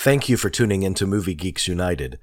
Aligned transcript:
Thank 0.00 0.28
you 0.28 0.36
for 0.36 0.48
tuning 0.48 0.84
in 0.84 0.94
to 0.94 1.08
Movie 1.08 1.34
Geeks 1.34 1.66
United. 1.66 2.20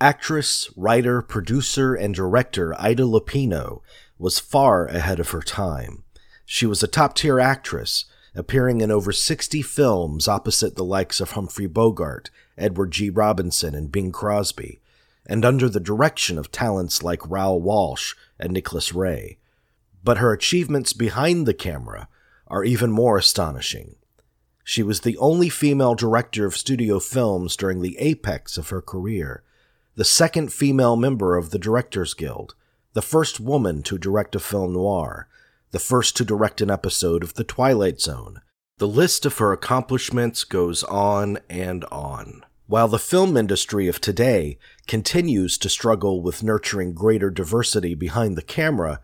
Actress, 0.00 0.68
writer, 0.76 1.22
producer, 1.22 1.94
and 1.94 2.12
director 2.12 2.74
Ida 2.76 3.04
Lupino 3.04 3.82
was 4.18 4.40
far 4.40 4.86
ahead 4.86 5.20
of 5.20 5.30
her 5.30 5.40
time. 5.40 6.02
She 6.44 6.66
was 6.66 6.82
a 6.82 6.88
top 6.88 7.14
tier 7.14 7.38
actress, 7.38 8.06
appearing 8.34 8.80
in 8.80 8.90
over 8.90 9.12
60 9.12 9.62
films 9.62 10.26
opposite 10.26 10.74
the 10.74 10.84
likes 10.84 11.20
of 11.20 11.30
Humphrey 11.30 11.68
Bogart, 11.68 12.30
Edward 12.58 12.90
G. 12.90 13.10
Robinson, 13.10 13.76
and 13.76 13.92
Bing 13.92 14.10
Crosby, 14.10 14.80
and 15.24 15.44
under 15.44 15.68
the 15.68 15.78
direction 15.78 16.36
of 16.36 16.50
talents 16.50 17.04
like 17.04 17.30
Raoul 17.30 17.62
Walsh 17.62 18.14
and 18.40 18.52
Nicholas 18.52 18.92
Ray. 18.92 19.38
But 20.02 20.18
her 20.18 20.32
achievements 20.32 20.92
behind 20.92 21.46
the 21.46 21.54
camera 21.54 22.08
are 22.48 22.64
even 22.64 22.90
more 22.90 23.16
astonishing. 23.16 23.94
She 24.64 24.82
was 24.82 25.00
the 25.00 25.18
only 25.18 25.50
female 25.50 25.94
director 25.94 26.46
of 26.46 26.56
studio 26.56 26.98
films 26.98 27.54
during 27.54 27.82
the 27.82 27.98
apex 27.98 28.56
of 28.56 28.70
her 28.70 28.80
career, 28.80 29.42
the 29.94 30.06
second 30.06 30.52
female 30.52 30.96
member 30.96 31.36
of 31.36 31.50
the 31.50 31.58
Directors 31.58 32.14
Guild, 32.14 32.54
the 32.94 33.02
first 33.02 33.38
woman 33.38 33.82
to 33.82 33.98
direct 33.98 34.34
a 34.34 34.40
film 34.40 34.72
noir, 34.72 35.28
the 35.70 35.78
first 35.78 36.16
to 36.16 36.24
direct 36.24 36.62
an 36.62 36.70
episode 36.70 37.22
of 37.22 37.34
The 37.34 37.44
Twilight 37.44 38.00
Zone. 38.00 38.40
The 38.78 38.88
list 38.88 39.26
of 39.26 39.36
her 39.38 39.52
accomplishments 39.52 40.44
goes 40.44 40.82
on 40.84 41.38
and 41.50 41.84
on. 41.92 42.42
While 42.66 42.88
the 42.88 42.98
film 42.98 43.36
industry 43.36 43.86
of 43.88 44.00
today 44.00 44.58
continues 44.86 45.58
to 45.58 45.68
struggle 45.68 46.22
with 46.22 46.42
nurturing 46.42 46.94
greater 46.94 47.28
diversity 47.28 47.94
behind 47.94 48.36
the 48.36 48.42
camera, 48.42 49.00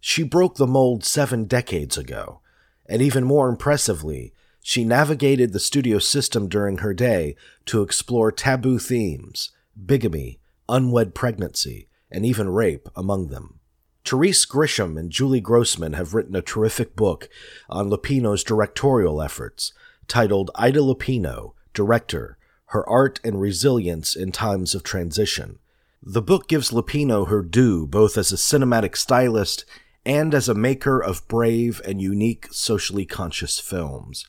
she 0.00 0.22
broke 0.22 0.56
the 0.56 0.66
mold 0.66 1.02
seven 1.02 1.46
decades 1.46 1.96
ago. 1.96 2.40
And 2.86 3.00
even 3.00 3.24
more 3.24 3.48
impressively, 3.48 4.34
she 4.68 4.84
navigated 4.84 5.54
the 5.54 5.58
studio 5.58 5.98
system 5.98 6.46
during 6.46 6.76
her 6.78 6.92
day 6.92 7.34
to 7.64 7.80
explore 7.80 8.30
taboo 8.30 8.78
themes 8.78 9.50
bigamy, 9.86 10.38
unwed 10.68 11.14
pregnancy, 11.14 11.88
and 12.10 12.26
even 12.26 12.50
rape 12.50 12.86
among 12.94 13.28
them. 13.28 13.60
Therese 14.04 14.44
Grisham 14.44 14.98
and 14.98 15.10
Julie 15.10 15.40
Grossman 15.40 15.94
have 15.94 16.12
written 16.12 16.36
a 16.36 16.42
terrific 16.42 16.94
book 16.94 17.30
on 17.70 17.88
Lupino's 17.88 18.44
directorial 18.44 19.22
efforts, 19.22 19.72
titled 20.06 20.50
Ida 20.54 20.80
Lupino, 20.80 21.54
Director 21.72 22.36
Her 22.66 22.86
Art 22.86 23.20
and 23.24 23.40
Resilience 23.40 24.14
in 24.14 24.32
Times 24.32 24.74
of 24.74 24.82
Transition. 24.82 25.60
The 26.02 26.20
book 26.20 26.46
gives 26.46 26.72
Lupino 26.72 27.28
her 27.28 27.40
due 27.40 27.86
both 27.86 28.18
as 28.18 28.32
a 28.32 28.36
cinematic 28.36 28.98
stylist 28.98 29.64
and 30.04 30.34
as 30.34 30.46
a 30.46 30.54
maker 30.54 31.02
of 31.02 31.26
brave 31.26 31.80
and 31.86 32.02
unique 32.02 32.48
socially 32.50 33.06
conscious 33.06 33.58
films. 33.58 34.26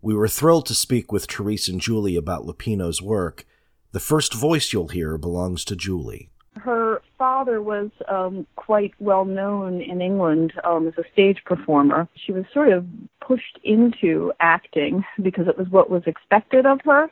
We 0.00 0.14
were 0.14 0.28
thrilled 0.28 0.66
to 0.66 0.74
speak 0.74 1.10
with 1.10 1.24
Therese 1.24 1.68
and 1.68 1.80
Julie 1.80 2.14
about 2.14 2.46
Lupino's 2.46 3.02
work. 3.02 3.44
The 3.90 3.98
first 3.98 4.32
voice 4.32 4.72
you'll 4.72 4.88
hear 4.88 5.18
belongs 5.18 5.64
to 5.64 5.76
Julie. 5.76 6.30
Her 6.54 7.02
father 7.16 7.60
was 7.60 7.90
um, 8.08 8.46
quite 8.54 8.92
well 9.00 9.24
known 9.24 9.80
in 9.80 10.00
England 10.00 10.52
um, 10.62 10.86
as 10.86 10.94
a 10.98 11.12
stage 11.12 11.38
performer. 11.44 12.08
She 12.14 12.30
was 12.30 12.44
sort 12.54 12.68
of 12.68 12.86
pushed 13.20 13.58
into 13.64 14.32
acting 14.38 15.04
because 15.20 15.48
it 15.48 15.58
was 15.58 15.68
what 15.68 15.90
was 15.90 16.02
expected 16.06 16.64
of 16.64 16.80
her. 16.84 17.10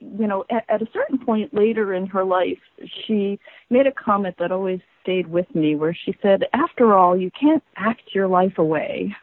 You 0.00 0.26
know, 0.26 0.44
at, 0.50 0.64
at 0.68 0.82
a 0.82 0.88
certain 0.94 1.18
point 1.18 1.52
later 1.52 1.92
in 1.92 2.06
her 2.06 2.24
life, 2.24 2.58
she 3.06 3.38
made 3.68 3.86
a 3.86 3.92
comment 3.92 4.36
that 4.38 4.50
always 4.50 4.80
stayed 5.02 5.26
with 5.26 5.52
me 5.54 5.76
where 5.76 5.94
she 5.94 6.16
said, 6.22 6.44
After 6.54 6.94
all, 6.94 7.16
you 7.16 7.30
can't 7.38 7.62
act 7.76 8.14
your 8.14 8.28
life 8.28 8.56
away 8.56 9.14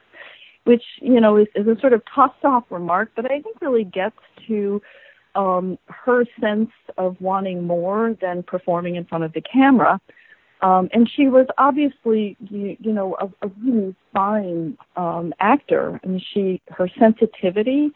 which 0.63 0.83
you 1.01 1.19
know 1.19 1.37
is, 1.37 1.47
is 1.55 1.67
a 1.67 1.79
sort 1.79 1.93
of 1.93 2.01
tossed 2.13 2.43
off 2.43 2.63
remark, 2.69 3.11
but 3.15 3.25
I 3.25 3.41
think 3.41 3.61
really 3.61 3.83
gets 3.83 4.17
to 4.47 4.81
um, 5.35 5.77
her 5.87 6.25
sense 6.39 6.71
of 6.97 7.15
wanting 7.19 7.65
more 7.65 8.15
than 8.21 8.43
performing 8.43 8.95
in 8.95 9.05
front 9.05 9.23
of 9.23 9.33
the 9.33 9.41
camera. 9.41 9.99
Um, 10.61 10.89
and 10.93 11.09
she 11.09 11.27
was 11.27 11.47
obviously, 11.57 12.37
you, 12.49 12.77
you 12.79 12.91
know, 12.91 13.15
a, 13.19 13.47
a 13.47 13.51
really 13.63 13.95
fine 14.13 14.77
um, 14.95 15.33
actor. 15.39 15.99
I 16.03 16.07
mean, 16.07 16.21
she 16.33 16.61
her 16.69 16.87
sensitivity 16.99 17.91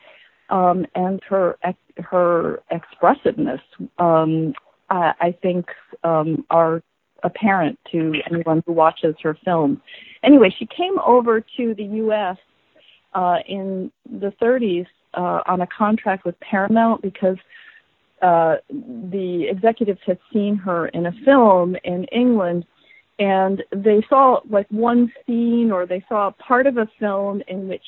um, 0.49 0.85
and 0.95 1.21
her 1.29 1.57
her 1.97 2.63
expressiveness, 2.71 3.61
um, 3.99 4.53
I, 4.89 5.13
I 5.19 5.37
think, 5.41 5.67
um, 6.03 6.45
are 6.49 6.81
apparent 7.23 7.79
to 7.91 8.13
anyone 8.29 8.63
who 8.65 8.73
watches 8.73 9.15
her 9.21 9.37
films. 9.45 9.79
Anyway, 10.23 10.53
she 10.57 10.65
came 10.65 10.97
over 10.99 11.41
to 11.57 11.73
the 11.75 11.83
U.S 11.83 12.37
uh, 13.15 13.37
in 13.47 13.91
the 14.19 14.31
30s 14.41 14.85
uh, 15.15 15.41
on 15.47 15.61
a 15.61 15.67
contract 15.67 16.25
with 16.25 16.39
Paramount 16.41 17.01
because 17.01 17.37
uh, 18.21 18.57
the 18.69 19.47
executives 19.49 19.99
had 20.05 20.19
seen 20.31 20.57
her 20.57 20.87
in 20.89 21.07
a 21.07 21.11
film 21.23 21.75
in 21.83 22.03
England 22.05 22.65
and 23.17 23.63
they 23.73 24.05
saw 24.09 24.39
like 24.49 24.67
one 24.69 25.11
scene 25.25 25.71
or 25.71 25.85
they 25.85 26.03
saw 26.09 26.31
part 26.31 26.67
of 26.67 26.77
a 26.77 26.87
film 26.99 27.41
in 27.47 27.67
which 27.67 27.85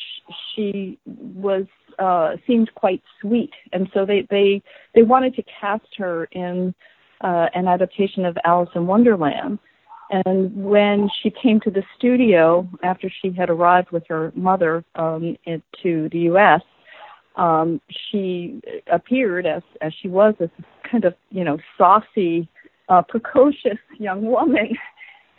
she 0.55 0.97
was 1.05 1.65
uh 1.99 2.37
seemed 2.45 2.73
quite 2.75 3.01
sweet. 3.19 3.51
And 3.73 3.89
so 3.93 4.05
they 4.05 4.25
they 4.29 4.61
they 4.95 5.01
wanted 5.01 5.35
to 5.35 5.43
cast 5.59 5.87
her 5.97 6.25
in 6.31 6.73
uh 7.21 7.47
an 7.55 7.67
adaptation 7.67 8.25
of 8.25 8.37
Alice 8.45 8.69
in 8.75 8.87
Wonderland 8.87 9.59
and 10.09 10.55
when 10.55 11.09
she 11.21 11.29
came 11.29 11.59
to 11.61 11.71
the 11.71 11.83
studio 11.97 12.67
after 12.83 13.11
she 13.21 13.31
had 13.31 13.49
arrived 13.49 13.91
with 13.91 14.03
her 14.07 14.31
mother 14.35 14.83
um, 14.95 15.37
into 15.45 16.09
the 16.09 16.19
U.S., 16.19 16.61
um, 17.35 17.81
she 18.09 18.61
appeared 18.91 19.45
as 19.45 19.61
as 19.81 19.93
she 20.01 20.07
was 20.07 20.33
as 20.39 20.49
kind 20.89 21.05
of 21.05 21.13
you 21.29 21.43
know 21.43 21.57
saucy, 21.77 22.49
uh, 22.89 23.01
precocious 23.01 23.77
young 23.97 24.25
woman. 24.25 24.75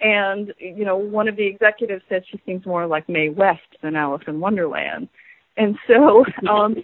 And 0.00 0.54
you 0.58 0.84
know, 0.84 0.96
one 0.96 1.26
of 1.26 1.36
the 1.36 1.46
executives 1.46 2.04
said 2.08 2.22
she 2.30 2.40
seems 2.46 2.64
more 2.64 2.86
like 2.86 3.08
Mae 3.08 3.30
West 3.30 3.76
than 3.82 3.96
Alice 3.96 4.22
in 4.28 4.38
Wonderland. 4.38 5.08
And 5.56 5.76
so, 5.88 6.24
um, 6.48 6.76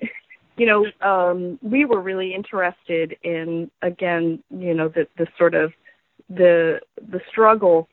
you 0.56 0.66
know, 0.66 0.86
um, 1.00 1.58
we 1.62 1.84
were 1.84 2.00
really 2.00 2.34
interested 2.34 3.16
in 3.22 3.70
again, 3.82 4.42
you 4.50 4.74
know, 4.74 4.88
the 4.88 5.06
the 5.16 5.28
sort 5.38 5.54
of 5.54 5.72
the 6.28 6.80
the 6.96 7.20
struggle 7.28 7.88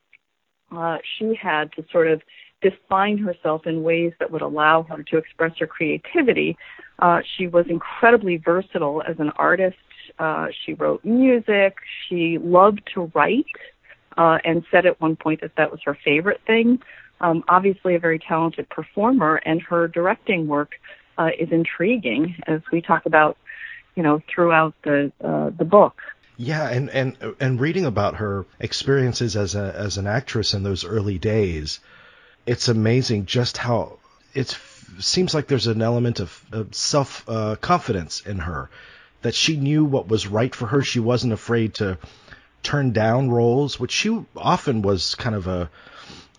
uh, 0.76 0.98
she 1.18 1.34
had 1.34 1.72
to 1.72 1.84
sort 1.90 2.08
of 2.08 2.22
define 2.62 3.18
herself 3.18 3.66
in 3.66 3.82
ways 3.82 4.12
that 4.20 4.30
would 4.30 4.42
allow 4.42 4.82
her 4.84 5.02
to 5.02 5.16
express 5.16 5.52
her 5.58 5.66
creativity. 5.66 6.56
Uh, 6.98 7.20
she 7.36 7.46
was 7.48 7.66
incredibly 7.68 8.36
versatile 8.36 9.02
as 9.06 9.18
an 9.18 9.30
artist. 9.36 9.76
Uh, 10.18 10.46
she 10.64 10.74
wrote 10.74 11.04
music. 11.04 11.76
She 12.08 12.38
loved 12.38 12.80
to 12.94 13.10
write, 13.14 13.44
uh, 14.16 14.38
and 14.44 14.64
said 14.70 14.86
at 14.86 15.00
one 15.00 15.16
point 15.16 15.40
that 15.40 15.56
that 15.56 15.70
was 15.70 15.80
her 15.84 15.98
favorite 16.04 16.40
thing. 16.46 16.80
Um, 17.20 17.44
obviously, 17.48 17.94
a 17.94 17.98
very 17.98 18.18
talented 18.18 18.68
performer, 18.68 19.36
and 19.44 19.60
her 19.62 19.88
directing 19.88 20.46
work 20.46 20.72
uh, 21.18 21.30
is 21.38 21.50
intriguing, 21.50 22.36
as 22.46 22.60
we 22.72 22.80
talk 22.80 23.06
about, 23.06 23.36
you 23.94 24.02
know, 24.02 24.20
throughout 24.32 24.74
the 24.82 25.12
uh, 25.22 25.50
the 25.56 25.64
book. 25.64 26.00
Yeah, 26.44 26.68
and, 26.68 26.90
and 26.90 27.16
and 27.38 27.60
reading 27.60 27.84
about 27.84 28.16
her 28.16 28.46
experiences 28.58 29.36
as 29.36 29.54
a 29.54 29.72
as 29.76 29.96
an 29.96 30.08
actress 30.08 30.54
in 30.54 30.64
those 30.64 30.84
early 30.84 31.16
days, 31.16 31.78
it's 32.46 32.66
amazing 32.66 33.26
just 33.26 33.56
how 33.56 34.00
it 34.34 34.58
seems 34.98 35.34
like 35.34 35.46
there's 35.46 35.68
an 35.68 35.82
element 35.82 36.18
of, 36.18 36.44
of 36.50 36.74
self 36.74 37.24
uh, 37.28 37.54
confidence 37.60 38.22
in 38.22 38.38
her 38.38 38.70
that 39.20 39.36
she 39.36 39.56
knew 39.56 39.84
what 39.84 40.08
was 40.08 40.26
right 40.26 40.52
for 40.52 40.66
her. 40.66 40.82
She 40.82 40.98
wasn't 40.98 41.32
afraid 41.32 41.74
to 41.74 41.96
turn 42.64 42.90
down 42.90 43.30
roles, 43.30 43.78
which 43.78 43.92
she 43.92 44.24
often 44.36 44.82
was 44.82 45.14
kind 45.14 45.36
of 45.36 45.46
a 45.46 45.70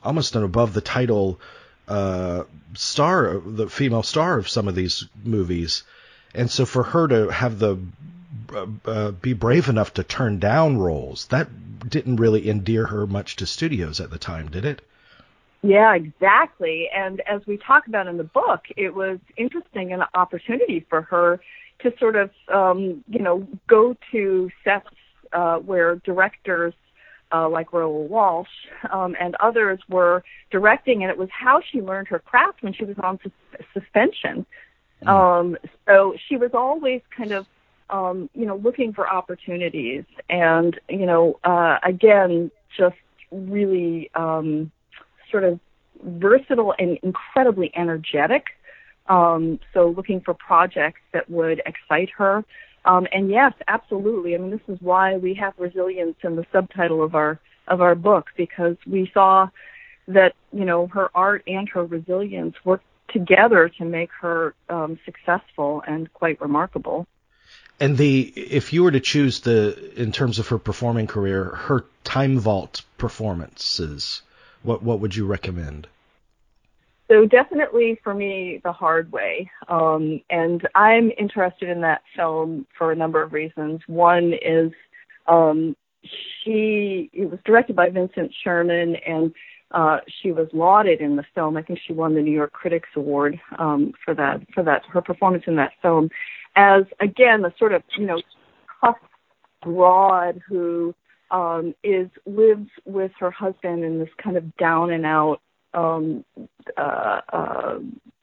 almost 0.04 0.36
an 0.36 0.44
above 0.44 0.74
the 0.74 0.82
title 0.82 1.40
uh, 1.88 2.44
star, 2.74 3.40
the 3.40 3.70
female 3.70 4.04
star 4.04 4.38
of 4.38 4.50
some 4.50 4.68
of 4.68 4.76
these 4.76 5.06
movies. 5.24 5.84
And 6.36 6.52
so 6.52 6.66
for 6.66 6.84
her 6.84 7.08
to 7.08 7.30
have 7.30 7.58
the 7.58 7.78
uh, 8.54 8.68
uh, 8.86 9.12
be 9.12 9.34
brave 9.34 9.70
enough 9.70 9.94
to 9.96 10.04
turn 10.04 10.40
down 10.40 10.78
roles. 10.78 11.26
That 11.28 11.48
didn't 11.90 12.18
really 12.18 12.50
endear 12.50 12.86
her 12.88 13.08
much 13.08 13.36
to 13.38 13.46
studios 13.46 14.00
at 14.00 14.10
the 14.10 14.18
time, 14.18 14.50
did 14.50 14.66
it? 14.66 14.82
Yeah, 15.62 15.96
exactly. 15.96 16.90
And 16.94 17.22
as 17.22 17.42
we 17.48 17.58
talk 17.58 17.88
about 17.88 18.08
in 18.08 18.18
the 18.18 18.24
book, 18.24 18.66
it 18.76 18.94
was 18.94 19.20
interesting 19.38 19.94
an 19.94 20.04
opportunity 20.14 20.86
for 20.90 21.04
her 21.04 21.40
to 21.80 21.94
sort 21.98 22.16
of, 22.16 22.32
um, 22.50 23.04
you 23.08 23.20
know, 23.20 23.48
go 23.68 23.96
to 24.12 24.50
sets 24.64 24.88
uh, 25.32 25.58
where 25.58 25.96
directors 25.98 26.74
uh, 27.32 27.50
like 27.50 27.74
Raoul 27.74 28.08
Walsh 28.08 28.48
um, 28.92 29.16
and 29.20 29.36
others 29.40 29.80
were 29.90 30.24
directing, 30.52 31.02
and 31.02 31.10
it 31.10 31.18
was 31.18 31.30
how 31.32 31.62
she 31.72 31.82
learned 31.82 32.08
her 32.10 32.20
craft 32.20 32.62
when 32.62 32.74
she 32.74 32.86
was 32.86 32.98
on 33.00 33.20
sus- 33.24 33.66
suspension. 33.74 34.46
Mm. 35.02 35.08
Um, 35.08 35.58
so 35.88 36.16
she 36.28 36.38
was 36.38 36.52
always 36.54 37.02
kind 37.16 37.32
of 37.32 37.48
um, 37.90 38.30
you 38.34 38.46
know, 38.46 38.58
looking 38.58 38.94
for 38.94 39.08
opportunities 39.12 40.04
and, 40.30 40.80
you 40.90 41.06
know, 41.06 41.40
uh, 41.44 41.78
again, 41.84 42.52
just 42.78 42.96
really 43.32 44.10
um, 44.16 44.72
sort 45.32 45.44
of 45.44 45.60
versatile 46.04 46.74
and 46.80 46.98
incredibly 47.04 47.72
energetic. 47.76 48.46
Um, 49.08 49.60
so 49.74 49.90
looking 49.90 50.22
for 50.22 50.34
projects 50.34 51.02
that 51.14 51.30
would 51.30 51.62
excite 51.66 52.10
her. 52.18 52.44
Um, 52.86 53.08
and 53.12 53.30
yes, 53.30 53.54
absolutely. 53.68 54.36
I 54.36 54.38
mean, 54.38 54.52
this 54.52 54.62
is 54.68 54.78
why 54.82 55.18
we 55.18 55.34
have 55.36 55.54
resilience 55.58 56.16
in 56.24 56.36
the 56.36 56.46
subtitle 56.52 57.04
of 57.04 57.16
our 57.16 57.40
of 57.70 57.80
our 57.80 57.96
book 57.96 58.26
because 58.36 58.76
we 58.86 59.10
saw 59.14 59.48
that 60.08 60.34
you 60.52 60.66
know 60.66 60.88
her 60.88 61.10
art 61.16 61.44
and 61.48 61.70
her 61.70 61.86
resilience 61.86 62.56
worked 62.66 62.86
together 63.10 63.70
to 63.78 63.86
make 63.86 64.10
her 64.20 64.54
um, 64.70 65.00
successful 65.06 65.82
and 65.88 66.12
quite 66.14 66.40
remarkable. 66.42 67.08
And 67.80 67.98
the 67.98 68.22
if 68.36 68.72
you 68.72 68.84
were 68.84 68.92
to 68.92 69.00
choose 69.00 69.42
the 69.42 69.92
in 70.00 70.12
terms 70.12 70.40
of 70.40 70.48
her 70.50 70.58
performing 70.58 71.08
career, 71.08 71.44
her 71.44 71.86
time 72.04 72.40
vault 72.40 72.84
performances, 72.98 74.22
what 74.62 74.84
what 74.84 75.00
would 75.00 75.16
you 75.16 75.26
recommend? 75.26 75.88
So 77.10 77.26
definitely 77.26 78.00
for 78.04 78.14
me, 78.14 78.62
The 78.64 78.72
Hard 78.72 79.12
Way. 79.12 79.52
Um, 79.68 80.22
and 80.30 80.66
I'm 80.74 81.12
interested 81.18 81.70
in 81.70 81.82
that 81.82 82.02
film 82.16 82.66
for 82.78 82.92
a 82.92 82.96
number 82.96 83.22
of 83.22 83.34
reasons. 83.34 83.82
One 83.88 84.34
is 84.34 84.72
um, 85.28 85.76
she 86.44 87.10
it 87.14 87.30
was 87.30 87.40
directed 87.46 87.76
by 87.76 87.90
Vincent 87.90 88.34
Sherman 88.44 88.96
and 88.96 89.34
uh, 89.74 89.98
she 90.22 90.32
was 90.32 90.48
lauded 90.54 91.02
in 91.02 91.16
the 91.16 91.26
film. 91.34 91.58
I 91.58 91.64
think 91.64 91.80
she 91.86 91.94
won 91.94 92.14
the 92.14 92.22
New 92.22 92.32
York 92.32 92.54
Critics 92.54 92.90
Award 92.96 93.40
um, 93.58 93.94
for 94.06 94.14
that 94.14 94.42
for 94.54 94.64
that 94.64 94.84
her 94.92 95.02
performance 95.02 95.44
in 95.48 95.56
that 95.56 95.72
film, 95.82 96.10
as 96.56 96.84
again 97.00 97.42
the 97.42 97.54
sort 97.58 97.74
of 97.74 97.82
you 97.98 98.06
know 98.06 98.22
tough 98.82 98.98
broad 99.64 100.42
who 100.48 100.94
um, 101.32 101.74
is 101.84 102.10
lives 102.26 102.70
with 102.86 103.12
her 103.20 103.32
husband 103.32 103.84
in 103.84 104.00
this 104.00 104.10
kind 104.22 104.38
of 104.38 104.56
down 104.58 104.92
and 104.92 105.06
out 105.06 105.42
um, 105.74 106.24
uh, 106.78 107.22
uh, 107.32 107.80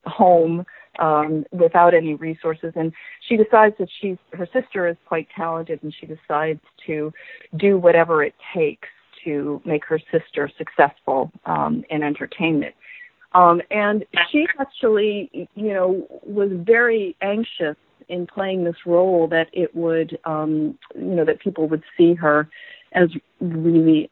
home 0.07 0.65
um, 1.01 1.45
without 1.51 1.95
any 1.95 2.15
resources. 2.15 2.73
And 2.77 2.93
she 3.29 3.37
decides 3.37 3.75
that 3.79 3.89
she's 4.01 4.19
her 4.35 4.49
sister 4.53 4.87
is 4.87 4.97
quite 5.07 5.27
talented, 5.37 5.83
and 5.83 5.93
she 5.99 6.07
decides 6.07 6.61
to 6.87 7.13
do 7.57 7.77
whatever 7.77 8.23
it 8.23 8.35
takes 8.55 8.89
to 9.25 9.61
make 9.65 9.85
her 9.85 10.01
sister 10.11 10.51
successful 10.57 11.31
um, 11.47 11.85
in 11.91 12.03
entertainment. 12.03 12.75
Um, 13.33 13.63
and 13.71 14.05
she 14.31 14.47
actually, 14.59 15.49
you 15.55 15.73
know, 15.73 16.07
was 16.25 16.51
very 16.53 17.17
anxious 17.23 17.77
in 18.09 18.27
playing 18.27 18.65
this 18.65 18.77
role 18.85 19.29
that 19.29 19.47
it 19.53 19.75
would, 19.75 20.19
um, 20.25 20.77
you 20.97 21.15
know, 21.15 21.25
that 21.25 21.39
people 21.39 21.69
would 21.69 21.85
see 21.97 22.15
her 22.15 22.49
as 22.93 23.09
really 23.41 24.11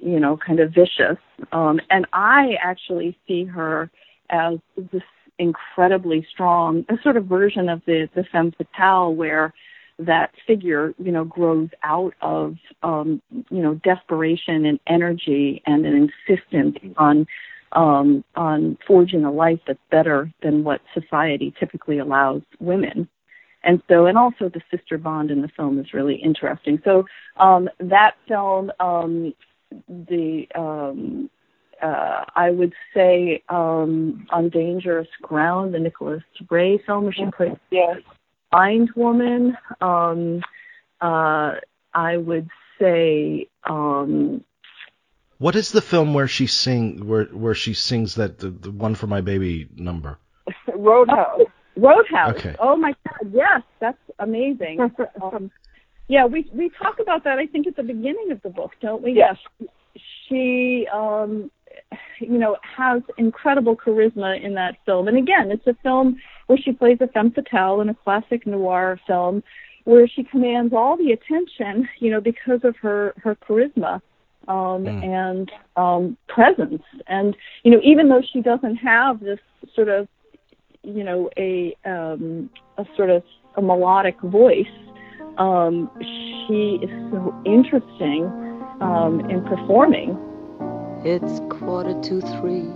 you 0.00 0.20
know, 0.20 0.36
kind 0.36 0.60
of 0.60 0.72
vicious. 0.72 1.18
Um, 1.52 1.80
and 1.90 2.06
I 2.12 2.56
actually 2.62 3.16
see 3.26 3.44
her 3.44 3.90
as 4.30 4.58
this 4.92 5.02
incredibly 5.38 6.26
strong, 6.32 6.84
a 6.88 6.94
sort 7.02 7.16
of 7.16 7.26
version 7.26 7.68
of 7.68 7.82
the, 7.86 8.08
the 8.14 8.24
femme 8.32 8.52
fatale 8.56 9.14
where 9.14 9.52
that 9.98 10.32
figure, 10.46 10.94
you 10.98 11.10
know, 11.10 11.24
grows 11.24 11.70
out 11.82 12.14
of, 12.20 12.56
um, 12.82 13.22
you 13.30 13.62
know, 13.62 13.74
desperation 13.82 14.66
and 14.66 14.78
energy 14.86 15.62
and 15.66 15.86
an 15.86 16.10
insistence 16.28 16.76
on, 16.96 17.26
um, 17.72 18.22
on 18.34 18.76
forging 18.86 19.24
a 19.24 19.32
life 19.32 19.60
that's 19.66 19.78
better 19.90 20.32
than 20.42 20.64
what 20.64 20.80
society 20.94 21.54
typically 21.58 21.98
allows 21.98 22.42
women. 22.60 23.08
And 23.64 23.82
so, 23.88 24.06
and 24.06 24.16
also 24.16 24.48
the 24.48 24.60
sister 24.70 24.96
bond 24.98 25.30
in 25.30 25.42
the 25.42 25.48
film 25.48 25.80
is 25.80 25.92
really 25.92 26.16
interesting. 26.16 26.80
So, 26.84 27.04
um, 27.36 27.68
that 27.80 28.12
film, 28.28 28.70
um, 28.78 29.34
the 29.88 30.46
um, 30.54 31.28
uh, 31.82 32.24
I 32.34 32.50
would 32.50 32.72
say 32.94 33.42
um, 33.48 34.26
on 34.30 34.48
dangerous 34.48 35.08
ground, 35.20 35.74
the 35.74 35.78
Nicholas 35.78 36.22
Ray 36.50 36.78
film, 36.86 37.10
she 37.12 37.26
plays 37.36 37.56
yes. 37.70 37.98
Blind 38.50 38.90
woman. 38.94 39.56
Um, 39.80 40.42
uh, 41.00 41.54
I 41.94 42.16
would 42.16 42.48
say. 42.78 43.48
Um, 43.64 44.44
what 45.38 45.54
is 45.54 45.70
the 45.72 45.82
film 45.82 46.14
where 46.14 46.28
she 46.28 46.46
sing 46.46 47.06
where 47.06 47.24
where 47.24 47.54
she 47.54 47.74
sings 47.74 48.14
that 48.14 48.38
the, 48.38 48.50
the 48.50 48.70
one 48.70 48.94
for 48.94 49.06
my 49.06 49.20
baby 49.20 49.68
number? 49.76 50.18
Roadhouse. 50.74 51.42
Roadhouse. 51.76 52.36
Okay. 52.36 52.56
Oh 52.58 52.76
my 52.76 52.94
God! 53.06 53.32
Yes, 53.32 53.62
that's 53.80 53.98
amazing. 54.18 54.78
um, 55.22 55.50
yeah, 56.08 56.24
we 56.24 56.48
we 56.52 56.70
talk 56.80 57.00
about 57.00 57.24
that. 57.24 57.38
I 57.38 57.46
think 57.46 57.66
at 57.66 57.76
the 57.76 57.82
beginning 57.82 58.28
of 58.30 58.40
the 58.42 58.50
book, 58.50 58.72
don't 58.80 59.02
we? 59.02 59.12
Yes. 59.12 59.36
She, 60.28 60.86
um, 60.92 61.50
you 62.20 62.38
know, 62.38 62.56
has 62.76 63.02
incredible 63.18 63.76
charisma 63.76 64.42
in 64.42 64.54
that 64.54 64.76
film. 64.84 65.08
And 65.08 65.16
again, 65.16 65.50
it's 65.50 65.66
a 65.66 65.74
film 65.82 66.16
where 66.46 66.58
she 66.58 66.72
plays 66.72 66.98
a 67.00 67.08
femme 67.08 67.30
fatale 67.30 67.80
in 67.80 67.88
a 67.88 67.94
classic 67.94 68.46
noir 68.46 69.00
film, 69.06 69.42
where 69.84 70.08
she 70.08 70.24
commands 70.24 70.72
all 70.72 70.96
the 70.96 71.12
attention, 71.12 71.88
you 71.98 72.10
know, 72.10 72.20
because 72.20 72.60
of 72.64 72.76
her 72.76 73.14
her 73.22 73.36
charisma 73.36 74.00
um, 74.48 74.84
mm. 74.84 75.04
and 75.04 75.50
um, 75.76 76.16
presence. 76.28 76.82
And 77.06 77.36
you 77.62 77.70
know, 77.70 77.80
even 77.82 78.08
though 78.08 78.22
she 78.32 78.40
doesn't 78.40 78.76
have 78.76 79.20
this 79.20 79.40
sort 79.74 79.88
of, 79.88 80.08
you 80.82 81.04
know, 81.04 81.30
a 81.36 81.76
um, 81.84 82.50
a 82.78 82.86
sort 82.96 83.10
of 83.10 83.22
a 83.56 83.62
melodic 83.62 84.20
voice 84.20 84.66
um, 85.38 85.90
she 86.00 86.78
is 86.82 86.90
so 87.10 87.34
interesting 87.44 88.24
um, 88.80 89.20
in 89.28 89.42
performing. 89.44 90.16
It's 91.04 91.40
quarter 91.50 91.98
to 92.00 92.20
three. 92.38 92.68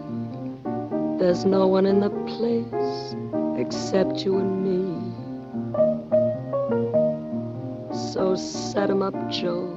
There's 1.19 1.45
no 1.45 1.67
one 1.67 1.87
in 1.87 2.01
the 2.01 2.11
place 2.11 3.15
except 3.61 4.25
you 4.25 4.39
and 4.39 4.53
me. 4.65 4.83
So 7.93 8.35
set 8.35 8.91
'em 8.91 9.03
up, 9.03 9.15
Joe. 9.29 9.69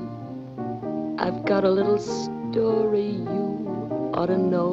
I've 1.20 1.44
got 1.46 1.64
a 1.66 1.70
little 1.70 2.00
story 2.00 3.10
you 3.32 3.48
ought 4.14 4.28
to 4.28 4.38
know. 4.38 4.72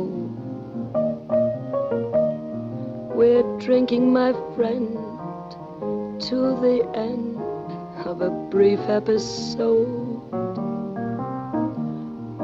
We're 3.14 3.46
drinking, 3.58 4.12
my 4.12 4.32
friend, 4.54 4.96
to 6.28 6.38
the 6.64 6.78
end 6.94 7.36
of 8.06 8.22
a 8.22 8.30
brief 8.54 8.80
episode. 8.88 10.22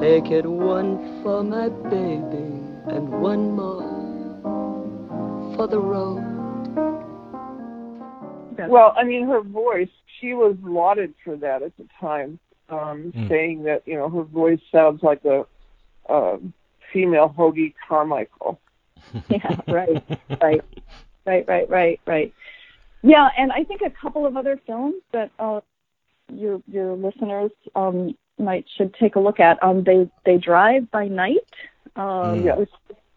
Make 0.00 0.30
it 0.30 0.46
one 0.46 1.22
for 1.22 1.42
my 1.42 1.68
baby 1.68 2.48
and 2.94 3.04
one 3.30 3.52
more 3.56 3.92
for 5.56 5.66
the 5.66 5.80
road. 5.80 6.35
Well, 8.68 8.94
I 8.96 9.04
mean, 9.04 9.26
her 9.26 9.40
voice, 9.40 9.88
she 10.20 10.34
was 10.34 10.56
lauded 10.62 11.14
for 11.24 11.36
that 11.36 11.62
at 11.62 11.76
the 11.76 11.86
time, 12.00 12.38
um, 12.68 13.12
mm. 13.14 13.28
saying 13.28 13.64
that, 13.64 13.82
you 13.86 13.94
know, 13.94 14.08
her 14.08 14.22
voice 14.22 14.60
sounds 14.72 15.02
like 15.02 15.24
a, 15.24 15.44
a 16.08 16.38
female 16.92 17.34
Hoagy 17.36 17.74
Carmichael. 17.86 18.60
yeah, 19.28 19.60
right, 19.68 20.02
right, 20.40 20.64
right, 21.24 21.48
right, 21.48 21.70
right, 21.70 22.00
right. 22.06 22.34
Yeah, 23.02 23.28
and 23.38 23.52
I 23.52 23.62
think 23.64 23.82
a 23.82 23.90
couple 23.90 24.26
of 24.26 24.36
other 24.36 24.60
films 24.66 24.96
that 25.12 25.30
uh, 25.38 25.60
your 26.32 26.60
your 26.66 26.94
listeners 26.96 27.52
um, 27.76 28.16
might 28.38 28.66
should 28.76 28.94
take 28.94 29.16
a 29.16 29.20
look 29.20 29.38
at. 29.38 29.62
Um, 29.62 29.84
they 29.84 30.10
they 30.24 30.38
drive 30.38 30.90
by 30.90 31.06
night. 31.06 31.46
Um, 31.94 32.42
yeah. 32.42 32.56
With 32.56 32.68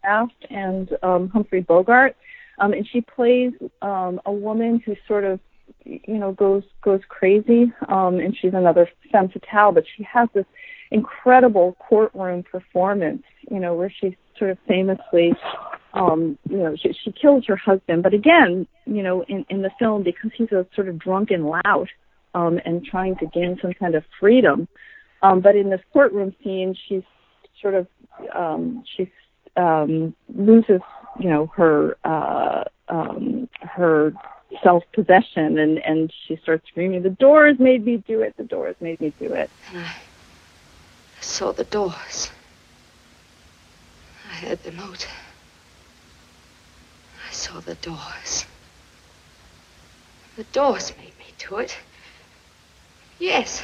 Raft 0.04 0.46
and 0.48 0.96
um, 1.02 1.28
Humphrey 1.28 1.60
Bogart, 1.60 2.16
um, 2.60 2.72
and 2.72 2.86
she 2.86 3.00
plays 3.00 3.52
um, 3.82 4.20
a 4.26 4.32
woman 4.32 4.82
who 4.84 4.94
sort 5.08 5.24
of 5.24 5.40
you 5.84 6.18
know 6.18 6.32
goes 6.32 6.62
goes 6.82 7.00
crazy, 7.08 7.72
um, 7.88 8.20
and 8.20 8.36
she's 8.40 8.54
another 8.54 8.88
femme 9.10 9.28
fatale, 9.28 9.72
but 9.72 9.84
she 9.96 10.02
has 10.04 10.28
this 10.34 10.46
incredible 10.90 11.76
courtroom 11.88 12.42
performance, 12.42 13.22
you 13.50 13.60
know, 13.60 13.74
where 13.74 13.92
she 14.00 14.16
sort 14.38 14.50
of 14.50 14.58
famously 14.66 15.32
um, 15.94 16.38
you 16.48 16.58
know, 16.58 16.76
she, 16.76 16.92
she 17.04 17.12
kills 17.12 17.44
her 17.46 17.56
husband. 17.56 18.02
But 18.02 18.14
again, 18.14 18.66
you 18.86 19.02
know, 19.02 19.24
in, 19.28 19.44
in 19.48 19.62
the 19.62 19.70
film, 19.78 20.02
because 20.02 20.30
he's 20.36 20.52
a 20.52 20.66
sort 20.74 20.88
of 20.88 20.98
drunken 20.98 21.44
lout 21.44 21.88
um, 22.34 22.60
and 22.64 22.84
trying 22.84 23.16
to 23.16 23.26
gain 23.26 23.58
some 23.60 23.72
kind 23.72 23.94
of 23.94 24.04
freedom. 24.18 24.68
Um, 25.22 25.40
but 25.40 25.56
in 25.56 25.70
this 25.70 25.80
courtroom 25.92 26.34
scene, 26.42 26.74
she's 26.88 27.02
sort 27.60 27.74
of 27.74 27.86
um, 28.34 28.84
she 28.96 29.10
um, 29.56 30.14
loses, 30.34 30.80
you 31.18 31.30
know, 31.30 31.46
her 31.56 31.96
uh, 32.04 32.64
um, 32.88 33.48
her 33.60 34.12
self 34.62 34.84
possession, 34.92 35.58
and 35.58 35.78
and 35.78 36.12
she 36.26 36.36
starts 36.42 36.66
screaming, 36.68 37.02
"The 37.02 37.10
doors 37.10 37.58
made 37.58 37.84
me 37.84 37.98
do 37.98 38.20
it! 38.20 38.36
The 38.36 38.44
doors 38.44 38.76
made 38.80 39.00
me 39.00 39.12
do 39.18 39.32
it!" 39.32 39.50
And 39.72 39.84
I 39.84 39.92
saw 41.20 41.52
the 41.52 41.64
doors. 41.64 42.30
I 44.30 44.34
heard 44.34 44.62
the 44.62 44.72
note 44.72 45.06
I 47.30 47.32
saw 47.32 47.60
the 47.60 47.76
doors. 47.76 48.44
The 50.36 50.44
doors 50.44 50.92
made 50.96 51.16
me 51.18 51.26
do 51.38 51.58
it. 51.58 51.76
Yes. 53.18 53.62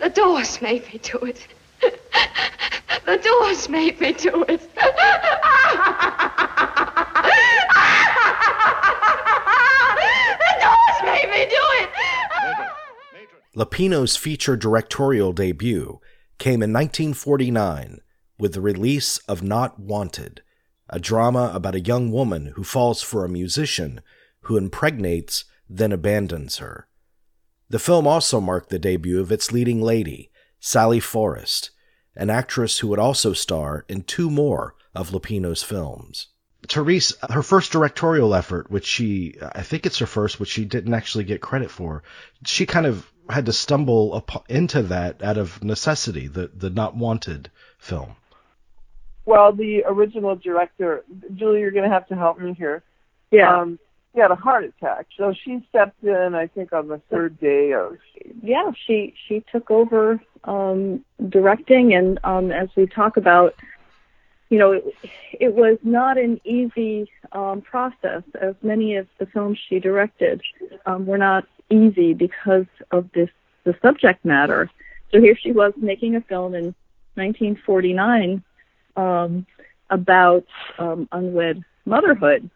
The 0.00 0.10
doors 0.10 0.60
made 0.60 0.86
me 0.92 0.98
do 1.02 1.18
it. 1.18 1.46
The 3.04 3.16
doors 3.18 3.68
made 3.68 4.00
me 4.00 4.12
do 4.12 4.44
it. 4.48 4.62
Lupino's 13.54 14.16
feature 14.16 14.56
directorial 14.56 15.32
debut 15.32 15.98
came 16.38 16.62
in 16.62 16.72
1949 16.72 18.00
with 18.38 18.52
the 18.52 18.60
release 18.60 19.16
of 19.28 19.42
Not 19.42 19.80
Wanted, 19.80 20.42
a 20.90 21.00
drama 21.00 21.50
about 21.54 21.74
a 21.74 21.80
young 21.80 22.12
woman 22.12 22.52
who 22.54 22.64
falls 22.64 23.00
for 23.02 23.24
a 23.24 23.30
musician 23.30 24.02
who 24.42 24.58
impregnates, 24.58 25.44
then 25.68 25.90
abandons 25.90 26.58
her. 26.58 26.86
The 27.70 27.78
film 27.78 28.06
also 28.06 28.40
marked 28.40 28.68
the 28.68 28.78
debut 28.78 29.20
of 29.20 29.32
its 29.32 29.50
leading 29.50 29.80
lady, 29.80 30.30
Sally 30.60 31.00
Forrest, 31.00 31.70
an 32.16 32.30
actress 32.30 32.78
who 32.78 32.88
would 32.88 32.98
also 32.98 33.32
star 33.32 33.84
in 33.88 34.02
two 34.02 34.30
more 34.30 34.74
of 34.94 35.10
Lupino's 35.10 35.62
films. 35.62 36.28
Therese, 36.68 37.14
her 37.30 37.42
first 37.42 37.70
directorial 37.70 38.34
effort, 38.34 38.70
which 38.70 38.86
she, 38.86 39.36
I 39.40 39.62
think 39.62 39.86
it's 39.86 39.98
her 39.98 40.06
first, 40.06 40.40
which 40.40 40.48
she 40.48 40.64
didn't 40.64 40.94
actually 40.94 41.24
get 41.24 41.40
credit 41.40 41.70
for, 41.70 42.02
she 42.44 42.66
kind 42.66 42.86
of 42.86 43.10
had 43.28 43.46
to 43.46 43.52
stumble 43.52 44.24
into 44.48 44.82
that 44.82 45.22
out 45.22 45.38
of 45.38 45.62
necessity, 45.62 46.26
the, 46.28 46.50
the 46.54 46.70
Not 46.70 46.96
Wanted 46.96 47.50
film. 47.78 48.16
Well, 49.24 49.52
the 49.52 49.84
original 49.84 50.36
director, 50.36 51.04
Julie, 51.34 51.60
you're 51.60 51.72
going 51.72 51.88
to 51.88 51.94
have 51.94 52.06
to 52.08 52.16
help 52.16 52.38
me 52.38 52.54
here. 52.54 52.82
Yeah. 53.30 53.60
Um, 53.60 53.78
he 54.16 54.22
had 54.22 54.30
a 54.30 54.34
heart 54.34 54.64
attack, 54.64 55.08
so 55.18 55.34
she 55.34 55.62
stepped 55.68 56.02
in. 56.02 56.34
I 56.34 56.46
think 56.46 56.72
on 56.72 56.88
the 56.88 57.02
third 57.10 57.38
day 57.38 57.74
of. 57.74 57.98
Yeah, 58.42 58.70
she 58.86 59.14
she 59.28 59.44
took 59.52 59.70
over 59.70 60.18
um, 60.44 61.04
directing, 61.28 61.92
and 61.92 62.18
um, 62.24 62.50
as 62.50 62.70
we 62.76 62.86
talk 62.86 63.18
about, 63.18 63.54
you 64.48 64.58
know, 64.58 64.72
it, 64.72 64.84
it 65.38 65.54
was 65.54 65.76
not 65.82 66.16
an 66.16 66.40
easy 66.44 67.10
um, 67.32 67.60
process. 67.60 68.22
As 68.40 68.54
many 68.62 68.96
of 68.96 69.06
the 69.18 69.26
films 69.26 69.58
she 69.68 69.80
directed 69.80 70.40
um, 70.86 71.04
were 71.04 71.18
not 71.18 71.46
easy 71.68 72.14
because 72.14 72.66
of 72.92 73.12
this 73.12 73.28
the 73.64 73.76
subject 73.82 74.24
matter. 74.24 74.70
So 75.12 75.20
here 75.20 75.36
she 75.36 75.52
was 75.52 75.74
making 75.76 76.16
a 76.16 76.22
film 76.22 76.54
in 76.54 76.74
1949 77.16 78.42
um, 78.96 79.46
about 79.90 80.46
um, 80.78 81.06
unwed 81.12 81.62
motherhood. 81.84 82.48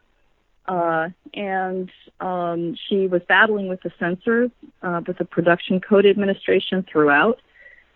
Uh, 0.70 1.08
and 1.34 1.90
um, 2.20 2.76
she 2.88 3.08
was 3.08 3.20
battling 3.28 3.68
with 3.68 3.82
the 3.82 3.90
censors, 3.98 4.52
uh, 4.82 5.00
with 5.04 5.18
the 5.18 5.24
production 5.24 5.80
code 5.80 6.06
administration 6.06 6.86
throughout, 6.90 7.38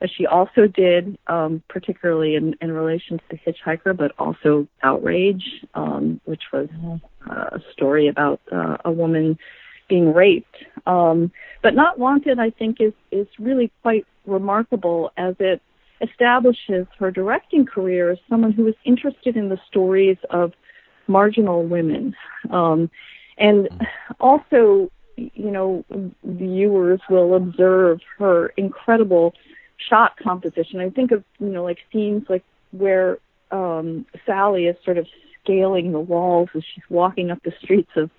as 0.01 0.11
she 0.19 0.27
also 0.27 0.67
did, 0.67 1.17
um, 1.29 1.63
particularly 1.69 2.35
in, 2.35 2.57
in 2.61 2.73
relation 2.73 3.19
to 3.19 3.25
the 3.31 3.39
hitchhiker, 3.39 3.97
but 3.97 4.11
also 4.19 4.67
outrage, 4.83 5.45
um, 5.75 6.21
which 6.25 6.43
was 6.53 6.69
uh, 7.31 7.57
a 7.57 7.61
story 7.73 8.09
about 8.09 8.41
uh, 8.51 8.77
a 8.85 8.91
woman 8.91 9.39
being 9.89 10.13
raped. 10.13 10.57
Um, 10.85 11.31
but 11.63 11.77
not 11.77 12.01
wanted, 12.01 12.41
I 12.41 12.51
think, 12.51 12.79
is 12.81 12.93
is 13.13 13.29
really 13.39 13.71
quite 13.83 14.05
remarkable 14.27 15.13
as 15.17 15.37
it 15.39 15.63
establishes 16.01 16.89
her 16.99 17.13
directing 17.13 17.67
career 17.67 18.11
as 18.11 18.19
someone 18.29 18.51
who 18.51 18.67
is 18.67 18.75
interested 18.85 19.37
in 19.37 19.49
the 19.49 19.59
stories 19.69 20.17
of 20.31 20.53
marginal 21.07 21.65
women. 21.65 22.15
Um, 22.51 22.91
and 23.39 23.69
also, 24.21 24.91
you 25.17 25.51
know, 25.51 25.85
viewers 26.25 27.01
will 27.09 27.35
observe 27.35 28.01
her 28.19 28.49
incredible 28.57 29.35
shot 29.89 30.17
composition. 30.17 30.81
I 30.81 30.91
think 30.91 31.13
of, 31.13 31.25
you 31.39 31.49
know, 31.49 31.65
like 31.65 31.79
scenes 31.93 32.25
like 32.29 32.45
where 32.71 33.19
um, 33.51 34.07
Sally 34.27 34.67
is 34.67 34.77
sort 34.85 34.99
of 34.99 35.07
scaling 35.43 35.93
the 35.93 36.01
walls 36.01 36.49
as 36.55 36.63
she's 36.75 36.85
walking 36.89 37.31
up 37.31 37.43
the 37.43 37.53
streets 37.63 37.91
of, 37.97 38.11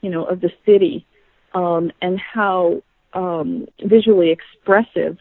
you 0.00 0.10
know, 0.10 0.24
of 0.24 0.40
the 0.40 0.50
city, 0.64 1.06
um, 1.54 1.92
and 2.00 2.18
how 2.18 2.82
um, 3.12 3.66
visually 3.84 4.30
expressive 4.30 5.18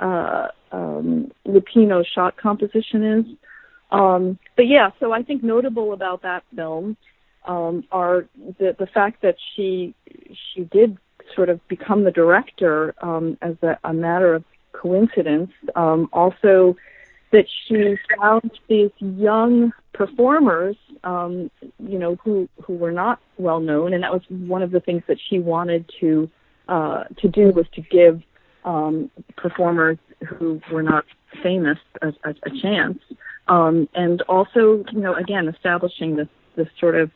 uh, 0.00 0.48
um, 0.72 1.30
Lupino's 1.46 2.06
shot 2.06 2.36
composition 2.36 3.04
is. 3.04 3.24
Um, 3.90 4.38
but 4.56 4.66
yeah, 4.66 4.90
so 5.00 5.12
I 5.12 5.22
think 5.22 5.42
notable 5.42 5.92
about 5.92 6.22
that 6.22 6.44
film 6.54 6.96
um, 7.46 7.84
are 7.90 8.26
the 8.58 8.76
the 8.78 8.86
fact 8.86 9.22
that 9.22 9.36
she 9.54 9.94
she 10.54 10.64
did 10.64 10.98
sort 11.34 11.48
of 11.48 11.66
become 11.68 12.04
the 12.04 12.10
director 12.10 12.94
um, 13.02 13.38
as 13.42 13.56
a, 13.62 13.78
a 13.84 13.92
matter 13.92 14.34
of 14.34 14.44
coincidence. 14.72 15.50
Um, 15.74 16.08
also, 16.12 16.76
that 17.32 17.46
she 17.66 17.96
found 18.18 18.50
these 18.68 18.90
young 19.00 19.72
performers, 19.92 20.76
um, 21.04 21.50
you 21.78 21.98
know, 21.98 22.16
who 22.16 22.48
who 22.62 22.74
were 22.74 22.92
not 22.92 23.20
well 23.38 23.60
known, 23.60 23.92
and 23.94 24.02
that 24.02 24.12
was 24.12 24.22
one 24.28 24.62
of 24.62 24.70
the 24.70 24.80
things 24.80 25.02
that 25.08 25.18
she 25.28 25.38
wanted 25.38 25.90
to 26.00 26.30
uh, 26.68 27.04
to 27.18 27.28
do 27.28 27.50
was 27.50 27.66
to 27.74 27.80
give 27.80 28.22
um, 28.64 29.10
performers 29.36 29.98
who 30.26 30.60
were 30.70 30.82
not 30.82 31.04
famous 31.42 31.78
a, 32.02 32.08
a, 32.24 32.34
a 32.42 32.50
chance, 32.60 32.98
um, 33.48 33.88
and 33.94 34.22
also, 34.22 34.84
you 34.92 35.00
know, 35.00 35.14
again, 35.14 35.48
establishing 35.48 36.16
this 36.16 36.28
this 36.56 36.68
sort 36.78 36.96
of 36.96 37.10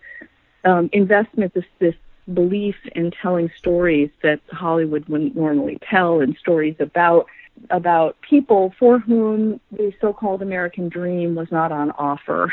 um, 0.64 0.88
investment, 0.92 1.54
this 1.54 1.64
this 1.78 1.94
belief 2.32 2.76
in 2.94 3.10
telling 3.10 3.50
stories 3.58 4.10
that 4.22 4.40
Hollywood 4.50 5.08
wouldn't 5.08 5.36
normally 5.36 5.78
tell, 5.88 6.20
and 6.20 6.36
stories 6.36 6.76
about 6.78 7.26
about 7.70 8.16
people 8.22 8.74
for 8.78 8.98
whom 8.98 9.60
the 9.70 9.92
so-called 10.00 10.42
American 10.42 10.88
dream 10.88 11.34
was 11.34 11.50
not 11.52 11.70
on 11.70 11.90
offer, 11.92 12.52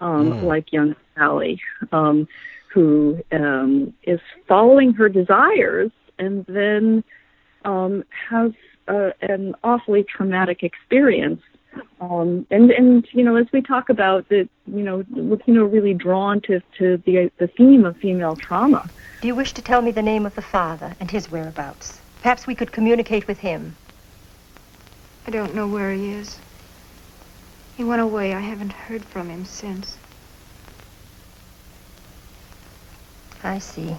um, 0.00 0.32
mm. 0.32 0.42
like 0.42 0.72
young 0.72 0.96
Sally, 1.14 1.60
um, 1.92 2.26
who 2.68 3.22
um, 3.30 3.94
is 4.02 4.20
following 4.48 4.92
her 4.94 5.08
desires 5.08 5.92
and 6.18 6.44
then 6.46 7.04
um, 7.64 8.04
has 8.28 8.52
uh, 8.88 9.10
an 9.20 9.54
awfully 9.62 10.04
traumatic 10.04 10.62
experience. 10.62 11.40
Um, 12.00 12.46
and 12.50 12.70
and 12.70 13.06
you 13.12 13.24
know, 13.24 13.36
as 13.36 13.46
we 13.52 13.62
talk 13.62 13.88
about 13.88 14.28
the 14.28 14.48
you 14.66 14.82
know, 14.82 15.02
Lupino 15.14 15.70
really 15.72 15.94
drawn 15.94 16.40
to 16.42 16.60
to 16.78 16.96
the 17.06 17.30
the 17.38 17.46
theme 17.46 17.84
of 17.84 17.96
female 17.96 18.36
trauma. 18.36 18.90
Do 19.20 19.28
you 19.28 19.34
wish 19.34 19.52
to 19.52 19.62
tell 19.62 19.82
me 19.82 19.92
the 19.92 20.02
name 20.02 20.26
of 20.26 20.34
the 20.34 20.42
father 20.42 20.94
and 20.98 21.10
his 21.10 21.30
whereabouts? 21.30 22.00
Perhaps 22.22 22.46
we 22.46 22.54
could 22.54 22.72
communicate 22.72 23.28
with 23.28 23.38
him. 23.38 23.76
I 25.26 25.30
don't 25.30 25.54
know 25.54 25.68
where 25.68 25.92
he 25.92 26.10
is. 26.10 26.38
He 27.76 27.84
went 27.84 28.02
away. 28.02 28.34
I 28.34 28.40
haven't 28.40 28.72
heard 28.72 29.04
from 29.04 29.30
him 29.30 29.44
since. 29.44 29.96
I 33.44 33.58
see. 33.58 33.96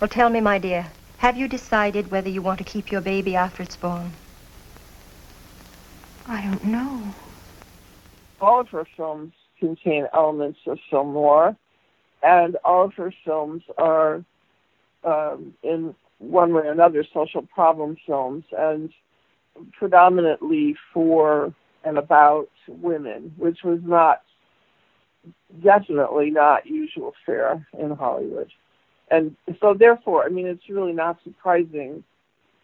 Well, 0.00 0.08
tell 0.08 0.30
me, 0.30 0.40
my 0.40 0.58
dear, 0.58 0.86
have 1.18 1.36
you 1.36 1.48
decided 1.48 2.10
whether 2.10 2.28
you 2.28 2.42
want 2.42 2.58
to 2.58 2.64
keep 2.64 2.90
your 2.90 3.00
baby 3.00 3.36
after 3.36 3.62
it's 3.62 3.76
born? 3.76 4.12
I 6.26 6.42
don't 6.42 6.64
know. 6.64 7.14
All 8.40 8.60
of 8.60 8.68
her 8.70 8.86
films 8.96 9.32
contain 9.58 10.06
elements 10.12 10.58
of 10.66 10.78
film 10.90 11.12
noir, 11.12 11.56
and 12.22 12.56
all 12.64 12.84
of 12.84 12.94
her 12.94 13.12
films 13.24 13.62
are, 13.78 14.24
um, 15.04 15.54
in 15.62 15.94
one 16.18 16.52
way 16.52 16.62
or 16.62 16.72
another, 16.72 17.04
social 17.12 17.42
problem 17.42 17.96
films, 18.06 18.44
and 18.56 18.90
predominantly 19.72 20.76
for 20.92 21.54
and 21.84 21.98
about 21.98 22.48
women, 22.66 23.34
which 23.36 23.62
was 23.62 23.78
not, 23.82 24.22
definitely 25.62 26.30
not 26.30 26.66
usual 26.66 27.12
fare 27.26 27.66
in 27.78 27.90
Hollywood 27.90 28.50
and 29.10 29.36
so 29.60 29.74
therefore, 29.74 30.24
I 30.24 30.28
mean, 30.28 30.46
it's 30.46 30.68
really 30.68 30.92
not 30.92 31.18
surprising 31.24 32.04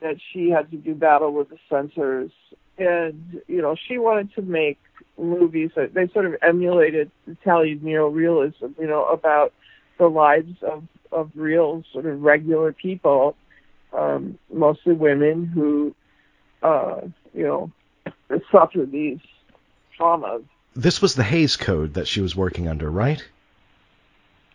that 0.00 0.16
she 0.33 0.50
had 0.50 0.71
to 0.71 0.76
do 0.76 0.95
battle 0.95 1.33
with 1.33 1.49
the 1.50 1.59
censors. 1.69 2.30
And 2.78 3.42
you 3.47 3.61
know, 3.61 3.76
she 3.88 3.99
wanted 3.99 4.35
to 4.35 4.42
make 4.42 4.78
movies 5.19 5.71
that 5.76 5.95
they 5.95 6.09
sort 6.09 6.26
of 6.26 6.37
emulated 6.42 7.11
Italian 7.26 7.80
neorealism, 7.80 8.75
you 8.78 8.87
know, 8.87 9.04
about 9.07 9.52
the 9.99 10.09
lives 10.09 10.62
of 10.62 10.85
of 11.12 11.30
real 11.35 11.83
sort 11.92 12.07
of 12.07 12.23
regular 12.23 12.73
people, 12.73 13.37
um, 13.92 14.38
mostly 14.52 14.92
women 14.92 15.47
who, 15.47 15.95
uh, 16.62 17.00
you 17.35 17.42
know, 17.42 17.71
suffer 18.50 18.87
these 18.87 19.19
traumas. 19.99 20.45
This 20.75 21.02
was 21.02 21.14
the 21.14 21.25
Hays 21.25 21.57
Code 21.57 21.95
that 21.95 22.07
she 22.07 22.21
was 22.21 22.37
working 22.37 22.69
under, 22.69 22.88
right? 22.90 23.23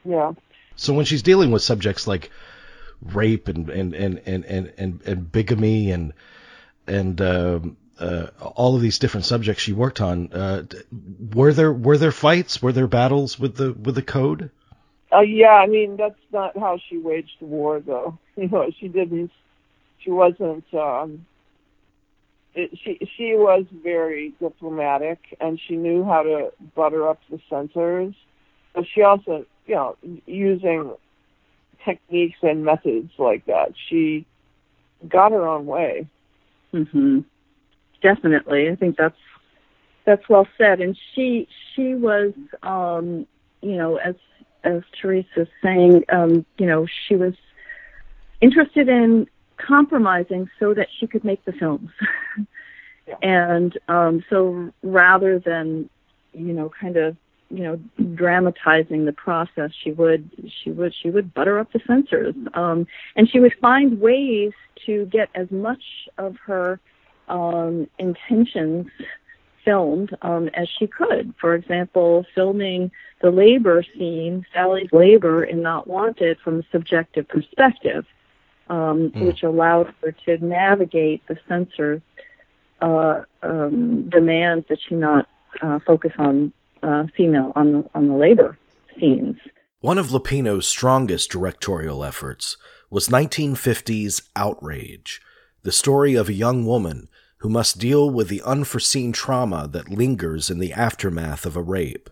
Yeah. 0.06 0.34
So 0.78 0.94
when 0.94 1.06
she's 1.06 1.24
dealing 1.24 1.52
with 1.52 1.62
subjects 1.62 2.08
like 2.08 2.32
rape 3.02 3.48
and 3.48 3.70
and 3.70 3.94
and 3.94 4.22
and 4.26 4.46
and, 4.46 4.74
and, 4.78 5.02
and 5.06 5.32
bigamy 5.32 5.92
and 5.92 6.14
and 6.88 7.22
um, 7.22 7.78
uh, 8.00 8.28
all 8.40 8.76
of 8.76 8.82
these 8.82 9.00
different 9.00 9.26
subjects 9.26 9.64
she 9.64 9.74
worked 9.74 10.02
on, 10.02 10.32
uh, 10.34 10.64
were 11.34 11.54
there 11.54 11.72
were 11.72 11.98
there 11.98 12.12
fights? 12.12 12.62
Were 12.62 12.72
there 12.72 12.88
battles 12.88 13.40
with 13.40 13.56
the 13.56 13.74
with 13.74 13.96
the 13.96 14.02
code? 14.02 14.52
Uh, 15.12 15.22
yeah, 15.22 15.54
I 15.54 15.68
mean 15.68 15.98
that's 15.98 16.20
not 16.32 16.58
how 16.58 16.80
she 16.90 16.98
waged 16.98 17.42
war, 17.42 17.80
though. 17.80 18.18
You 18.38 18.50
know, 18.50 18.70
she 18.78 18.90
didn't. 18.90 19.32
She 20.00 20.12
wasn't. 20.12 20.66
Um, 20.74 21.26
it, 22.54 22.78
she 22.84 23.00
she 23.16 23.34
was 23.36 23.64
very 23.72 24.34
diplomatic, 24.42 25.20
and 25.40 25.58
she 25.58 25.78
knew 25.78 26.04
how 26.04 26.24
to 26.24 26.52
butter 26.76 27.08
up 27.08 27.22
the 27.30 27.40
censors. 27.50 28.14
But 28.74 28.84
she 28.94 29.04
also 29.04 29.46
you 29.66 29.76
know, 29.76 29.96
using 30.26 30.94
techniques 31.86 32.38
and 32.42 32.66
methods 32.66 33.12
like 33.18 33.46
that. 33.46 33.74
She 33.90 34.26
got 35.08 35.32
her 35.32 35.48
own 35.48 35.66
way. 35.66 36.08
hmm 36.72 37.20
Definitely, 38.02 38.70
I 38.70 38.76
think 38.76 38.98
that's 38.98 39.16
that's 40.06 40.28
well 40.30 40.48
said. 40.58 40.80
And 40.82 40.98
she 41.14 41.48
she 41.74 41.96
was, 41.96 42.34
um, 42.62 43.26
you 43.62 43.78
know, 43.78 43.96
as 43.98 44.16
as 44.64 44.82
Teresa 45.00 45.28
Teresa's 45.36 45.54
saying, 45.64 46.04
um, 46.10 46.46
you 46.58 46.66
know, 46.66 46.86
she 47.08 47.16
was 47.16 47.34
interested 48.42 48.90
in 48.90 49.28
compromising 49.58 50.50
so 50.60 50.74
that 50.74 50.88
she 51.00 51.08
could 51.08 51.24
make 51.24 51.44
the 51.46 51.54
films. 51.54 51.90
Yeah. 53.08 53.16
And 53.22 53.78
um, 53.88 54.24
so 54.32 54.74
rather 54.82 55.38
than, 55.38 55.92
you 56.34 56.54
know, 56.54 56.72
kind 56.82 56.98
of, 56.98 57.16
you 57.50 57.64
know, 57.64 57.80
dramatizing 58.16 59.06
the 59.06 59.14
process, 59.14 59.72
she 59.84 59.92
would 59.92 60.30
she 60.64 60.72
would 60.72 60.94
she 61.02 61.10
would 61.10 61.34
butter 61.34 61.60
up 61.60 61.72
the 61.72 61.80
censors, 61.86 62.36
um, 62.54 62.88
and 63.16 63.30
she 63.30 63.40
would 63.40 63.54
find 63.62 64.00
ways 64.02 64.52
to 64.86 65.06
get 65.06 65.30
as 65.36 65.50
much 65.52 65.84
of 66.18 66.36
her 66.46 66.80
um, 67.28 67.88
intentions 68.00 68.88
filmed 69.64 70.16
um, 70.22 70.50
as 70.54 70.68
she 70.78 70.88
could. 70.88 71.34
For 71.40 71.56
example, 71.56 72.26
filming 72.36 72.92
the 73.22 73.32
labor 73.32 73.84
scene, 73.98 74.46
Sally's 74.54 74.92
labor 74.92 75.44
in 75.44 75.62
Not 75.62 75.88
Wanted 75.88 76.40
from 76.40 76.60
a 76.60 76.64
subjective 76.72 77.28
perspective, 77.28 78.06
um, 78.70 79.12
Mm. 79.12 79.28
which 79.28 79.44
allowed 79.44 79.94
her 80.02 80.12
to 80.26 80.44
navigate 80.46 81.26
the 81.28 81.38
censors' 81.48 82.02
uh, 82.82 83.22
um, 83.42 84.10
demands 84.10 84.66
that 84.70 84.80
she 84.88 84.96
not 84.96 85.28
uh, 85.62 85.80
focus 85.80 86.12
on 86.18 86.52
uh, 86.86 87.08
female 87.18 87.52
on 87.56 87.72
the, 87.72 87.90
on 87.96 88.08
the 88.08 88.16
labor 88.16 88.58
scenes. 89.00 89.38
One 89.82 89.98
of 89.98 90.08
Lupino's 90.08 90.68
strongest 90.68 91.30
directorial 91.30 92.04
efforts 92.04 92.58
was 92.90 93.10
1950's 93.10 94.30
Outrage, 94.36 95.22
the 95.64 95.72
story 95.72 96.16
of 96.16 96.30
a 96.30 96.34
young 96.34 96.66
woman 96.66 97.10
who 97.40 97.50
must 97.50 97.78
deal 97.80 98.10
with 98.10 98.30
the 98.30 98.42
unforeseen 98.44 99.12
trauma 99.12 99.68
that 99.68 99.90
lingers 99.90 100.50
in 100.50 100.60
the 100.60 100.74
aftermath 100.74 101.46
of 101.46 101.56
a 101.56 101.62
rape. 101.62 102.10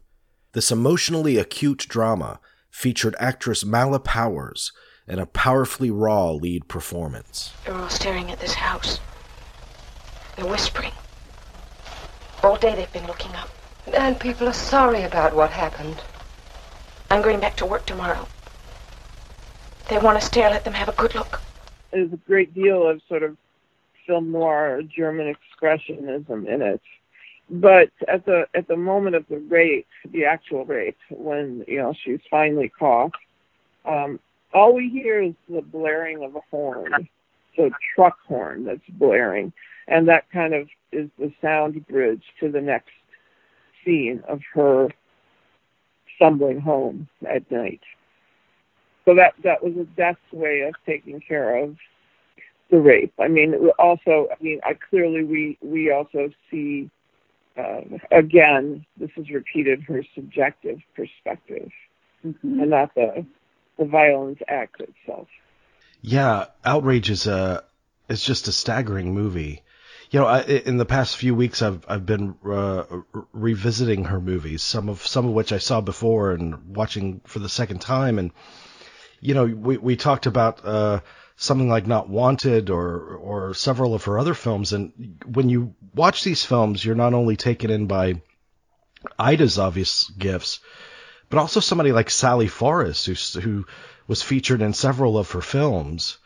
This 0.54 0.72
emotionally 0.72 1.38
acute 1.38 1.88
drama 1.88 2.40
featured 2.70 3.16
actress 3.20 3.64
Mala 3.64 4.00
Powers 4.00 4.72
in 5.08 5.20
a 5.20 5.26
powerfully 5.26 5.92
raw 5.92 6.32
lead 6.32 6.68
performance. 6.68 7.54
They're 7.66 7.76
all 7.76 7.90
staring 7.90 8.32
at 8.32 8.40
this 8.40 8.54
house. 8.54 9.00
They're 10.36 10.46
whispering. 10.46 10.92
All 12.44 12.58
day 12.58 12.76
they've 12.76 12.94
been 12.94 13.08
looking 13.08 13.32
up. 13.32 13.50
And 13.92 14.20
people 14.20 14.48
are 14.48 14.54
sorry 14.54 15.04
about 15.04 15.36
what 15.36 15.52
happened. 15.52 16.02
I'm 17.10 17.22
going 17.22 17.40
back 17.40 17.58
to 17.58 17.66
work 17.66 17.86
tomorrow. 17.86 18.28
They 19.90 19.98
want 19.98 20.20
to 20.20 20.26
stare, 20.26 20.50
let 20.50 20.64
them 20.64 20.74
have 20.74 20.90
a 20.90 20.94
good 20.94 21.16
look. 21.16 21.42
There's 21.92 22.12
a 22.14 22.18
great 22.18 22.54
deal 22.54 22.88
of 22.88 23.02
sort 23.10 23.24
of 23.24 23.38
film 24.08 24.32
noir 24.32 24.82
German 24.84 25.36
expressionism 25.36 26.48
in 26.48 26.62
it. 26.62 26.82
But 27.50 27.92
at 28.08 28.26
the 28.26 28.48
at 28.56 28.68
the 28.68 28.78
moment 28.78 29.16
of 29.16 29.28
the 29.28 29.38
rape, 29.38 29.88
the 30.12 30.26
actual 30.26 30.66
rape, 30.66 30.98
when 31.10 31.66
you 31.68 31.78
know 31.78 31.94
she's 31.94 32.22
finally 32.32 32.70
caught, 32.70 33.12
um, 33.86 34.20
all 34.54 34.74
we 34.74 34.90
hear 34.90 35.22
is 35.22 35.34
the 35.50 35.62
blaring 35.62 36.24
of 36.24 36.36
a 36.36 36.42
horn, 36.50 37.10
the 37.58 37.70
truck 37.94 38.18
horn 38.28 38.64
that's 38.64 38.88
blaring, 38.90 39.52
and 39.88 40.08
that 40.08 40.32
kind 40.32 40.54
of 40.54 40.70
is 40.94 41.10
the 41.20 41.34
sound 41.42 41.86
bridge 41.88 42.24
to 42.40 42.50
the 42.50 42.62
next 42.62 42.92
scene 43.86 44.24
of 44.28 44.42
her 44.54 44.90
stumbling 46.16 46.60
home 46.60 47.08
at 47.30 47.50
night. 47.52 47.82
So 49.06 49.16
that 49.16 49.34
that 49.44 49.64
was 49.64 49.74
a 49.76 49.84
deft 49.84 50.22
way 50.32 50.62
of 50.62 50.76
taking 50.86 51.20
care 51.20 51.58
of 51.64 51.76
the 52.72 52.80
rape. 52.80 53.14
I 53.20 53.28
mean, 53.28 53.54
also, 53.78 54.28
I 54.32 54.42
mean, 54.42 54.62
I 54.64 54.74
clearly 54.74 55.24
we 55.24 55.58
we 55.62 55.92
also 55.92 56.30
see 56.50 56.90
uh, 57.58 57.82
again. 58.12 58.86
This 58.98 59.12
is 59.18 59.30
repeated 59.30 59.84
her 59.84 60.04
subjective 60.16 60.80
perspective, 60.96 61.70
Mhm. 62.26 62.62
and 62.62 62.70
not 62.70 62.96
the 62.96 63.26
the 63.78 63.86
violence 63.86 64.40
act 64.48 64.80
itself. 64.80 65.28
Yeah, 66.02 66.46
Outrage 66.64 67.10
is 67.10 67.28
a 67.28 67.64
is 68.08 68.24
just 68.24 68.48
a 68.48 68.52
staggering 68.52 69.14
movie. 69.14 69.63
You 70.14 70.20
know, 70.20 70.28
I, 70.28 70.42
in 70.42 70.78
the 70.78 70.86
past 70.86 71.18
few 71.18 71.34
weeks, 71.34 71.64
I've 71.64 71.84
I've 71.88 72.06
been 72.06 72.36
uh, 72.46 72.84
revisiting 73.32 74.04
her 74.04 74.22
movies, 74.22 74.62
some 74.62 74.88
of 74.88 75.08
some 75.08 75.26
of 75.26 75.34
which 75.34 75.52
I 75.52 75.58
saw 75.58 75.82
before 75.82 76.34
and 76.34 76.76
watching 76.76 77.22
for 77.26 77.40
the 77.40 77.50
second 77.50 77.82
time. 77.82 78.20
And 78.20 78.30
you 79.22 79.34
know, 79.34 79.46
we 79.46 79.78
we 79.78 79.96
talked 79.96 80.28
about 80.28 80.64
uh, 80.64 81.00
something 81.36 81.68
like 81.68 81.88
Not 81.88 82.10
Wanted 82.10 82.70
or 82.70 83.16
or 83.16 83.56
several 83.56 83.96
of 83.96 84.04
her 84.04 84.20
other 84.20 84.36
films. 84.36 84.72
And 84.72 85.18
when 85.26 85.50
you 85.50 85.74
watch 85.96 86.24
these 86.24 86.46
films, 86.46 86.86
you're 86.86 86.94
not 86.94 87.16
only 87.16 87.36
taken 87.36 87.72
in 87.72 87.88
by 87.88 88.22
Ida's 89.18 89.58
obvious 89.58 90.12
gifts, 90.12 90.60
but 91.32 91.40
also 91.40 91.60
somebody 91.60 91.92
like 91.92 92.12
Sally 92.12 92.48
Forrest, 92.48 93.08
who 93.08 93.40
who 93.40 93.66
was 94.06 94.22
featured 94.22 94.62
in 94.62 94.74
several 94.74 95.18
of 95.18 95.32
her 95.32 95.42
films, 95.42 96.20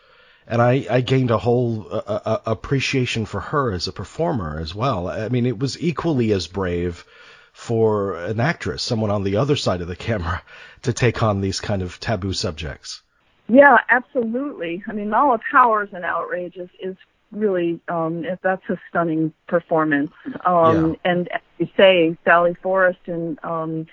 and 0.48 0.62
I, 0.62 0.86
I 0.90 1.02
gained 1.02 1.32
a 1.32 1.38
whole 1.38 1.88
uh, 1.92 1.98
uh, 1.98 2.40
appreciation 2.46 3.26
for 3.26 3.40
her 3.40 3.74
as 3.74 3.88
a 3.88 3.92
performer 3.92 4.60
as 4.60 4.74
well. 4.74 5.08
I 5.08 5.30
mean, 5.30 5.46
it 5.46 5.60
was 5.60 5.80
equally 5.82 6.32
as 6.32 6.48
brave 6.48 7.06
for 7.52 8.16
an 8.16 8.40
actress, 8.40 8.84
someone 8.84 9.12
on 9.12 9.24
the 9.24 9.38
other 9.38 9.56
side 9.56 9.82
of 9.82 9.88
the 9.88 9.96
camera, 9.96 10.42
to 10.84 10.94
take 10.94 11.22
on 11.22 11.42
these 11.42 11.60
kind 11.60 11.82
of 11.82 12.00
taboo 12.00 12.34
subjects. 12.34 13.02
Yeah, 13.50 13.78
absolutely. 13.90 14.84
I 14.88 14.94
mean, 14.94 15.10
Mala 15.10 15.40
Powers 15.52 15.90
in 15.94 16.04
Outrage 16.04 16.58
is, 16.58 16.70
is 16.82 16.96
really 17.32 17.80
um, 17.88 18.26
that's 18.42 18.70
a 18.70 18.78
stunning 18.90 19.34
performance. 19.48 20.12
Um, 20.46 20.98
And 21.04 21.28
as 21.32 21.42
you 21.58 21.68
say, 21.76 22.18
Sally 22.24 22.56
Forrest 22.62 23.00
in 23.06 23.38
um, 23.44 23.88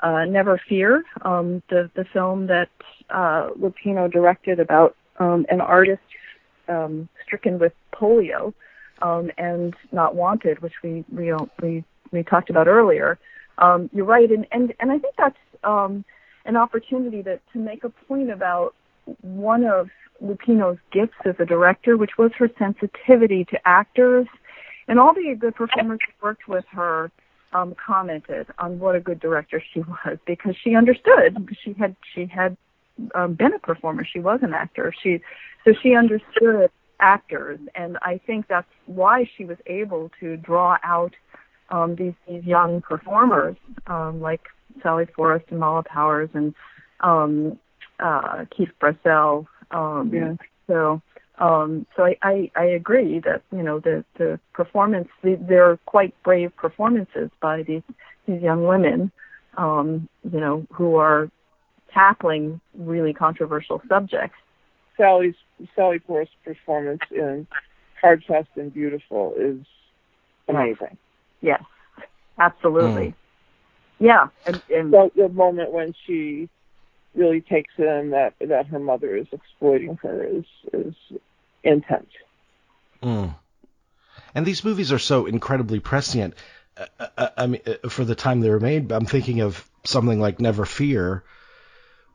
uh, 0.00 0.24
Never 0.24 0.60
Fear, 0.68 1.04
um, 1.22 1.62
the 1.68 1.90
the 1.94 2.04
film 2.12 2.48
that 2.48 2.68
uh, 3.10 3.50
Lupino 3.58 4.10
directed 4.10 4.60
about 4.60 4.96
um, 5.18 5.46
an 5.48 5.60
artist 5.60 6.02
um, 6.68 7.08
stricken 7.24 7.58
with 7.58 7.72
polio 7.92 8.52
um, 9.02 9.30
and 9.38 9.74
not 9.92 10.14
wanted, 10.14 10.60
which 10.62 10.74
we 10.82 11.04
we 11.12 11.32
we 11.62 11.84
we 12.12 12.22
talked 12.22 12.50
about 12.50 12.66
earlier. 12.66 13.18
Um, 13.58 13.90
you're 13.92 14.04
right, 14.04 14.30
and 14.30 14.46
and 14.52 14.72
and 14.80 14.90
I 14.90 14.98
think 14.98 15.14
that's 15.16 15.36
um, 15.64 16.04
an 16.44 16.56
opportunity 16.56 17.22
to 17.22 17.38
to 17.52 17.58
make 17.58 17.84
a 17.84 17.90
point 17.90 18.30
about 18.30 18.74
one 19.22 19.64
of 19.64 19.88
Lupino's 20.22 20.78
gifts 20.92 21.16
as 21.24 21.34
a 21.38 21.44
director, 21.44 21.96
which 21.96 22.18
was 22.18 22.32
her 22.38 22.50
sensitivity 22.58 23.44
to 23.46 23.58
actors. 23.66 24.26
And 24.88 25.00
all 25.00 25.12
the 25.12 25.34
good 25.34 25.54
performers 25.56 25.98
who 26.06 26.26
worked 26.26 26.48
with 26.48 26.64
her 26.70 27.10
um, 27.52 27.74
commented 27.74 28.46
on 28.58 28.78
what 28.78 28.94
a 28.94 29.00
good 29.00 29.20
director 29.20 29.62
she 29.72 29.80
was 29.80 30.18
because 30.26 30.54
she 30.62 30.74
understood. 30.74 31.36
She 31.62 31.72
had 31.72 31.96
she 32.14 32.26
had 32.26 32.56
um, 33.14 33.34
been 33.34 33.54
a 33.54 33.58
performer. 33.58 34.04
She 34.04 34.20
was 34.20 34.40
an 34.42 34.54
actor. 34.54 34.92
She 35.02 35.20
so 35.64 35.72
she 35.82 35.94
understood 35.94 36.70
actors, 37.00 37.58
and 37.74 37.98
I 38.02 38.20
think 38.26 38.46
that's 38.48 38.70
why 38.86 39.28
she 39.36 39.44
was 39.44 39.58
able 39.66 40.10
to 40.20 40.36
draw 40.36 40.78
out 40.82 41.14
um, 41.70 41.96
these 41.96 42.14
these 42.28 42.44
young 42.44 42.80
performers 42.80 43.56
um, 43.86 44.20
like 44.20 44.42
Sally 44.82 45.06
Forrest 45.14 45.46
and 45.50 45.60
Mala 45.60 45.82
Powers 45.82 46.30
and 46.34 46.54
um, 47.00 47.58
uh, 48.00 48.44
Keefe 48.56 48.72
Brasselle. 48.80 49.46
Um, 49.70 50.10
Yeah. 50.12 50.34
So, 50.68 51.00
um, 51.38 51.86
so 51.94 52.04
I, 52.04 52.16
I, 52.22 52.50
I 52.56 52.64
agree 52.64 53.20
that 53.20 53.42
you 53.52 53.62
know 53.62 53.78
the 53.78 54.04
the 54.16 54.40
performance 54.52 55.08
the, 55.22 55.36
they're 55.36 55.76
quite 55.86 56.14
brave 56.22 56.54
performances 56.56 57.30
by 57.40 57.62
these 57.62 57.82
these 58.26 58.42
young 58.42 58.64
women, 58.64 59.12
um, 59.56 60.08
you 60.30 60.40
know, 60.40 60.66
who 60.72 60.96
are 60.96 61.30
tackling 61.92 62.60
really 62.74 63.12
controversial 63.12 63.82
subjects. 63.88 64.36
Sally's 64.96 65.34
Sally 65.74 65.98
Forrest's 66.06 66.34
performance 66.44 67.02
in 67.10 67.46
Hard 68.00 68.24
Fast 68.26 68.48
and 68.56 68.72
Beautiful 68.72 69.34
is 69.38 69.58
amazing. 70.48 70.96
Yes, 71.40 71.62
absolutely. 72.38 73.14
Yeah, 73.98 74.28
and, 74.46 74.62
and 74.74 74.90
So 74.92 75.10
the 75.14 75.28
moment 75.28 75.72
when 75.72 75.94
she 76.06 76.48
really 77.14 77.40
takes 77.40 77.72
in 77.78 78.10
that 78.10 78.34
that 78.40 78.66
her 78.66 78.78
mother 78.78 79.16
is 79.16 79.26
exploiting 79.32 79.98
her 80.02 80.22
is 80.24 80.44
is 80.72 80.94
intense. 81.64 82.10
Mm. 83.02 83.34
And 84.34 84.44
these 84.44 84.64
movies 84.64 84.92
are 84.92 84.98
so 84.98 85.26
incredibly 85.26 85.80
prescient. 85.80 86.34
Uh, 86.76 87.06
uh, 87.16 87.28
I 87.38 87.46
mean, 87.46 87.62
uh, 87.66 87.88
for 87.88 88.04
the 88.04 88.14
time 88.14 88.40
they 88.40 88.50
were 88.50 88.60
made, 88.60 88.92
I'm 88.92 89.06
thinking 89.06 89.40
of 89.40 89.66
something 89.84 90.20
like 90.20 90.40
Never 90.40 90.66
Fear, 90.66 91.24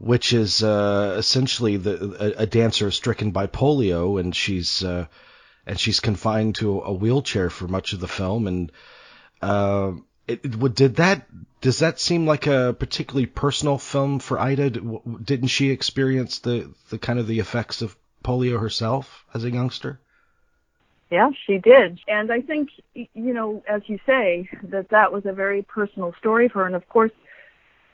which 0.01 0.33
is 0.33 0.63
uh, 0.63 1.15
essentially 1.17 1.77
the 1.77 2.35
a, 2.39 2.43
a 2.43 2.45
dancer 2.47 2.89
stricken 2.89 3.29
by 3.29 3.45
polio, 3.45 4.19
and 4.19 4.35
she's 4.35 4.83
uh, 4.83 5.05
and 5.67 5.79
she's 5.79 5.99
confined 5.99 6.55
to 6.55 6.81
a 6.81 6.91
wheelchair 6.91 7.51
for 7.51 7.67
much 7.67 7.93
of 7.93 7.99
the 7.99 8.07
film, 8.07 8.47
and 8.47 8.71
uh, 9.43 9.91
it, 10.27 10.43
it, 10.43 10.73
did 10.73 10.95
that 10.95 11.27
does 11.61 11.79
that 11.79 11.99
seem 11.99 12.25
like 12.25 12.47
a 12.47 12.75
particularly 12.77 13.27
personal 13.27 13.77
film 13.77 14.17
for 14.17 14.39
Ida? 14.39 14.71
Didn't 14.71 15.49
she 15.49 15.69
experience 15.69 16.39
the 16.39 16.73
the 16.89 16.97
kind 16.97 17.19
of 17.19 17.27
the 17.27 17.39
effects 17.39 17.83
of 17.83 17.95
polio 18.23 18.59
herself 18.59 19.23
as 19.35 19.43
a 19.43 19.51
youngster? 19.51 19.99
Yeah, 21.11 21.29
she 21.45 21.57
did. 21.57 21.99
And 22.07 22.31
I 22.31 22.39
think, 22.41 22.69
you 22.95 23.33
know, 23.33 23.61
as 23.67 23.81
you 23.87 23.99
say, 24.05 24.49
that 24.63 24.89
that 24.89 25.11
was 25.11 25.25
a 25.25 25.33
very 25.33 25.61
personal 25.61 26.13
story 26.17 26.47
for 26.47 26.59
her. 26.59 26.65
And 26.65 26.75
of 26.75 26.87
course, 26.87 27.11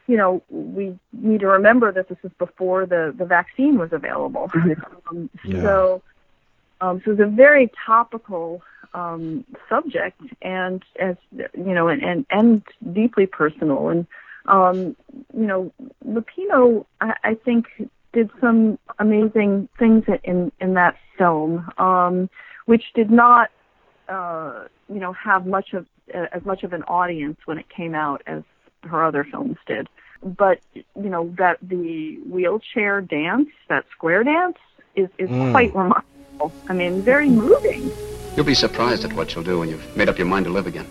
you 0.08 0.15
know, 0.15 0.41
we 0.50 0.98
need 1.12 1.41
to 1.41 1.48
remember 1.48 1.91
that 1.91 2.08
this 2.08 2.17
is 2.24 2.32
before 2.39 2.86
the, 2.86 3.13
the 3.17 3.26
vaccine 3.26 3.78
was 3.78 3.91
available. 3.91 4.50
Um, 5.10 5.30
yeah. 5.46 5.62
So, 5.62 6.02
um, 6.82 7.02
so 7.06 7.12
it's 7.12 7.22
a 7.22 7.26
very 7.26 7.72
topical 7.86 8.62
um, 8.93 9.46
subject, 9.70 10.20
and 10.41 10.84
as 11.00 11.15
you 11.32 11.74
know, 11.74 11.88
and 11.88 12.04
and, 12.04 12.26
and 12.30 12.62
deeply 12.93 13.26
personal. 13.26 13.88
And 13.88 14.06
um, 14.48 14.98
you 15.34 15.46
know, 15.46 15.72
Lupino, 16.06 16.86
I, 17.00 17.13
I 17.24 17.34
think, 17.36 17.67
did 18.12 18.30
some 18.41 18.78
amazing 19.00 19.70
things 19.80 20.04
in 20.26 20.52
in 20.60 20.74
that 20.74 20.98
film, 21.17 21.72
um, 21.78 22.30
which 22.65 22.84
did 22.93 23.10
not, 23.10 23.50
uh, 24.10 24.65
you 24.89 25.00
know, 25.00 25.13
have 25.13 25.46
much 25.46 25.74
of 25.74 25.86
uh, 26.13 26.26
as 26.34 26.43
much 26.43 26.63
of 26.63 26.74
an 26.74 26.84
audience 26.84 27.38
when 27.46 27.58
it 27.58 27.70
came 27.70 27.96
out 27.96 28.22
as 28.28 28.43
her 28.88 29.04
other 29.04 29.23
films 29.23 29.58
did. 29.65 29.88
But 30.23 30.60
you 30.73 31.10
know 31.10 31.34
that 31.38 31.58
the 31.62 32.17
wheelchair 32.30 33.02
dance, 33.02 33.50
that 33.69 33.86
square 33.91 34.23
dance, 34.23 34.58
is 34.95 35.10
is 35.17 35.30
mm. 35.30 35.52
quite 35.52 35.76
remarkable. 35.76 36.52
I 36.67 36.73
mean, 36.73 37.02
very 37.02 37.30
moving. 37.30 37.91
You'll 38.36 38.45
be 38.45 38.56
surprised 38.56 39.04
at 39.04 39.13
what 39.13 39.34
you'll 39.34 39.43
do 39.43 39.60
when 39.60 39.69
you've 39.69 39.97
made 39.97 40.10
up 40.10 40.17
your 40.17 40.28
mind 40.28 40.45
to 40.45 40.52
live 40.52 40.67
again. 40.67 40.88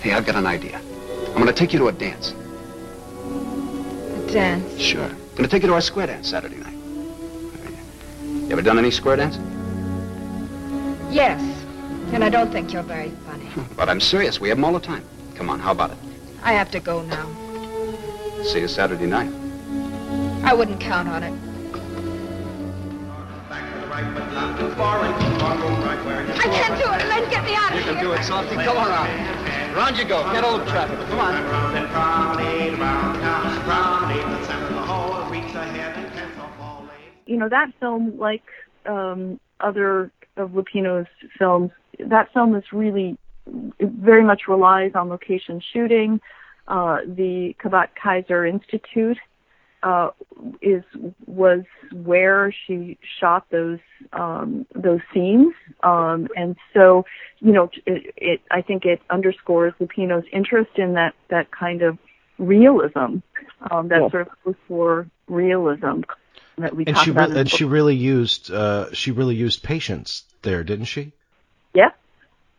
Hey, 0.00 0.12
I've 0.12 0.26
got 0.26 0.36
an 0.36 0.46
idea. 0.46 0.80
I'm 1.28 1.42
going 1.42 1.46
to 1.46 1.52
take 1.52 1.72
you 1.72 1.78
to 1.80 1.88
a 1.88 1.92
dance. 1.92 2.30
A 2.30 4.32
dance? 4.32 4.80
Sure. 4.80 5.02
I'm 5.02 5.30
going 5.30 5.42
to 5.42 5.48
take 5.48 5.62
you 5.62 5.68
to 5.68 5.74
our 5.74 5.80
square 5.80 6.06
dance 6.06 6.28
Saturday 6.28 6.56
night. 6.56 6.76
You 8.46 8.52
ever 8.52 8.62
done 8.62 8.78
any 8.78 8.92
square 8.92 9.16
dance? 9.16 9.38
Yes. 11.12 11.40
And 12.12 12.22
I 12.22 12.28
don't 12.28 12.52
think 12.52 12.72
you're 12.72 12.84
very 12.84 13.10
funny. 13.26 13.48
But 13.76 13.88
I'm 13.88 14.00
serious. 14.00 14.40
We 14.40 14.48
have 14.48 14.58
them 14.58 14.64
all 14.64 14.72
the 14.72 14.80
time. 14.80 15.02
Come 15.34 15.50
on, 15.50 15.58
how 15.58 15.72
about 15.72 15.90
it? 15.90 15.98
I 16.42 16.52
have 16.52 16.70
to 16.72 16.80
go 16.80 17.02
now. 17.02 17.26
See 18.44 18.60
you 18.60 18.68
Saturday 18.68 19.06
night. 19.06 19.32
I 20.44 20.54
wouldn't 20.54 20.80
count 20.80 21.08
on 21.08 21.22
it. 21.22 21.32
I 26.38 26.48
can't 26.52 26.78
do 26.78 26.84
it. 26.92 27.08
Len, 27.08 27.30
get 27.30 27.44
me 27.44 27.54
out 27.54 27.72
of 27.72 27.78
here. 27.78 27.86
You 27.86 27.94
can 27.94 28.04
do 28.04 28.12
it, 28.12 28.22
Softy. 28.24 28.54
Come 28.56 28.76
around. 28.76 29.74
Round 29.74 29.96
you 29.96 30.04
go. 30.04 30.22
Get 30.32 30.44
old 30.44 30.66
traffic. 30.68 30.98
Come 31.08 31.18
on. 31.18 31.34
You 37.26 37.36
know, 37.36 37.48
that 37.48 37.72
film, 37.80 38.18
like 38.18 38.44
um, 38.86 39.40
other 39.60 40.12
of 40.36 40.50
Lupino's 40.50 41.08
films, 41.38 41.70
that 41.98 42.32
film 42.32 42.54
is 42.54 42.64
really, 42.72 43.18
very 43.46 44.24
much 44.24 44.42
relies 44.48 44.92
on 44.94 45.08
location 45.08 45.60
shooting. 45.72 46.20
Uh, 46.68 46.98
the 47.06 47.54
Cabot 47.60 47.90
Kaiser 48.00 48.44
Institute 48.44 49.18
uh, 49.82 50.10
is 50.60 50.82
was 51.26 51.62
where 51.92 52.52
she 52.66 52.98
shot 53.20 53.46
those 53.50 53.78
um, 54.12 54.66
those 54.74 55.00
scenes, 55.14 55.54
um, 55.82 56.28
and 56.36 56.56
so 56.74 57.04
you 57.38 57.52
know 57.52 57.70
it, 57.86 58.14
it. 58.16 58.40
I 58.50 58.62
think 58.62 58.84
it 58.84 59.00
underscores 59.10 59.74
Lupino's 59.80 60.26
interest 60.32 60.70
in 60.76 60.94
that 60.94 61.14
that 61.28 61.50
kind 61.52 61.82
of 61.82 61.98
realism, 62.38 63.18
um, 63.70 63.88
that 63.88 64.10
sort 64.10 64.22
of 64.22 64.28
post-war 64.44 65.08
realism 65.28 66.00
that 66.58 66.74
we 66.74 66.84
and 66.86 66.98
she. 66.98 67.10
Re- 67.12 67.38
and 67.38 67.50
she 67.50 67.64
really 67.64 67.94
used 67.94 68.50
uh, 68.50 68.92
she 68.92 69.12
really 69.12 69.36
used 69.36 69.62
patients 69.62 70.24
there, 70.42 70.64
didn't 70.64 70.86
she? 70.86 71.12
Yeah, 71.74 71.90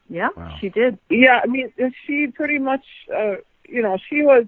yeah, 0.09 0.29
wow. 0.35 0.55
she 0.59 0.69
did. 0.69 0.97
Yeah, 1.09 1.41
I 1.43 1.47
mean, 1.47 1.71
she 2.05 2.27
pretty 2.27 2.59
much, 2.59 2.85
uh, 3.13 3.35
you 3.67 3.81
know, 3.81 3.97
she 4.09 4.21
was 4.21 4.45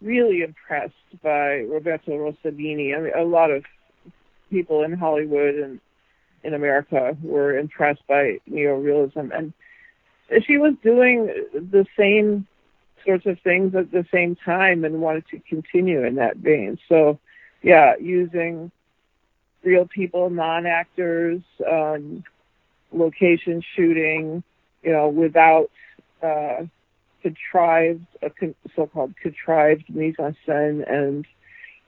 really 0.00 0.42
impressed 0.42 0.94
by 1.22 1.60
Roberto 1.68 2.12
Rossellini. 2.12 2.96
I 2.96 3.00
mean, 3.00 3.12
a 3.16 3.24
lot 3.24 3.50
of 3.50 3.64
people 4.50 4.82
in 4.82 4.92
Hollywood 4.92 5.54
and 5.56 5.80
in 6.42 6.54
America 6.54 7.16
were 7.22 7.58
impressed 7.58 8.06
by 8.08 8.38
neorealism, 8.50 9.36
and 9.36 9.52
she 10.46 10.58
was 10.58 10.74
doing 10.82 11.26
the 11.52 11.86
same 11.98 12.46
sorts 13.04 13.26
of 13.26 13.38
things 13.40 13.74
at 13.74 13.90
the 13.90 14.06
same 14.12 14.36
time 14.36 14.84
and 14.84 15.00
wanted 15.00 15.24
to 15.28 15.40
continue 15.40 16.04
in 16.04 16.16
that 16.16 16.36
vein. 16.36 16.78
So, 16.88 17.18
yeah, 17.62 17.94
using 18.00 18.70
real 19.64 19.86
people, 19.86 20.30
non-actors, 20.30 21.42
um, 21.70 22.24
location 22.92 23.62
shooting, 23.74 24.42
you 24.82 24.92
know, 24.92 25.08
without 25.08 25.70
uh, 26.22 26.64
contrived, 27.22 28.06
a 28.22 28.30
con- 28.30 28.54
so-called 28.74 29.14
contrived 29.22 29.84
mise 29.88 30.14
en 30.18 30.36
scène 30.46 30.90
and 30.90 31.26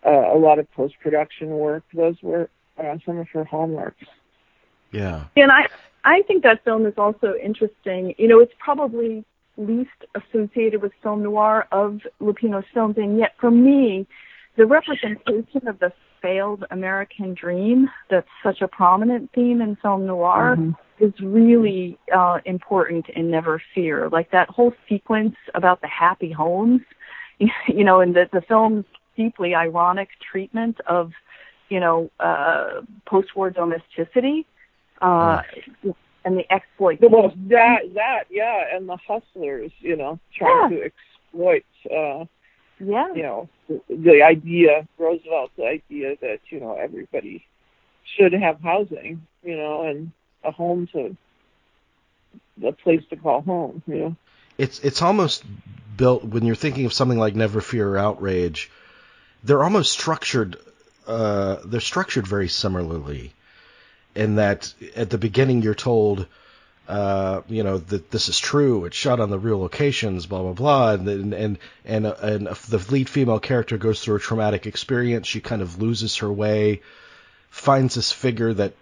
uh, 0.05 0.33
a 0.33 0.39
lot 0.39 0.59
of 0.59 0.71
post-production 0.73 1.49
work. 1.51 1.85
Those 1.95 2.17
were 2.23 2.49
uh, 2.79 2.97
some 3.05 3.19
of 3.19 3.29
her 3.31 3.45
hallmarks. 3.45 4.05
Yeah. 4.91 5.25
And 5.37 5.51
I, 5.51 5.69
I 6.05 6.23
think 6.23 6.43
that 6.43 6.65
film 6.65 6.87
is 6.87 6.95
also 6.99 7.35
interesting. 7.43 8.15
You 8.19 8.29
know, 8.29 8.41
it's 8.41 8.55
probably 8.59 9.25
least 9.57 9.91
associated 10.15 10.83
with 10.83 10.93
film 11.03 11.23
noir 11.23 11.67
of 11.73 12.01
Lupino's 12.21 12.65
films, 12.73 12.97
and 12.99 13.19
yet 13.19 13.35
for 13.39 13.51
me, 13.51 14.07
the 14.57 14.67
representation 14.67 15.67
of 15.67 15.79
the 15.79 15.93
failed 16.23 16.65
American 16.71 17.35
dream 17.35 17.91
that's 18.09 18.29
such 18.43 18.63
a 18.63 18.69
prominent 18.69 19.31
theme 19.35 19.61
in 19.61 19.77
film 19.77 20.07
noir 20.07 20.57
mm-hmm 20.57 20.71
is 21.03 21.13
really 21.21 21.99
uh, 22.15 22.39
important 22.45 23.09
in 23.09 23.29
Never 23.29 23.61
Fear. 23.75 24.09
Like 24.11 24.31
that 24.31 24.49
whole 24.49 24.73
sequence 24.89 25.35
about 25.53 25.81
the 25.81 25.89
happy 25.89 26.31
homes, 26.31 26.81
you 27.39 27.85
know, 27.85 28.01
and 28.01 28.15
the, 28.15 28.29
the 28.33 28.41
film's 28.43 28.85
deeply 29.17 29.55
ironic 29.55 30.09
treatment 30.31 30.81
of, 30.87 31.11
you 31.69 31.81
know, 31.81 32.11
uh, 32.21 32.83
post-war 33.05 33.51
domesticity, 33.51 34.47
uh, 35.01 35.43
and 36.25 36.39
the 36.39 36.53
exploit. 36.53 37.01
Well, 37.01 37.33
that, 37.49 37.81
that, 37.95 38.25
yeah, 38.31 38.63
and 38.73 38.89
the 38.89 38.97
hustlers, 38.97 39.73
you 39.81 39.97
know, 39.97 40.21
trying 40.39 40.73
yeah. 40.73 40.79
to 40.79 40.85
exploit, 40.85 41.65
uh, 41.91 42.25
yeah, 42.85 43.15
you 43.15 43.23
know, 43.23 43.49
the, 43.69 43.81
the 43.89 44.23
idea, 44.23 44.87
Roosevelt's 44.99 45.59
idea 45.59 46.17
that, 46.21 46.41
you 46.51 46.61
know, 46.61 46.75
everybody 46.75 47.47
should 48.17 48.33
have 48.33 48.61
housing, 48.61 49.27
you 49.43 49.57
know, 49.57 49.83
and 49.83 50.13
a 50.45 50.51
home 50.51 50.89
to 50.93 51.17
a 52.65 52.73
place 52.73 53.03
to 53.11 53.17
call 53.17 53.43
home. 53.43 53.83
You 53.87 53.95
know, 53.95 54.17
it's 54.59 54.81
it's 54.81 55.03
almost 55.03 55.45
built 55.97 56.25
when 56.25 56.45
you're 56.45 56.55
thinking 56.57 56.87
of 56.87 56.93
something 56.93 57.19
like 57.19 57.35
Never 57.35 57.61
Fear 57.61 57.91
or 57.91 57.99
Outrage. 57.99 58.71
They're 59.45 59.63
almost 59.63 59.93
structured. 59.93 60.57
Uh, 61.07 61.57
they're 61.65 61.81
structured 61.81 62.27
very 62.27 62.49
similarly, 62.49 63.33
in 64.15 64.37
that 64.37 64.73
at 64.97 65.11
the 65.11 65.19
beginning 65.19 65.63
you're 65.63 65.75
told. 65.75 66.27
Uh, 66.89 67.43
you 67.49 67.63
know 67.63 67.79
that 67.79 68.11
this 68.11 68.29
is 68.29 68.39
true. 68.39 68.85
It's 68.85 68.97
shot 68.97 69.21
on 69.21 69.31
the 69.31 69.39
real 69.39 69.61
locations, 69.61 70.27
blah 70.27 70.43
blah 70.43 70.53
blah, 70.53 70.93
and 70.93 71.09
and 71.09 71.33
and 71.33 71.59
and, 71.85 72.07
uh, 72.07 72.15
and 72.21 72.47
the 72.49 72.85
lead 72.91 73.09
female 73.09 73.39
character 73.39 73.79
goes 73.79 74.01
through 74.01 74.17
a 74.17 74.21
traumatic 74.21 74.67
experience. 74.67 75.29
She 75.29 75.41
kind 75.41 75.63
of 75.63 75.81
loses 75.81 76.17
her 76.17 76.33
way, 76.33 76.83
finds 77.51 77.95
this 77.95 78.11
figure 78.11 78.53
that 78.55 78.75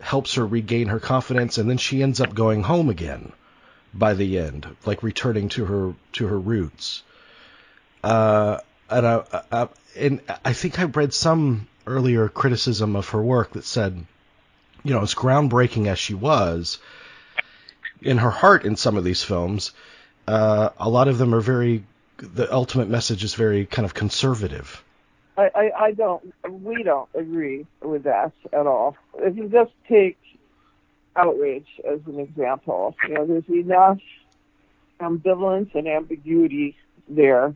helps 0.00 0.34
her 0.34 0.46
regain 0.46 0.88
her 0.88 1.00
confidence, 1.00 1.58
and 1.58 1.68
then 1.68 1.78
she 1.78 2.02
ends 2.02 2.20
up 2.20 2.34
going 2.34 2.62
home 2.62 2.88
again 2.88 3.32
by 3.92 4.14
the 4.14 4.38
end, 4.38 4.66
like 4.84 5.02
returning 5.02 5.48
to 5.50 5.64
her 5.66 5.94
to 6.12 6.26
her 6.26 6.38
roots. 6.38 7.02
Uh, 8.02 8.58
and 8.88 9.06
I, 9.06 9.22
I, 9.50 9.68
and 9.96 10.20
I 10.44 10.52
think 10.52 10.78
I 10.78 10.84
read 10.84 11.12
some 11.12 11.66
earlier 11.86 12.28
criticism 12.28 12.96
of 12.96 13.08
her 13.10 13.22
work 13.22 13.52
that 13.52 13.64
said, 13.64 14.04
you 14.84 14.94
know, 14.94 15.02
as 15.02 15.14
groundbreaking 15.14 15.86
as 15.86 15.98
she 15.98 16.14
was, 16.14 16.78
in 18.02 18.18
her 18.18 18.30
heart 18.30 18.64
in 18.64 18.76
some 18.76 18.96
of 18.96 19.04
these 19.04 19.22
films, 19.22 19.72
uh, 20.26 20.70
a 20.78 20.88
lot 20.88 21.08
of 21.08 21.18
them 21.18 21.34
are 21.34 21.40
very. 21.40 21.84
The 22.18 22.52
ultimate 22.52 22.88
message 22.88 23.24
is 23.24 23.34
very 23.34 23.66
kind 23.66 23.84
of 23.84 23.92
conservative. 23.92 24.82
I, 25.36 25.50
I, 25.54 25.70
I 25.78 25.92
don't, 25.92 26.34
we 26.48 26.82
don't 26.82 27.10
agree 27.14 27.66
with 27.82 28.04
that 28.04 28.32
at 28.54 28.66
all. 28.66 28.96
If 29.18 29.36
you 29.36 29.48
just 29.50 29.72
take 29.86 30.16
outrage 31.14 31.66
as 31.86 32.00
an 32.06 32.18
example, 32.20 32.96
you 33.06 33.14
know, 33.14 33.26
there's 33.26 33.48
enough 33.50 33.98
ambivalence 34.98 35.74
and 35.74 35.86
ambiguity 35.86 36.76
there, 37.08 37.54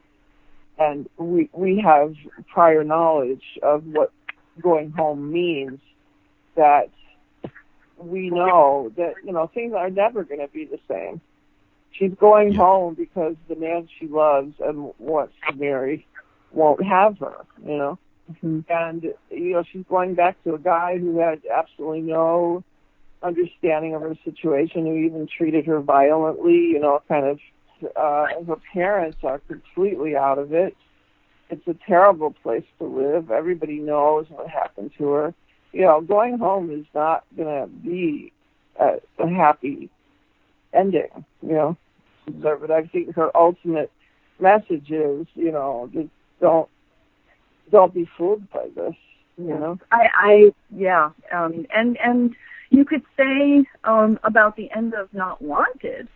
and 0.79 1.09
we 1.17 1.49
we 1.53 1.81
have 1.81 2.15
prior 2.53 2.85
knowledge 2.85 3.45
of 3.63 3.87
what 3.87 4.13
going 4.61 4.91
home 4.91 5.33
means 5.33 5.81
that 6.55 6.91
we 8.01 8.31
know 8.31 8.93
that 8.97 9.15
you 9.25 9.33
know 9.33 9.47
things 9.53 9.75
are 9.75 9.91
never 9.91 10.25
going 10.25 10.41
to 10.41 10.49
be 10.49 10.65
the 10.65 10.79
same 10.89 11.21
she's 11.93 12.13
going 12.19 12.55
home 12.55 12.95
because 12.95 13.35
the 13.49 13.57
man 13.57 13.89
she 13.99 14.07
loves 14.07 14.55
and 14.61 14.93
wants 14.99 15.35
to 15.49 15.55
marry 15.57 16.07
won't 16.53 16.83
have 16.83 17.19
her. 17.19 17.45
You 17.65 17.77
know, 17.77 17.99
Mhm. 18.33 18.65
and 18.69 19.15
you 19.31 19.53
know 19.53 19.63
she's 19.63 19.85
going 19.89 20.15
back 20.15 20.43
to 20.45 20.55
a 20.55 20.59
guy 20.59 20.99
who 20.99 21.19
had 21.19 21.45
absolutely 21.47 22.03
no 22.03 22.63
understanding 23.23 23.95
of 23.95 24.03
her 24.03 24.17
situation, 24.25 24.87
who 24.87 24.95
even 24.95 25.27
treated 25.27 25.67
her 25.67 25.81
violently. 25.81 26.67
You 26.67 26.81
know, 26.81 27.03
kind 27.09 27.27
of. 27.27 27.41
Uh, 27.97 28.27
her 28.47 28.57
parents 28.75 29.17
are 29.25 29.39
completely 29.49 30.15
out 30.15 30.39
of 30.39 30.53
it. 30.53 30.77
It's 31.49 31.67
a 31.67 31.73
terrible 31.87 32.31
place 32.43 32.67
to 32.79 32.85
live. 32.85 33.31
Everybody 33.31 33.79
knows 33.79 34.29
what 34.29 34.49
happened 34.49 34.93
to 34.99 35.09
her. 35.13 35.35
You 35.73 35.83
know, 35.83 36.01
going 36.01 36.39
home 36.39 36.71
is 36.71 36.87
not 36.95 37.25
going 37.37 37.49
to 37.49 37.67
be 37.69 38.33
a, 38.79 38.97
a 39.19 39.29
happy 39.29 39.91
ending. 40.73 41.25
You 41.43 41.53
know, 41.53 41.77
but 42.27 42.71
I 42.71 42.85
think 42.87 43.15
her 43.15 43.35
ultimate 43.37 43.91
message 44.41 44.91
is, 44.91 45.27
you 45.35 45.53
know, 45.53 45.89
just 45.93 46.09
don't 46.41 46.69
don't 47.71 47.95
be 47.95 48.09
fooled 48.17 48.51
by 48.51 48.69
this. 48.75 48.95
You 49.39 49.55
know. 49.55 49.79
I, 49.91 50.09
I 50.15 50.53
yeah, 50.75 51.11
um, 51.33 51.67
and 51.75 51.97
and 51.99 52.35
you 52.71 52.85
could 52.85 53.03
say 53.17 53.65
um, 53.85 54.19
about 54.23 54.57
the 54.57 54.71
end 54.73 54.95
of 54.95 55.13
Not 55.15 55.41
Wanted 55.41 56.09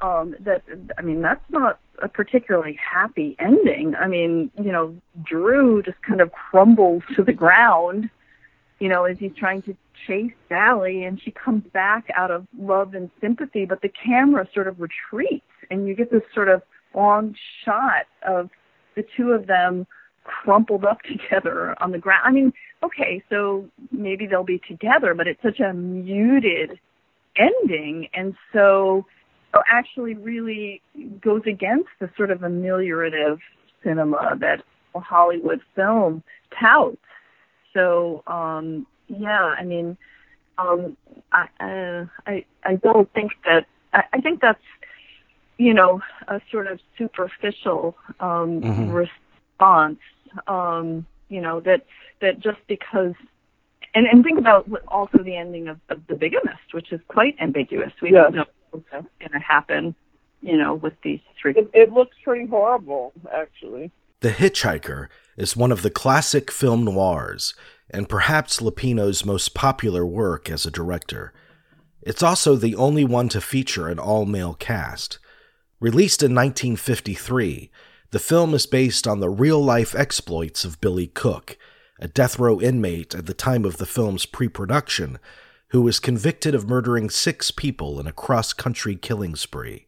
um, 0.00 0.34
that 0.40 0.62
I 0.98 1.02
mean 1.02 1.22
that's 1.22 1.44
not 1.50 1.78
a 2.02 2.08
particularly 2.08 2.78
happy 2.92 3.36
ending. 3.38 3.94
I 3.94 4.08
mean, 4.08 4.50
you 4.62 4.72
know, 4.72 4.96
Drew 5.22 5.82
just 5.82 6.00
kind 6.02 6.20
of 6.20 6.32
crumbles 6.32 7.02
to 7.16 7.22
the 7.22 7.32
ground, 7.32 8.10
you 8.78 8.88
know, 8.88 9.04
as 9.04 9.16
he's 9.18 9.34
trying 9.36 9.62
to 9.62 9.76
chase 10.06 10.32
Sally, 10.48 11.04
and 11.04 11.20
she 11.22 11.30
comes 11.30 11.64
back 11.72 12.06
out 12.16 12.30
of 12.30 12.46
love 12.58 12.94
and 12.94 13.10
sympathy, 13.20 13.64
but 13.64 13.80
the 13.82 13.90
camera 14.04 14.46
sort 14.52 14.68
of 14.68 14.80
retreats, 14.80 15.44
and 15.70 15.86
you 15.86 15.94
get 15.94 16.10
this 16.10 16.22
sort 16.34 16.48
of 16.48 16.62
long 16.94 17.34
shot 17.64 18.06
of 18.26 18.50
the 18.96 19.04
two 19.16 19.30
of 19.30 19.46
them 19.46 19.86
crumpled 20.24 20.84
up 20.84 20.98
together 21.02 21.74
on 21.80 21.92
the 21.92 21.98
ground. 21.98 22.22
I 22.24 22.30
mean, 22.30 22.52
okay, 22.82 23.22
so 23.30 23.68
maybe 23.90 24.26
they'll 24.26 24.44
be 24.44 24.60
together, 24.68 25.14
but 25.14 25.26
it's 25.26 25.42
such 25.42 25.60
a 25.60 25.72
muted 25.72 26.78
ending, 27.36 28.08
and 28.14 28.34
so 28.52 29.06
actually 29.68 30.14
really 30.14 30.82
goes 31.20 31.42
against 31.46 31.88
the 32.00 32.10
sort 32.16 32.30
of 32.30 32.40
ameliorative 32.40 33.38
cinema 33.82 34.36
that 34.40 34.62
Hollywood 34.94 35.60
film 35.74 36.22
touts. 36.58 36.96
So 37.74 38.22
um, 38.26 38.86
yeah, 39.08 39.42
I 39.58 39.64
mean, 39.64 39.96
um, 40.58 40.96
I, 41.32 41.48
uh, 41.60 42.06
I 42.26 42.44
I 42.64 42.76
don't 42.76 43.12
think 43.12 43.32
that 43.44 43.66
I, 43.92 44.04
I 44.14 44.20
think 44.20 44.40
that's 44.40 44.62
you 45.58 45.74
know 45.74 46.00
a 46.28 46.40
sort 46.50 46.66
of 46.66 46.80
superficial 46.98 47.96
um, 48.20 48.62
Mhm. 48.62 48.92
response. 48.92 50.00
Um, 50.46 51.06
you 51.28 51.40
know 51.40 51.60
that 51.60 51.84
that 52.20 52.40
just 52.40 52.58
because. 52.68 53.14
And, 53.96 54.06
and 54.08 54.24
think 54.24 54.38
about 54.40 54.66
what- 54.68 54.82
also 54.88 55.18
the 55.18 55.36
ending 55.36 55.68
of, 55.68 55.78
of 55.88 56.04
The 56.08 56.16
Bigamist, 56.16 56.72
which 56.72 56.92
is 56.92 57.00
quite 57.08 57.36
ambiguous. 57.40 57.92
We 58.02 58.10
Yes. 58.10 58.24
don't 58.24 58.34
know 58.34 58.44
what's 58.72 58.90
going 58.90 59.30
to 59.32 59.38
happen, 59.38 59.94
you 60.42 60.56
know, 60.56 60.74
with 60.74 60.94
these 61.02 61.20
three. 61.40 61.52
It, 61.56 61.70
it 61.72 61.92
looks 61.92 62.16
pretty 62.24 62.46
horrible, 62.46 63.12
actually. 63.32 63.92
The 64.24 64.30
Hitchhiker 64.30 65.08
is 65.36 65.54
one 65.54 65.70
of 65.70 65.82
the 65.82 65.90
classic 65.90 66.50
film 66.50 66.82
noirs 66.82 67.52
and 67.90 68.08
perhaps 68.08 68.58
Lupino's 68.58 69.22
most 69.22 69.52
popular 69.52 70.06
work 70.06 70.50
as 70.50 70.64
a 70.64 70.70
director. 70.70 71.34
It's 72.00 72.22
also 72.22 72.56
the 72.56 72.74
only 72.74 73.04
one 73.04 73.28
to 73.28 73.42
feature 73.42 73.86
an 73.86 73.98
all 73.98 74.24
male 74.24 74.54
cast. 74.54 75.18
Released 75.78 76.22
in 76.22 76.34
1953, 76.34 77.70
the 78.12 78.18
film 78.18 78.54
is 78.54 78.64
based 78.64 79.06
on 79.06 79.20
the 79.20 79.28
real 79.28 79.62
life 79.62 79.94
exploits 79.94 80.64
of 80.64 80.80
Billy 80.80 81.08
Cook, 81.08 81.58
a 82.00 82.08
death 82.08 82.38
row 82.38 82.58
inmate 82.62 83.14
at 83.14 83.26
the 83.26 83.34
time 83.34 83.66
of 83.66 83.76
the 83.76 83.84
film's 83.84 84.24
pre 84.24 84.48
production, 84.48 85.18
who 85.68 85.82
was 85.82 86.00
convicted 86.00 86.54
of 86.54 86.66
murdering 86.66 87.10
six 87.10 87.50
people 87.50 88.00
in 88.00 88.06
a 88.06 88.12
cross 88.12 88.54
country 88.54 88.96
killing 88.96 89.36
spree. 89.36 89.86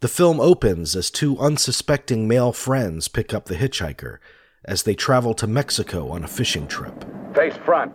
The 0.00 0.08
film 0.08 0.40
opens 0.40 0.94
as 0.94 1.10
two 1.10 1.38
unsuspecting 1.38 2.28
male 2.28 2.52
friends 2.52 3.08
pick 3.08 3.32
up 3.32 3.46
the 3.46 3.54
hitchhiker 3.54 4.18
as 4.66 4.82
they 4.82 4.94
travel 4.94 5.32
to 5.32 5.46
Mexico 5.46 6.10
on 6.10 6.22
a 6.22 6.28
fishing 6.28 6.66
trip. 6.66 7.02
Face 7.34 7.56
front. 7.64 7.94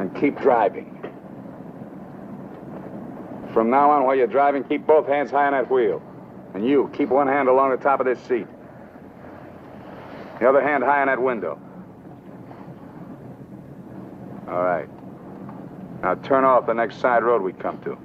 And 0.00 0.12
keep 0.16 0.40
driving. 0.40 0.92
From 3.52 3.70
now 3.70 3.92
on, 3.92 4.02
while 4.02 4.16
you're 4.16 4.26
driving, 4.26 4.64
keep 4.64 4.84
both 4.88 5.06
hands 5.06 5.30
high 5.30 5.46
on 5.46 5.52
that 5.52 5.70
wheel. 5.70 6.02
And 6.54 6.66
you, 6.66 6.90
keep 6.92 7.08
one 7.08 7.28
hand 7.28 7.48
along 7.48 7.70
the 7.70 7.76
top 7.76 8.00
of 8.00 8.06
this 8.06 8.18
seat. 8.22 8.48
The 10.40 10.48
other 10.48 10.60
hand 10.60 10.82
high 10.82 11.02
on 11.02 11.06
that 11.06 11.22
window. 11.22 11.60
All 14.48 14.62
right. 14.64 14.88
Now 16.02 16.16
turn 16.16 16.44
off 16.44 16.66
the 16.66 16.74
next 16.74 17.00
side 17.00 17.22
road 17.22 17.40
we 17.42 17.52
come 17.52 17.80
to. 17.82 17.96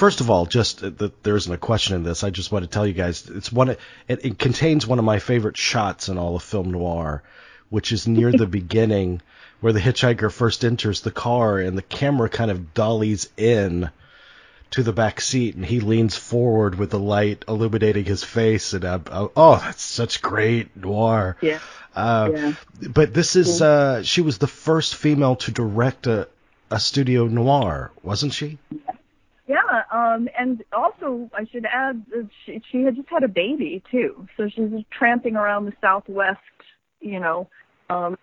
First 0.00 0.22
of 0.22 0.30
all, 0.30 0.46
just 0.46 0.80
that 0.80 1.22
there 1.22 1.36
isn't 1.36 1.52
a 1.52 1.58
question 1.58 1.94
in 1.94 2.04
this. 2.04 2.24
I 2.24 2.30
just 2.30 2.50
want 2.50 2.64
to 2.64 2.70
tell 2.70 2.86
you 2.86 2.94
guys 2.94 3.28
it's 3.28 3.52
one. 3.52 3.68
It, 3.68 3.78
it 4.08 4.38
contains 4.38 4.86
one 4.86 4.98
of 4.98 5.04
my 5.04 5.18
favorite 5.18 5.58
shots 5.58 6.08
in 6.08 6.16
all 6.16 6.36
of 6.36 6.42
film 6.42 6.70
noir, 6.70 7.22
which 7.68 7.92
is 7.92 8.08
near 8.08 8.32
the 8.32 8.46
beginning 8.60 9.20
where 9.60 9.74
the 9.74 9.78
hitchhiker 9.78 10.32
first 10.32 10.64
enters 10.64 11.02
the 11.02 11.10
car 11.10 11.58
and 11.58 11.76
the 11.76 11.82
camera 11.82 12.30
kind 12.30 12.50
of 12.50 12.72
dollies 12.72 13.28
in 13.36 13.90
to 14.70 14.82
the 14.82 14.94
back 14.94 15.20
seat 15.20 15.54
and 15.54 15.66
he 15.66 15.80
leans 15.80 16.16
forward 16.16 16.76
with 16.76 16.88
the 16.88 16.98
light 16.98 17.44
illuminating 17.46 18.06
his 18.06 18.24
face 18.24 18.72
and 18.72 18.86
uh, 18.86 19.00
uh, 19.10 19.28
oh 19.36 19.56
that's 19.58 19.82
such 19.82 20.22
great 20.22 20.74
noir 20.76 21.36
Yeah. 21.42 21.58
uh, 21.94 22.30
Yeah. 22.32 22.52
but 22.88 23.12
this 23.12 23.36
is 23.36 23.60
uh, 23.60 24.02
she 24.02 24.22
was 24.22 24.38
the 24.38 24.46
first 24.46 24.94
female 24.94 25.36
to 25.36 25.50
direct 25.50 26.06
a, 26.06 26.26
a 26.70 26.80
studio 26.80 27.26
noir 27.26 27.90
wasn't 28.02 28.32
she 28.32 28.56
Yeah, 29.50 29.82
um, 29.90 30.28
and 30.38 30.62
also 30.72 31.28
I 31.36 31.44
should 31.50 31.66
add 31.66 32.06
that 32.12 32.28
she, 32.46 32.62
she 32.70 32.82
had 32.82 32.94
just 32.94 33.08
had 33.08 33.24
a 33.24 33.28
baby 33.28 33.82
too, 33.90 34.28
so 34.36 34.48
she's 34.48 34.70
tramping 34.96 35.34
around 35.34 35.64
the 35.64 35.72
Southwest, 35.80 36.38
you 37.00 37.18
know, 37.18 37.48
um, 37.88 38.16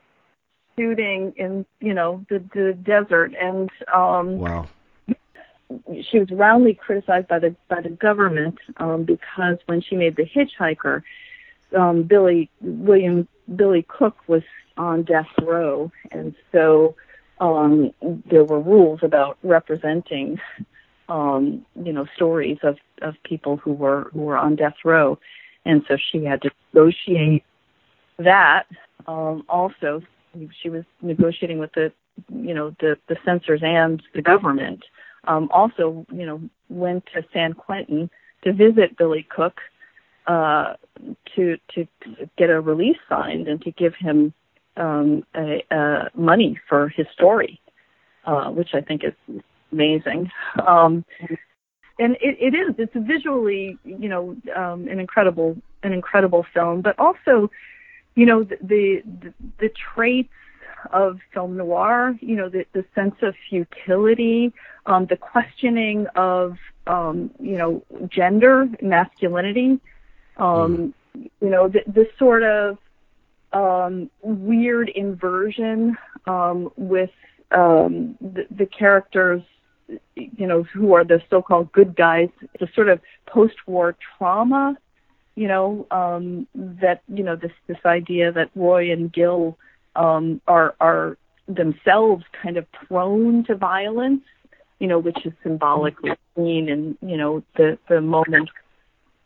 shooting 0.80 1.34
in 1.36 1.66
you 1.82 1.94
know 1.94 2.26
the 2.30 2.40
the 2.54 2.78
desert, 2.82 3.34
and 3.42 3.70
um, 3.94 4.38
wow. 4.38 4.68
she 6.10 6.20
was 6.20 6.32
roundly 6.32 6.74
criticized 6.74 7.28
by 7.28 7.40
the 7.40 7.54
by 7.68 7.82
the 7.82 7.90
government 7.90 8.58
um, 8.78 9.04
because 9.04 9.58
when 9.66 9.82
she 9.82 9.98
made 9.98 10.16
The 10.16 10.24
Hitchhiker, 10.24 11.04
um, 11.78 12.04
Billy 12.04 12.50
William 12.62 13.28
Billy 13.54 13.86
Cook 13.90 14.16
was 14.28 14.44
on 14.78 15.04
death 15.04 15.28
row, 15.42 15.92
and 16.10 16.34
so 16.54 16.96
um, 17.42 17.92
there 18.32 18.46
were 18.46 18.62
rules 18.62 19.02
about 19.04 19.38
representing, 19.44 20.40
um, 21.10 21.66
you 21.84 21.94
know, 21.94 22.06
stories 22.16 22.58
of 22.64 22.78
of 23.02 23.16
people 23.24 23.58
who 23.58 23.74
were 23.74 24.10
who 24.14 24.22
were 24.22 24.38
on 24.38 24.56
death 24.56 24.76
row, 24.84 25.18
and 25.66 25.84
so 25.88 25.98
she 26.12 26.24
had 26.24 26.42
to 26.42 26.52
negotiate 26.74 27.44
that. 28.20 28.64
Um, 29.08 29.44
also, 29.48 30.02
she 30.62 30.70
was 30.70 30.84
negotiating 31.02 31.60
with 31.60 31.72
the, 31.74 31.92
you 32.34 32.54
know, 32.54 32.76
the 32.80 32.98
the 33.08 33.16
censors 33.26 33.62
and 33.64 34.02
the 34.14 34.22
government 34.22 34.84
um, 35.28 35.50
also, 35.52 36.06
you 36.12 36.26
know, 36.26 36.42
went 36.70 37.06
to 37.14 37.24
San 37.34 37.54
Quentin 37.54 38.10
to 38.44 38.54
visit 38.54 38.98
Billy 38.98 39.28
Cook 39.30 39.60
uh, 40.26 40.74
to 41.36 41.58
to 41.76 41.88
get 42.38 42.50
a 42.50 42.60
release 42.60 42.98
signed 43.08 43.48
and 43.48 43.62
to 43.62 43.72
give 43.72 43.94
him 43.96 44.34
um, 44.78 45.24
a, 45.36 45.64
a 45.72 46.10
money 46.16 46.60
for 46.68 46.90
his 46.90 47.06
story, 47.14 47.60
uh, 48.26 48.50
which 48.50 48.70
I 48.74 48.82
think 48.82 49.04
is 49.04 49.14
amazing. 49.72 50.32
Um, 50.66 51.06
and 52.00 52.16
it, 52.22 52.38
it 52.40 52.54
is 52.54 52.76
it's 52.78 52.94
visually, 52.96 53.78
you 53.84 54.10
know, 54.10 54.36
um, 54.56 54.88
an 54.88 55.00
incredible 55.00 55.58
an 55.84 55.94
incredible 55.94 56.46
film, 56.54 56.82
but 56.82 56.98
also, 57.00 57.50
you 58.16 58.26
know, 58.26 58.44
the 58.44 59.02
the, 59.22 59.34
the 59.60 59.70
traits 59.70 60.30
of 60.92 61.20
film 61.34 61.58
noir, 61.58 62.16
you 62.22 62.36
know, 62.36 62.50
the, 62.50 62.66
the 62.74 62.86
sense 62.96 63.16
of 63.22 63.36
futility, 63.50 64.54
um, 64.86 65.06
the 65.08 65.18
questioning 65.18 66.08
of, 66.16 66.58
um, 66.86 67.32
you 67.40 67.58
know, 67.58 67.84
gender, 68.08 68.70
masculinity, 68.82 69.80
um, 70.38 70.94
you 71.42 71.50
know, 71.50 71.68
the, 71.68 71.84
this 71.88 72.08
sort 72.18 72.44
of 72.44 72.78
um, 73.54 74.10
weird 74.22 74.90
inversion 74.90 75.98
um, 76.28 76.72
with 76.78 77.12
um, 77.52 78.18
the, 78.22 78.46
the 78.52 78.66
characters, 78.66 79.42
you 80.16 80.48
know, 80.48 80.64
who 80.64 80.94
are 80.94 81.04
the 81.04 81.22
so-called 81.30 81.72
good 81.72 81.96
guys, 81.96 82.30
the 82.60 82.68
sort 82.74 82.90
of 82.90 83.00
post-war 83.26 83.96
trauma, 84.18 84.78
you 85.36 85.48
know, 85.48 85.86
um, 85.92 86.48
that, 86.56 87.02
you 87.08 87.24
know, 87.24 87.36
this, 87.36 87.52
this 87.68 87.78
idea 87.86 88.32
that 88.32 88.50
Roy 88.56 88.92
and 88.92 89.12
Gil 89.12 89.58
um, 89.96 90.42
are 90.48 90.76
are 90.80 91.18
themselves 91.48 92.24
kind 92.42 92.58
of 92.58 92.66
prone 92.72 93.44
to 93.46 93.56
violence, 93.56 94.24
you 94.80 94.88
know, 94.88 95.00
which 95.00 95.26
is 95.26 95.34
symbolically 95.44 96.12
seen 96.36 96.70
in, 96.70 96.98
you 97.02 97.18
know, 97.18 97.44
the 97.56 97.78
the 97.90 98.02
moment 98.02 98.50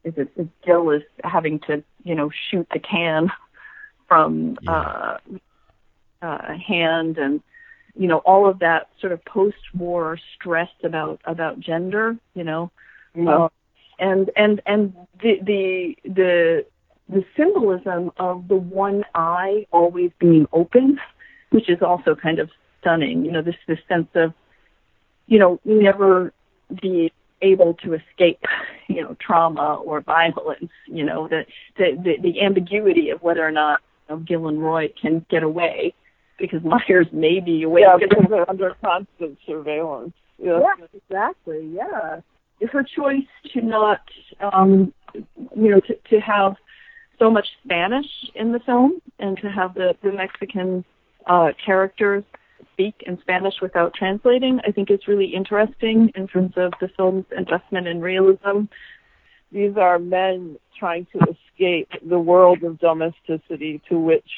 is 0.03 0.13
it 0.17 0.29
is 0.35 0.47
Gil 0.65 0.91
is 0.91 1.03
having 1.23 1.59
to, 1.67 1.83
you 2.03 2.15
know, 2.15 2.29
shoot 2.49 2.67
the 2.73 2.79
can 2.79 3.31
from 4.07 4.57
uh, 4.67 5.17
uh, 6.21 6.53
hand 6.53 7.17
and 7.17 7.41
you 7.95 8.07
know 8.07 8.17
all 8.19 8.47
of 8.49 8.59
that 8.59 8.89
sort 8.99 9.13
of 9.13 9.23
post-war 9.25 10.17
stress 10.35 10.69
about 10.83 11.21
about 11.25 11.59
gender 11.59 12.17
you 12.33 12.43
know 12.43 12.71
Yeah. 13.15 13.45
uh, 13.45 13.49
and 13.99 14.31
and 14.35 14.61
and 14.65 14.93
the 15.21 15.39
the 15.43 15.97
the 16.05 16.65
the 17.09 17.25
symbolism 17.35 18.11
of 18.17 18.47
the 18.47 18.55
one 18.55 19.03
eye 19.13 19.65
always 19.71 20.11
being 20.19 20.47
open 20.53 20.99
which 21.49 21.69
is 21.69 21.81
also 21.81 22.15
kind 22.15 22.39
of 22.39 22.49
stunning 22.79 23.25
you 23.25 23.31
know 23.31 23.41
this 23.41 23.55
this 23.67 23.79
sense 23.87 24.07
of 24.15 24.33
you 25.27 25.39
know 25.39 25.59
never 25.65 26.33
be 26.81 27.11
able 27.41 27.73
to 27.75 27.93
escape 27.93 28.43
you 28.87 29.01
know 29.01 29.15
trauma 29.19 29.75
or 29.75 30.01
violence 30.01 30.71
you 30.87 31.03
know 31.03 31.27
the 31.27 31.45
the 31.77 31.97
the, 32.03 32.17
the 32.21 32.41
ambiguity 32.41 33.09
of 33.09 33.21
whether 33.21 33.45
or 33.45 33.51
not 33.51 33.81
you 34.09 34.15
know, 34.15 34.21
Gil 34.21 34.47
and 34.47 34.63
Roy 34.63 34.91
can 35.01 35.25
get 35.29 35.43
away 35.43 35.93
because 36.37 36.61
Myers 36.63 37.07
may 37.11 37.39
be 37.39 37.63
away 37.63 37.81
Yeah, 37.81 37.97
because 37.99 38.25
they're 38.29 38.49
under 38.49 38.75
constant 38.83 39.37
surveillance. 39.45 40.13
Yeah. 40.37 40.59
yeah, 40.59 40.85
exactly. 40.93 41.69
Yeah, 41.73 42.21
her 42.71 42.83
choice 42.83 43.27
to 43.53 43.61
not, 43.61 44.01
um, 44.39 44.93
you 45.13 45.71
know, 45.71 45.79
to, 45.81 45.95
to 46.09 46.19
have 46.19 46.55
so 47.19 47.29
much 47.29 47.47
Spanish 47.63 48.07
in 48.35 48.51
the 48.51 48.59
film 48.59 49.01
and 49.19 49.37
to 49.37 49.49
have 49.49 49.73
the 49.73 49.95
the 50.03 50.11
Mexican 50.11 50.83
uh, 51.27 51.49
characters 51.63 52.23
speak 52.73 52.95
in 53.05 53.19
Spanish 53.21 53.55
without 53.61 53.93
translating, 53.93 54.59
I 54.67 54.71
think 54.71 54.89
is 54.89 55.07
really 55.07 55.33
interesting 55.33 56.11
in 56.15 56.27
terms 56.27 56.53
of 56.57 56.73
the 56.81 56.89
film's 56.97 57.25
investment 57.35 57.87
in 57.87 58.01
realism. 58.01 58.65
These 59.51 59.75
are 59.77 59.99
men 59.99 60.57
trying 60.79 61.05
to 61.13 61.19
escape 61.19 61.89
the 62.07 62.19
world 62.19 62.63
of 62.63 62.79
domesticity 62.79 63.81
to 63.89 63.99
which 63.99 64.29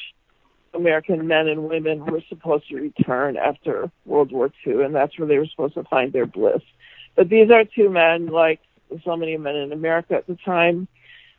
American 0.74 1.26
men 1.26 1.48
and 1.48 1.68
women 1.68 2.04
were 2.04 2.22
supposed 2.28 2.68
to 2.68 2.76
return 2.76 3.36
after 3.36 3.90
World 4.04 4.32
War 4.32 4.50
II, 4.66 4.82
and 4.82 4.94
that's 4.94 5.18
where 5.18 5.28
they 5.28 5.38
were 5.38 5.46
supposed 5.46 5.74
to 5.74 5.84
find 5.84 6.12
their 6.12 6.26
bliss. 6.26 6.62
But 7.16 7.28
these 7.28 7.50
are 7.50 7.64
two 7.64 7.90
men, 7.90 8.26
like 8.26 8.60
so 9.04 9.16
many 9.16 9.36
men 9.36 9.56
in 9.56 9.72
America 9.72 10.14
at 10.14 10.26
the 10.26 10.36
time, 10.44 10.88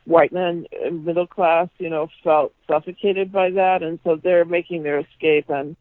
white 0.04 0.32
men, 0.32 0.66
middle 0.90 1.26
class, 1.26 1.68
you 1.78 1.90
know, 1.90 2.08
felt 2.24 2.54
suffocated 2.66 3.32
by 3.32 3.50
that, 3.50 3.82
and 3.82 3.98
so 4.04 4.16
they're 4.16 4.44
making 4.44 4.82
their 4.82 5.00
escape, 5.00 5.50
and 5.50 5.76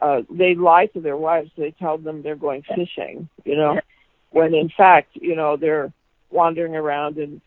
uh, 0.00 0.22
they 0.30 0.54
lie 0.54 0.86
to 0.86 1.00
their 1.00 1.16
wives. 1.16 1.50
They 1.56 1.72
tell 1.72 1.98
them 1.98 2.22
they're 2.22 2.36
going 2.36 2.62
fishing, 2.62 3.28
you 3.44 3.56
know, 3.56 3.80
when 4.30 4.54
in 4.54 4.70
fact, 4.76 5.10
you 5.14 5.36
know, 5.36 5.56
they're 5.56 5.92
wandering 6.30 6.76
around 6.76 7.18
and 7.18 7.40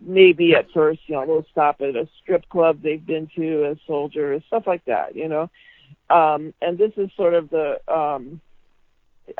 maybe 0.00 0.54
at 0.54 0.70
first, 0.72 1.00
you 1.06 1.14
know, 1.14 1.26
they'll 1.26 1.46
stop 1.50 1.80
at 1.80 1.96
a 1.96 2.08
strip 2.22 2.48
club 2.48 2.80
they've 2.82 3.04
been 3.04 3.28
to 3.36 3.66
as 3.66 3.76
soldiers, 3.86 4.42
stuff 4.46 4.64
like 4.66 4.84
that, 4.86 5.16
you 5.16 5.28
know. 5.28 5.50
Um, 6.10 6.52
and 6.60 6.76
this 6.76 6.92
is 6.96 7.10
sort 7.16 7.34
of 7.34 7.50
the, 7.50 7.80
um, 7.92 8.40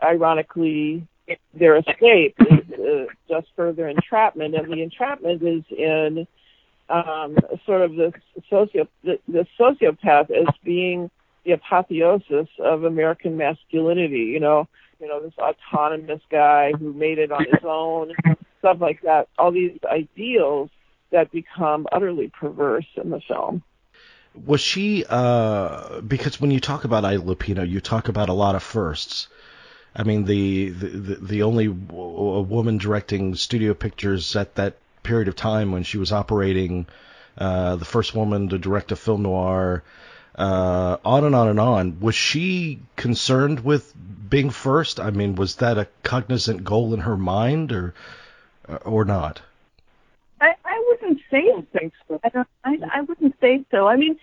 ironically, 0.03 1.07
their 1.55 1.77
escape 1.77 2.37
is 2.41 2.79
uh, 2.79 3.05
just 3.29 3.49
further 3.57 3.89
entrapment, 3.89 4.55
and 4.55 4.73
the 4.73 4.83
entrapment 4.83 5.43
is 5.43 5.65
in 5.77 6.27
um, 6.89 7.37
sort 7.65 7.83
of 7.83 7.95
the 7.95 8.13
socio 8.51 8.87
the, 9.03 9.19
the 9.29 9.47
sociopath 9.59 10.31
as 10.31 10.47
being 10.63 11.11
the 11.45 11.53
apotheosis 11.53 12.49
of 12.59 12.85
American 12.85 13.37
masculinity. 13.37 14.25
You 14.25 14.41
know, 14.41 14.69
you 15.01 15.09
know 15.09 15.21
this 15.21 15.35
autonomous 15.39 16.21
guy 16.31 16.73
who 16.73 16.93
made 16.93 17.19
it 17.19 17.33
on 17.33 17.45
his 17.45 17.65
own, 17.65 18.13
stuff 18.65 18.81
like 18.81 19.03
that. 19.03 19.29
All 19.39 19.53
these 19.53 19.79
ideals 19.85 20.71
that 21.11 21.31
become 21.31 21.87
utterly 21.93 22.29
perverse 22.29 22.87
in 22.97 23.11
the 23.11 23.21
film. 23.21 23.63
Was 24.47 24.61
she 24.61 25.05
uh 25.09 26.01
because 26.01 26.41
when 26.41 26.51
you 26.51 26.61
talk 26.61 26.85
about 26.85 27.05
Ida 27.05 27.23
Lupino, 27.23 27.69
you 27.69 27.81
talk 27.81 28.09
about 28.09 28.31
a 28.31 28.33
lot 28.33 28.55
of 28.55 28.63
firsts. 28.63 29.29
I 29.95 30.03
mean, 30.03 30.25
the 30.25 30.71
the 30.71 31.15
the, 31.15 31.43
only 31.45 31.69
w- 31.69 32.41
woman 32.41 32.79
directing 32.79 33.37
studio 33.37 33.75
pictures 33.75 34.35
at 34.35 34.57
that 34.57 34.79
period 35.05 35.29
of 35.29 35.37
time 35.37 35.71
when 35.71 35.85
she 35.85 35.99
was 35.99 36.11
operating, 36.11 36.87
uh, 37.39 37.77
the 37.77 37.85
first 37.85 38.13
woman 38.13 38.49
to 38.49 38.59
direct 38.59 38.91
a 38.91 38.97
film 38.97 39.23
noir, 39.23 39.85
uh, 40.35 40.97
on 41.05 41.23
and 41.25 41.35
on 41.37 41.49
and 41.49 41.61
on. 41.61 42.01
Was 42.01 42.17
she 42.17 42.81
concerned 42.97 43.61
with 43.61 43.95
being 44.29 44.51
first? 44.51 44.99
I 44.99 45.11
mean, 45.11 45.37
was 45.37 45.57
that 45.57 45.79
a 45.79 45.87
cognizant 46.03 46.65
goal 46.65 46.93
in 46.93 47.01
her 47.01 47.17
mind, 47.17 47.71
or 47.71 47.95
or 48.85 49.05
not? 49.05 49.43
I, 50.41 50.55
I 50.65 50.85
wouldn't 50.89 51.21
say 51.31 51.45
so. 51.73 52.21
I, 52.23 52.29
don't, 52.29 52.49
I, 52.65 52.77
I 52.93 53.01
wouldn't 53.03 53.35
say 53.41 53.65
so. 53.71 53.87
I 53.87 53.97
mean, 53.97 54.19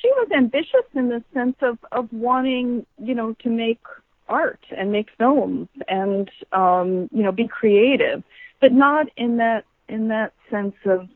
she 0.00 0.08
was 0.08 0.28
ambitious 0.36 0.84
in 0.94 1.08
the 1.08 1.22
sense 1.32 1.56
of 1.62 1.78
of 1.92 2.12
wanting, 2.12 2.86
you 2.98 3.14
know, 3.14 3.34
to 3.42 3.48
make 3.48 3.80
art 4.28 4.60
and 4.76 4.90
make 4.92 5.08
films 5.18 5.68
and 5.88 6.30
um, 6.52 7.08
you 7.12 7.22
know 7.22 7.32
be 7.32 7.48
creative, 7.48 8.22
but 8.60 8.72
not 8.72 9.06
in 9.16 9.38
that 9.38 9.64
in 9.88 10.08
that 10.08 10.32
sense 10.50 10.74
of 10.84 11.08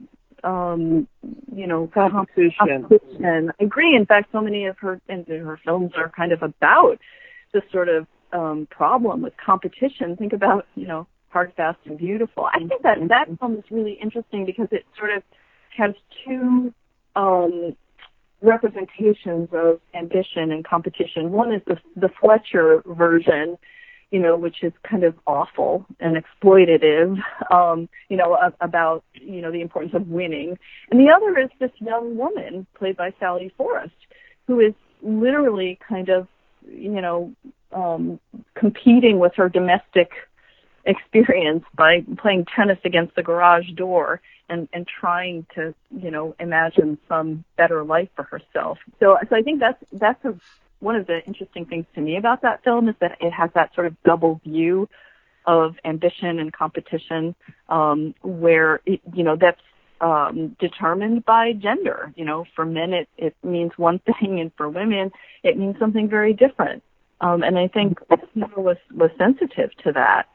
um, 0.45 1.09
you 1.55 1.67
know 1.67 1.91
Competition. 1.93 2.53
competition. 2.83 3.53
I 3.61 3.65
agree. 3.65 3.95
In 3.97 4.07
fact, 4.07 4.31
so 4.33 4.41
many 4.41 4.67
of 4.67 4.79
her 4.79 5.01
and 5.09 5.27
her 5.27 5.61
films 5.65 5.93
are 5.97 6.11
kind 6.11 6.33
of 6.33 6.43
about 6.43 6.99
this 7.53 7.63
sort 7.73 7.89
of 7.89 8.07
um, 8.33 8.67
problem 8.71 9.23
with 9.23 9.35
competition. 9.37 10.17
Think 10.17 10.33
about 10.33 10.67
you 10.75 10.87
know 10.87 11.07
Hard, 11.31 11.53
Fast, 11.57 11.79
and 11.85 11.99
Beautiful. 11.99 12.47
I 12.47 12.59
think 12.59 12.83
that 12.83 12.99
that 13.09 13.29
film 13.39 13.57
is 13.57 13.65
really 13.71 13.99
interesting 14.03 14.47
because 14.47 14.69
it 14.71 14.85
sort 14.99 15.17
of 15.17 15.23
has 15.77 15.95
two 16.25 16.73
um, 17.17 17.77
representations 18.41 19.49
of 19.53 19.81
ambition 19.95 20.53
and 20.53 20.65
competition. 20.65 21.33
One 21.33 21.53
is 21.53 21.63
the 21.67 21.77
the 21.97 22.09
Fletcher 22.21 22.83
version, 22.87 23.59
you 24.11 24.21
know, 24.21 24.37
which 24.37 24.63
is 24.63 24.73
kind 24.89 25.05
of 25.05 25.15
awful 25.27 25.85
and 26.01 26.17
exploitative, 26.17 27.19
um, 27.53 27.89
you 28.09 28.17
know, 28.17 28.35
a, 28.35 28.53
about 28.61 29.05
you 29.15 29.41
know 29.41 29.53
the 29.53 29.61
importance 29.61 29.95
of 29.95 30.09
winning, 30.09 30.59
and 30.91 31.01
the 31.01 31.11
other 31.11 31.39
is 31.39 31.51
this 31.61 31.73
young 31.79 32.17
woman 32.17 32.67
played 32.75 32.97
by 32.97 33.13
Sally 33.21 33.53
Forrest, 33.57 33.93
who 34.47 34.61
is 34.61 34.75
literally 35.03 35.79
kind 35.87 36.09
of 36.09 36.27
you 36.67 37.01
know 37.01 37.33
um, 37.73 38.19
competing 38.55 39.19
with 39.19 39.33
her 39.37 39.49
domestic 39.49 40.11
experience 40.89 41.65
by 41.77 42.03
playing 42.17 42.47
tennis 42.57 42.79
against 42.85 43.15
the 43.15 43.23
garage 43.23 43.71
door 43.77 44.21
and 44.49 44.69
and 44.73 44.87
trying 44.89 45.47
to 45.55 45.75
you 45.91 46.11
know 46.11 46.35
imagine 46.41 46.99
some 47.09 47.45
better 47.57 47.85
life 47.85 48.09
for 48.17 48.25
herself. 48.25 48.79
So 48.99 49.17
so 49.29 49.37
i 49.37 49.43
think 49.43 49.61
that's 49.61 49.83
that's 49.93 50.25
a, 50.25 50.35
one 50.81 50.97
of 50.97 51.07
the 51.07 51.23
interesting 51.27 51.67
things 51.67 51.85
to 51.95 52.01
me 52.01 52.17
about 52.17 52.43
that 52.43 52.65
film 52.65 52.89
is 52.89 52.95
that 53.01 53.19
it 53.21 53.31
has 53.31 53.51
that 53.55 53.75
sort 53.75 53.87
of 53.87 54.03
double 54.05 54.41
view 54.45 54.89
of 55.47 55.77
ambition 55.85 56.39
and 56.39 56.53
competition 56.53 57.35
um 57.69 58.15
where 58.23 58.81
it, 58.87 59.01
you 59.15 59.25
know 59.25 59.37
that's 59.37 59.61
um 60.01 60.57
determined 60.59 61.25
by 61.27 61.53
gender. 61.53 62.13
You 62.17 62.25
know 62.25 62.47
for 62.57 62.65
men 62.65 62.95
it 62.95 63.09
it 63.19 63.37
means 63.45 63.73
one 63.77 63.99
thing 64.07 64.41
and 64.41 64.51
for 64.57 64.71
women 64.71 65.13
it 65.43 65.59
means 65.59 65.77
something 65.79 66.09
very 66.09 66.33
different. 66.33 66.83
Um 67.21 67.43
and 67.43 67.59
i 67.59 67.69
think 67.69 67.99
Lupino 68.11 68.57
was 68.57 68.79
was 68.95 69.11
sensitive 69.19 69.71
to 69.85 69.93
that 69.93 70.27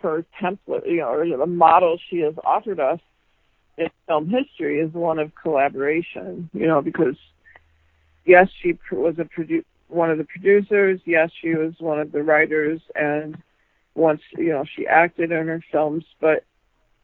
her 0.00 0.24
template, 0.40 0.86
you 0.86 0.98
know, 0.98 1.08
or 1.08 1.26
the 1.26 1.46
model 1.46 1.98
she 2.08 2.18
has 2.20 2.34
offered 2.44 2.80
us 2.80 3.00
in 3.76 3.88
film 4.06 4.28
history 4.28 4.80
is 4.80 4.92
one 4.92 5.18
of 5.18 5.32
collaboration. 5.40 6.48
You 6.52 6.66
know, 6.66 6.82
because 6.82 7.16
yes, 8.24 8.48
she 8.62 8.78
was 8.92 9.14
a 9.18 9.24
produ- 9.24 9.64
one 9.88 10.10
of 10.10 10.18
the 10.18 10.24
producers. 10.24 11.00
Yes, 11.04 11.30
she 11.40 11.54
was 11.54 11.74
one 11.78 12.00
of 12.00 12.12
the 12.12 12.22
writers, 12.22 12.80
and 12.94 13.36
once 13.94 14.20
you 14.36 14.50
know 14.50 14.64
she 14.76 14.86
acted 14.86 15.32
in 15.32 15.46
her 15.46 15.62
films, 15.72 16.04
but 16.20 16.44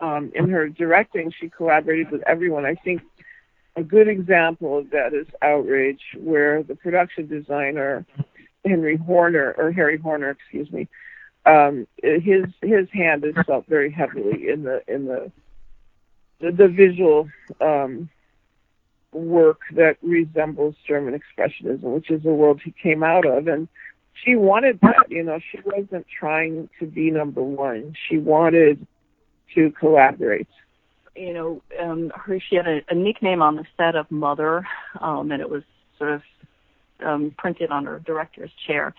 um, 0.01 0.33
in 0.35 0.49
her 0.51 0.69
directing, 0.69 1.33
she 1.39 1.49
collaborated 1.49 2.11
with 2.11 2.23
everyone. 2.27 2.65
I 2.65 2.75
think 2.75 3.03
a 3.77 3.83
good 3.83 4.09
example 4.09 4.79
of 4.79 4.91
that 4.91 5.15
is 5.15 5.27
Outrage, 5.43 6.03
where 6.19 6.63
the 6.63 6.77
production 6.77 7.27
designer 7.27 8.07
Henry 8.65 8.97
Horner 8.97 9.55
or 9.59 9.73
Harry 9.73 9.99
Horner, 9.99 10.31
excuse 10.31 10.71
me, 10.73 10.89
um, 11.47 11.87
his 12.03 12.45
his 12.63 12.89
hand 12.91 13.25
is 13.25 13.35
felt 13.47 13.67
very 13.67 13.91
heavily 13.91 14.49
in 14.49 14.63
the 14.63 14.83
in 14.89 15.07
the 15.07 15.31
the, 16.41 16.53
the 16.53 16.69
visual 16.69 17.29
um, 17.61 18.09
work 19.13 19.61
that 19.73 19.97
resembles 20.03 20.75
German 20.87 21.19
expressionism, 21.19 21.83
which 21.83 22.11
is 22.11 22.23
the 22.23 22.33
world 22.33 22.61
he 22.65 22.73
came 22.83 23.03
out 23.03 23.27
of, 23.27 23.47
and 23.47 23.69
she 24.15 24.37
wanted 24.37 24.81
that. 24.83 25.11
You 25.11 25.23
know, 25.23 25.39
she 25.51 25.59
wasn't 25.65 26.07
trying 26.19 26.69
to 26.81 26.87
be 26.87 27.11
number 27.11 27.43
one. 27.43 27.95
She 28.09 28.19
wanted 28.19 28.87
to 29.55 29.71
collaborate. 29.73 30.49
You 31.15 31.33
know, 31.33 31.63
um, 31.81 32.13
her 32.15 32.41
she 32.41 32.57
had 32.57 32.67
a, 32.67 32.81
a 32.89 32.95
nickname 32.95 33.43
on 33.43 33.57
the 33.57 33.65
set 33.77 33.95
of 33.97 34.11
Mother, 34.11 34.67
um, 35.01 35.31
and 35.31 35.41
it 35.41 35.49
was 35.49 35.63
sort 35.99 36.11
of 36.11 36.23
um, 37.05 37.35
printed 37.37 37.71
on 37.71 37.87
her 37.87 38.01
director's 38.01 38.51
chair. 38.67 38.95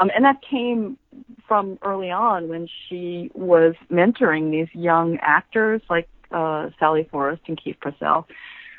Um, 0.00 0.10
and 0.14 0.24
that 0.24 0.40
came 0.42 0.98
from 1.46 1.78
early 1.82 2.10
on 2.10 2.48
when 2.48 2.68
she 2.88 3.30
was 3.34 3.74
mentoring 3.90 4.50
these 4.50 4.74
young 4.74 5.18
actors 5.20 5.82
like 5.90 6.08
uh, 6.32 6.70
Sally 6.78 7.06
Forrest 7.10 7.42
and 7.48 7.62
Keefe 7.62 7.78
Brasselle. 7.80 8.24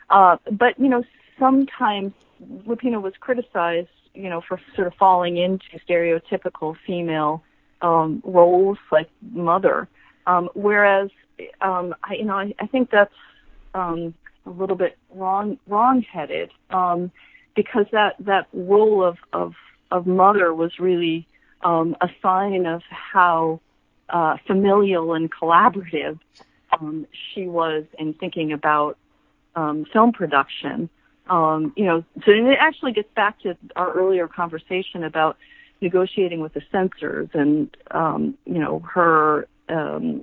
Uh, 0.09 0.37
but 0.51 0.77
you 0.79 0.89
know, 0.89 1.03
sometimes 1.39 2.13
Lupino 2.65 3.01
was 3.01 3.13
criticized, 3.19 3.87
you 4.15 4.29
know, 4.29 4.41
for 4.41 4.59
sort 4.75 4.87
of 4.87 4.93
falling 4.95 5.37
into 5.37 5.65
stereotypical 5.87 6.75
female 6.85 7.43
um, 7.81 8.21
roles 8.25 8.79
like 8.91 9.09
mother. 9.31 9.87
Um, 10.25 10.49
whereas, 10.53 11.09
um, 11.61 11.95
I, 12.03 12.15
you 12.15 12.25
know, 12.25 12.35
I, 12.35 12.53
I 12.59 12.67
think 12.67 12.89
that's 12.89 13.13
um, 13.73 14.13
a 14.45 14.49
little 14.49 14.75
bit 14.75 14.97
wrong, 15.13 15.57
wrong-headed, 15.67 16.51
um, 16.71 17.11
because 17.55 17.85
that 17.91 18.15
that 18.19 18.47
role 18.53 19.03
of 19.03 19.17
of 19.33 19.53
of 19.91 20.07
mother 20.07 20.53
was 20.53 20.79
really 20.79 21.27
um, 21.63 21.95
a 22.01 22.09
sign 22.21 22.65
of 22.65 22.81
how 22.89 23.59
uh, 24.09 24.37
familial 24.47 25.13
and 25.13 25.31
collaborative 25.31 26.19
um, 26.79 27.05
she 27.11 27.47
was 27.47 27.83
in 27.99 28.13
thinking 28.13 28.51
about 28.51 28.97
um, 29.55 29.85
film 29.91 30.11
production. 30.11 30.89
Um, 31.29 31.73
you 31.75 31.85
know, 31.85 32.03
so 32.25 32.31
it 32.31 32.57
actually 32.59 32.93
gets 32.93 33.13
back 33.15 33.39
to 33.41 33.57
our 33.75 33.91
earlier 33.93 34.27
conversation 34.27 35.03
about 35.03 35.37
negotiating 35.81 36.41
with 36.41 36.53
the 36.53 36.61
censors 36.71 37.29
and 37.33 37.75
um, 37.91 38.37
you 38.45 38.59
know 38.59 38.79
her 38.79 39.47
um, 39.69 40.21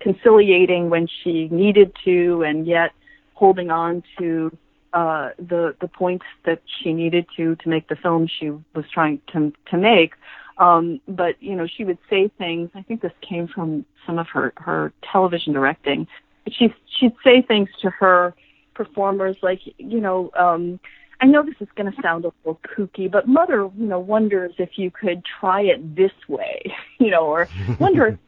conciliating 0.00 0.90
when 0.90 1.08
she 1.22 1.48
needed 1.48 1.92
to, 2.04 2.42
and 2.42 2.66
yet 2.66 2.92
holding 3.34 3.70
on 3.70 4.02
to 4.18 4.56
uh, 4.94 5.30
the 5.38 5.74
the 5.80 5.88
points 5.88 6.24
that 6.46 6.62
she 6.78 6.92
needed 6.92 7.26
to 7.36 7.56
to 7.56 7.68
make 7.68 7.88
the 7.88 7.96
film 7.96 8.28
she 8.28 8.50
was 8.74 8.84
trying 8.92 9.20
to 9.32 9.52
to 9.70 9.76
make. 9.76 10.14
Um, 10.58 11.00
but 11.08 11.42
you 11.42 11.56
know, 11.56 11.66
she 11.66 11.84
would 11.84 11.98
say 12.08 12.30
things. 12.38 12.70
I 12.74 12.82
think 12.82 13.02
this 13.02 13.12
came 13.20 13.48
from 13.48 13.84
some 14.06 14.18
of 14.18 14.28
her 14.28 14.52
her 14.56 14.92
television 15.12 15.52
directing. 15.52 16.06
But 16.44 16.54
she 16.54 16.72
she'd 16.98 17.16
say 17.24 17.42
things 17.42 17.68
to 17.82 17.90
her 17.90 18.34
performers 18.74 19.36
like, 19.42 19.60
you 19.78 20.00
know, 20.00 20.30
um, 20.36 20.80
I 21.20 21.26
know 21.26 21.42
this 21.42 21.54
is 21.60 21.68
going 21.76 21.90
to 21.92 22.02
sound 22.02 22.24
a 22.24 22.32
little 22.44 22.60
kooky, 22.76 23.10
but 23.10 23.26
Mother, 23.26 23.68
you 23.76 23.86
know, 23.86 23.98
wonders 23.98 24.52
if 24.58 24.70
you 24.76 24.90
could 24.90 25.22
try 25.40 25.62
it 25.62 25.96
this 25.96 26.12
way, 26.28 26.62
you 26.98 27.10
know, 27.10 27.26
or 27.26 27.48
wonder 27.78 28.06
if 28.06 28.18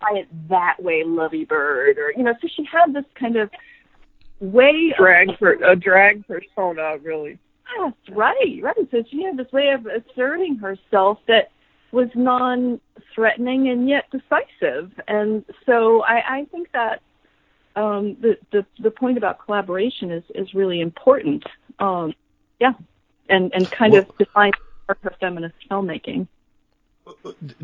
try 0.00 0.18
it 0.18 0.48
that 0.48 0.76
way, 0.82 1.02
Lovey 1.04 1.44
Bird, 1.44 1.98
or 1.98 2.12
you 2.16 2.22
know. 2.22 2.34
So 2.40 2.48
she 2.54 2.64
had 2.64 2.92
this 2.94 3.04
kind 3.14 3.36
of 3.36 3.50
way 4.40 4.92
drag 4.96 5.30
of, 5.30 5.38
for 5.38 5.52
a 5.52 5.76
drag 5.76 6.26
persona, 6.26 6.98
really. 7.02 7.38
Yes, 7.76 7.92
right, 8.10 8.60
right. 8.62 8.88
So 8.90 9.02
she 9.10 9.22
had 9.22 9.36
this 9.36 9.50
way 9.52 9.70
of 9.70 9.86
asserting 9.86 10.56
herself 10.56 11.18
that 11.28 11.50
was 11.92 12.08
non-threatening 12.14 13.68
and 13.68 13.88
yet 13.88 14.04
decisive, 14.10 14.92
and 15.08 15.44
so 15.64 16.02
I, 16.02 16.40
I 16.40 16.44
think 16.46 16.72
that 16.72 17.00
um, 17.76 18.16
the, 18.20 18.36
the 18.52 18.66
the 18.80 18.90
point 18.90 19.18
about 19.18 19.44
collaboration 19.44 20.10
is 20.10 20.24
is 20.34 20.54
really 20.54 20.80
important. 20.80 21.44
Um, 21.78 22.14
yeah, 22.60 22.72
and 23.28 23.52
and 23.54 23.70
kind 23.70 23.92
Well- 23.92 24.02
of 24.02 24.18
define 24.18 24.52
her 24.88 24.96
feminist 25.20 25.54
filmmaking. 25.70 26.28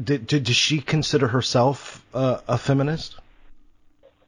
Did, 0.03 0.27
did 0.27 0.45
does 0.45 0.57
she 0.57 0.81
consider 0.81 1.27
herself 1.29 2.05
uh, 2.13 2.41
a 2.47 2.59
feminist? 2.59 3.17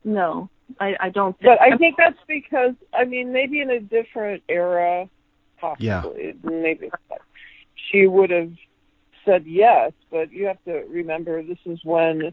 No, 0.05 0.49
I, 0.81 0.97
I 1.01 1.09
don't. 1.11 1.39
Think, 1.39 1.51
But 1.51 1.61
I 1.61 1.77
think 1.77 1.97
that's 1.97 2.19
because 2.27 2.75
I 2.93 3.05
mean 3.05 3.33
maybe 3.33 3.61
in 3.61 3.71
a 3.71 3.81
different 3.81 4.43
era, 4.49 5.09
possibly 5.61 6.35
maybe 6.43 6.91
she 7.91 8.07
would 8.07 8.31
have 8.31 8.53
said 9.25 9.45
yes. 9.47 9.93
But 10.11 10.33
you 10.33 10.47
have 10.47 10.63
to 10.65 10.85
remember 10.89 11.43
this 11.43 11.59
is 11.67 11.81
when 11.85 12.33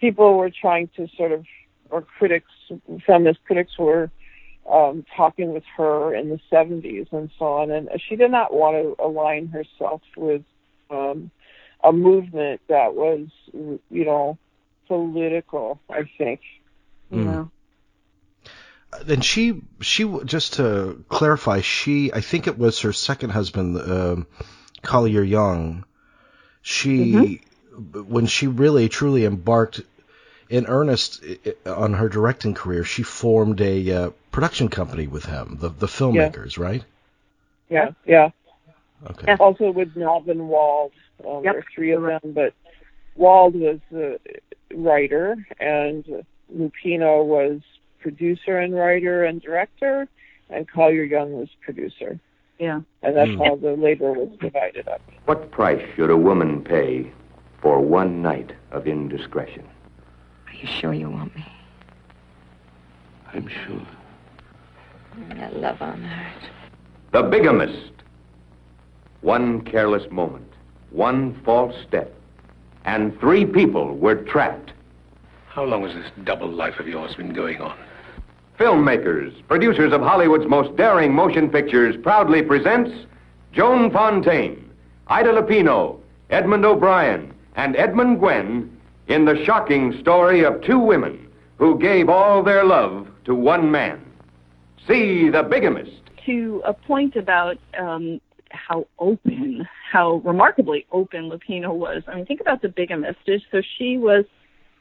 people 0.00 0.36
were 0.36 0.50
trying 0.50 0.90
to 0.96 1.08
sort 1.16 1.32
of, 1.32 1.44
or 1.90 2.02
critics, 2.02 2.50
feminist 3.06 3.38
critics 3.46 3.78
were 3.78 4.10
um, 4.70 5.04
talking 5.16 5.52
with 5.52 5.64
her 5.76 6.14
in 6.14 6.28
the 6.28 6.40
70s 6.50 7.12
and 7.12 7.30
so 7.38 7.44
on, 7.46 7.70
and 7.70 7.88
she 8.08 8.16
did 8.16 8.30
not 8.30 8.52
want 8.52 8.76
to 8.76 9.02
align 9.02 9.48
herself 9.48 10.02
with 10.16 10.42
um, 10.90 11.30
a 11.84 11.92
movement 11.92 12.60
that 12.68 12.94
was, 12.94 13.28
you 13.52 14.04
know, 14.04 14.38
political. 14.88 15.80
I 15.88 16.02
think. 16.18 16.40
Hmm. 17.12 17.26
Yeah. 17.26 17.44
And 19.08 19.24
she 19.24 19.62
she 19.80 20.04
just 20.24 20.54
to 20.54 21.02
clarify, 21.08 21.60
she 21.60 22.12
I 22.12 22.20
think 22.20 22.46
it 22.46 22.58
was 22.58 22.80
her 22.80 22.92
second 22.92 23.30
husband, 23.30 23.78
um, 23.80 24.26
Collier 24.82 25.22
Young. 25.22 25.84
She 26.62 27.40
when 27.94 28.26
she 28.26 28.46
really 28.46 28.88
truly 28.88 29.24
embarked 29.24 29.80
in 30.50 30.66
earnest 30.66 31.24
i- 31.26 31.38
i- 31.66 31.70
on 31.70 31.94
her 31.94 32.08
directing 32.10 32.52
career, 32.54 32.84
she 32.84 33.02
formed 33.02 33.60
a 33.62 33.90
uh, 33.90 34.10
production 34.30 34.68
company 34.68 35.06
with 35.06 35.24
him, 35.24 35.56
the 35.58 35.70
the 35.70 35.86
filmmakers, 35.86 36.58
right? 36.58 36.84
Yeah, 37.70 37.92
yeah. 38.06 38.30
Okay. 39.10 39.24
Yes. 39.28 39.40
Also 39.40 39.70
with 39.70 39.96
Melvin 39.96 40.48
Wald. 40.48 40.92
Um, 41.26 41.42
Yep. 41.44 41.52
There 41.54 41.58
are 41.58 41.64
three 41.74 41.92
of 41.92 42.02
them, 42.02 42.20
but 42.34 42.52
Wald 43.16 43.54
was 43.54 43.78
the 43.90 44.20
writer, 44.74 45.36
and 45.58 46.04
Lupino 46.56 47.24
was 47.24 47.60
producer 48.00 48.58
and 48.58 48.74
writer 48.74 49.24
and 49.24 49.40
director, 49.40 50.08
and 50.50 50.68
Collier 50.68 51.04
Young 51.04 51.32
was 51.32 51.48
producer. 51.60 52.18
Yeah. 52.58 52.80
And 53.02 53.16
that's 53.16 53.30
Hmm. 53.30 53.38
how 53.38 53.56
the 53.56 53.72
labor 53.76 54.12
was 54.12 54.28
divided 54.40 54.86
up. 54.88 55.00
What 55.24 55.50
price 55.50 55.82
should 55.94 56.10
a 56.10 56.16
woman 56.16 56.62
pay 56.62 57.10
for 57.60 57.80
one 57.80 58.22
night 58.22 58.52
of 58.70 58.86
indiscretion? 58.86 59.64
Are 60.48 60.54
you 60.54 60.66
sure 60.66 60.92
you 60.92 61.10
want 61.10 61.34
me? 61.34 61.44
I'm 63.32 63.48
sure. 63.48 63.80
That 65.36 65.56
love 65.56 65.80
on 65.80 66.04
earth. 66.04 66.50
The 67.12 67.22
bigamist. 67.22 67.92
One 69.22 69.60
careless 69.62 70.10
moment, 70.10 70.52
one 70.90 71.34
false 71.44 71.76
step, 71.86 72.12
and 72.84 73.18
three 73.20 73.44
people 73.46 73.96
were 73.96 74.16
trapped. 74.16 74.72
How 75.52 75.64
long 75.64 75.82
has 75.86 75.92
this 75.92 76.10
double 76.24 76.50
life 76.50 76.80
of 76.80 76.88
yours 76.88 77.14
been 77.14 77.34
going 77.34 77.60
on? 77.60 77.76
Filmmakers, 78.58 79.34
producers 79.48 79.92
of 79.92 80.00
Hollywood's 80.00 80.48
most 80.48 80.74
daring 80.76 81.12
motion 81.12 81.50
pictures, 81.50 81.94
proudly 82.02 82.40
presents 82.40 82.90
Joan 83.52 83.90
Fontaine, 83.90 84.70
Ida 85.08 85.28
Lupino, 85.28 85.98
Edmund 86.30 86.64
O'Brien, 86.64 87.34
and 87.54 87.76
Edmund 87.76 88.18
Gwenn 88.18 88.70
in 89.08 89.26
the 89.26 89.44
shocking 89.44 89.94
story 90.00 90.42
of 90.42 90.62
two 90.62 90.78
women 90.78 91.28
who 91.58 91.78
gave 91.78 92.08
all 92.08 92.42
their 92.42 92.64
love 92.64 93.06
to 93.26 93.34
one 93.34 93.70
man. 93.70 94.00
See 94.88 95.28
The 95.28 95.42
Bigamist. 95.42 96.00
To 96.24 96.62
a 96.64 96.72
point 96.72 97.14
about 97.14 97.58
um, 97.78 98.22
how 98.48 98.86
open, 98.98 99.68
how 99.90 100.22
remarkably 100.24 100.86
open 100.92 101.30
Lupino 101.30 101.74
was. 101.74 102.04
I 102.08 102.14
mean, 102.14 102.24
think 102.24 102.40
about 102.40 102.62
the 102.62 102.68
bigamist. 102.68 103.18
So 103.26 103.60
she 103.76 103.98
was 103.98 104.24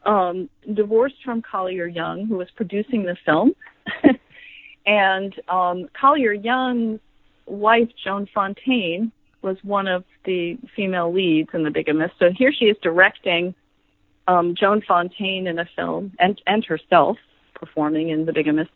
um, 0.06 0.50
divorced 0.74 1.24
from 1.24 1.42
Collier 1.42 1.88
Young, 1.88 2.26
who 2.26 2.38
was 2.38 2.50
producing 2.56 3.04
the 3.04 3.16
film, 3.26 3.54
and 4.86 5.34
um, 5.48 5.90
Collier 6.00 6.34
Young's 6.34 7.00
wife, 7.46 7.90
Joan 8.04 8.28
Fontaine, 8.34 9.12
was 9.42 9.58
one 9.64 9.88
of 9.88 10.04
the 10.26 10.58
female 10.76 11.12
leads 11.12 11.50
in 11.54 11.64
The 11.64 11.72
Bigamist. 11.72 12.14
So 12.20 12.30
here 12.32 12.54
she 12.54 12.66
is 12.66 12.78
directing 12.82 13.56
um, 14.28 14.56
Joan 14.56 14.82
Fontaine 14.88 15.48
in 15.48 15.60
a 15.60 15.66
film, 15.76 16.14
and 16.20 16.42
and 16.48 16.64
herself 16.66 17.18
performing 17.56 18.10
in 18.10 18.26
The 18.26 18.34
Bigamist, 18.34 18.72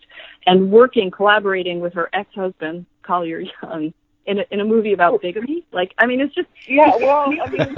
and 0.45 0.71
working, 0.71 1.11
collaborating 1.11 1.79
with 1.79 1.93
her 1.93 2.09
ex-husband 2.13 2.85
Collier 3.03 3.43
Young 3.61 3.93
in 4.25 4.39
a, 4.39 4.45
in 4.51 4.59
a 4.59 4.65
movie 4.65 4.93
about 4.93 5.21
bigamy. 5.21 5.65
Like, 5.71 5.93
I 5.97 6.05
mean, 6.05 6.19
it's 6.19 6.33
just 6.33 6.47
Yeah, 6.67 6.95
well, 6.97 7.33
I 7.43 7.49
mean, 7.49 7.75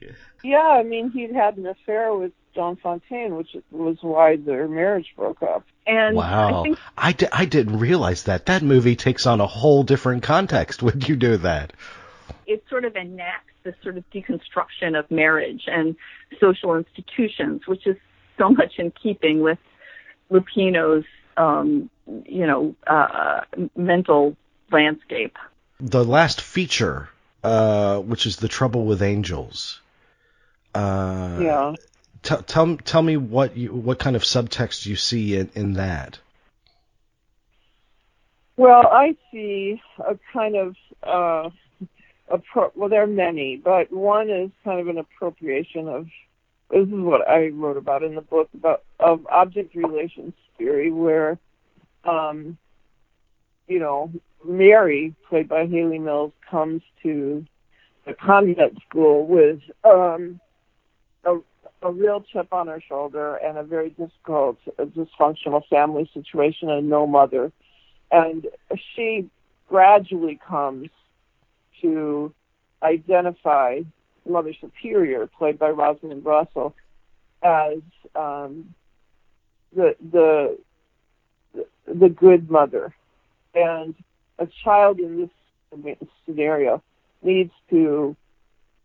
yeah, 0.42 0.58
I 0.58 0.82
mean, 0.82 1.10
he'd 1.10 1.32
had 1.34 1.56
an 1.56 1.66
affair 1.66 2.14
with 2.14 2.32
Joan 2.54 2.76
Fontaine, 2.76 3.36
which 3.36 3.56
was 3.70 3.96
why 4.00 4.36
their 4.36 4.66
marriage 4.68 5.06
broke 5.16 5.42
up. 5.42 5.64
and 5.86 6.16
Wow, 6.16 6.64
I, 6.96 7.12
di- 7.12 7.28
I 7.32 7.44
didn't 7.44 7.78
realize 7.78 8.24
that. 8.24 8.46
That 8.46 8.62
movie 8.62 8.96
takes 8.96 9.26
on 9.26 9.40
a 9.40 9.46
whole 9.46 9.82
different 9.84 10.22
context 10.22 10.82
when 10.82 11.00
you 11.02 11.16
do 11.16 11.36
that. 11.38 11.72
it 12.46 12.64
sort 12.70 12.84
of 12.84 12.96
enacts 12.96 13.52
this 13.64 13.74
sort 13.82 13.96
of 13.98 14.04
deconstruction 14.10 14.98
of 14.98 15.10
marriage 15.10 15.64
and 15.66 15.94
social 16.40 16.74
institutions, 16.76 17.66
which 17.66 17.86
is 17.86 17.96
so 18.38 18.48
much 18.60 18.78
in 18.78 18.90
keeping 18.90 19.40
with 19.40 19.58
Lupino's, 20.30 21.04
um, 21.36 21.90
you 22.26 22.46
know, 22.46 22.74
uh, 22.86 23.40
mental 23.76 24.36
landscape. 24.72 25.36
the 25.80 26.04
last 26.04 26.40
feature, 26.40 27.08
uh, 27.44 27.98
which 27.98 28.26
is 28.26 28.36
the 28.36 28.48
Trouble 28.48 28.84
with 28.84 29.02
Angels. 29.02 29.80
Uh, 30.74 31.38
Yeah. 31.40 31.74
T- 32.22 32.42
tell 32.46 32.76
tell 32.78 33.02
me 33.02 33.16
what 33.16 33.56
you 33.56 33.72
what 33.72 33.98
kind 33.98 34.16
of 34.16 34.22
subtext 34.22 34.86
you 34.86 34.96
see 34.96 35.36
in, 35.36 35.50
in 35.54 35.74
that. 35.74 36.18
Well, 38.56 38.88
I 38.88 39.16
see 39.30 39.80
a 40.00 40.18
kind 40.32 40.56
of 40.56 40.74
uh, 41.04 41.50
appro- 42.28 42.72
well, 42.74 42.88
there 42.88 43.04
are 43.04 43.06
many, 43.06 43.56
but 43.56 43.92
one 43.92 44.30
is 44.30 44.50
kind 44.64 44.80
of 44.80 44.88
an 44.88 44.98
appropriation 44.98 45.88
of. 45.88 46.08
This 46.70 46.86
is 46.86 46.92
what 46.92 47.26
I 47.26 47.48
wrote 47.48 47.78
about 47.78 48.02
in 48.02 48.14
the 48.14 48.20
book 48.20 48.50
about 48.52 48.82
of 49.00 49.26
object 49.28 49.74
relations 49.74 50.34
theory, 50.58 50.90
where, 50.90 51.38
um, 52.04 52.58
you 53.68 53.78
know, 53.78 54.12
Mary, 54.44 55.14
played 55.28 55.48
by 55.48 55.66
Hayley 55.66 55.98
Mills, 55.98 56.32
comes 56.50 56.82
to 57.04 57.46
the 58.04 58.12
convent 58.12 58.76
school 58.86 59.26
with 59.26 59.60
um, 59.84 60.40
a, 61.24 61.38
a 61.82 61.92
real 61.92 62.24
chip 62.32 62.52
on 62.52 62.68
her 62.68 62.80
shoulder 62.80 63.36
and 63.36 63.58
a 63.58 63.62
very 63.62 63.90
difficult, 63.90 64.58
a 64.78 64.86
dysfunctional 64.86 65.66
family 65.68 66.10
situation 66.14 66.70
and 66.70 66.88
no 66.88 67.06
mother. 67.06 67.52
And 68.10 68.46
she 68.94 69.28
gradually 69.68 70.40
comes 70.46 70.88
to 71.82 72.32
identify 72.82 73.80
Mother 74.28 74.52
Superior, 74.60 75.26
played 75.26 75.58
by 75.58 75.70
Rosalind 75.70 76.24
Russell, 76.24 76.74
as 77.42 77.78
um, 78.14 78.74
the 79.74 79.94
the 80.12 80.58
the 81.86 82.08
good 82.08 82.50
mother, 82.50 82.94
and 83.54 83.94
a 84.38 84.48
child 84.64 84.98
in 84.98 85.28
this 85.72 85.96
scenario 86.26 86.82
needs 87.22 87.52
to 87.70 88.16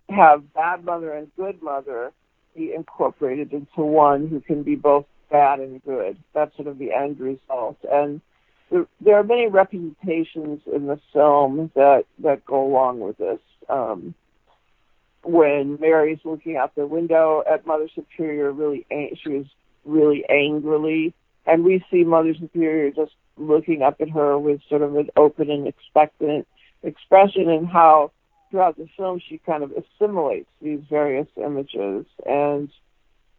have 0.09 0.53
bad 0.53 0.83
mother 0.83 1.13
and 1.13 1.31
good 1.35 1.61
mother 1.61 2.11
be 2.55 2.73
incorporated 2.73 3.53
into 3.53 3.81
one 3.81 4.27
who 4.27 4.39
can 4.39 4.63
be 4.63 4.75
both 4.75 5.05
bad 5.31 5.59
and 5.59 5.83
good. 5.83 6.17
That's 6.33 6.55
sort 6.55 6.67
of 6.67 6.77
the 6.77 6.93
end 6.93 7.19
result. 7.19 7.77
And 7.91 8.21
there, 8.71 8.85
there 9.01 9.15
are 9.15 9.23
many 9.23 9.47
representations 9.47 10.61
in 10.71 10.87
the 10.87 10.99
film 11.11 11.71
that 11.75 12.05
that 12.19 12.45
go 12.45 12.65
along 12.65 12.99
with 12.99 13.17
this. 13.17 13.39
Um, 13.69 14.13
when 15.23 15.77
Mary's 15.79 16.19
looking 16.25 16.57
out 16.57 16.75
the 16.75 16.85
window 16.85 17.43
at 17.49 17.65
Mother 17.65 17.87
Superior, 17.95 18.51
really 18.51 18.85
she 18.91 19.29
was 19.29 19.45
really 19.85 20.25
angrily, 20.29 21.13
and 21.45 21.63
we 21.63 21.83
see 21.89 22.03
Mother 22.03 22.33
Superior 22.33 22.91
just 22.91 23.13
looking 23.37 23.81
up 23.81 24.01
at 24.01 24.09
her 24.09 24.37
with 24.37 24.61
sort 24.69 24.81
of 24.81 24.95
an 24.95 25.09
open 25.15 25.49
and 25.49 25.67
expectant 25.67 26.47
expression, 26.83 27.49
and 27.49 27.67
how 27.67 28.11
throughout 28.53 28.77
the 28.77 28.87
film 28.95 29.19
she 29.27 29.39
kind 29.39 29.63
of 29.63 29.71
assimilates 29.71 30.47
these 30.61 30.79
various 30.87 31.25
images 31.37 32.05
and 32.23 32.69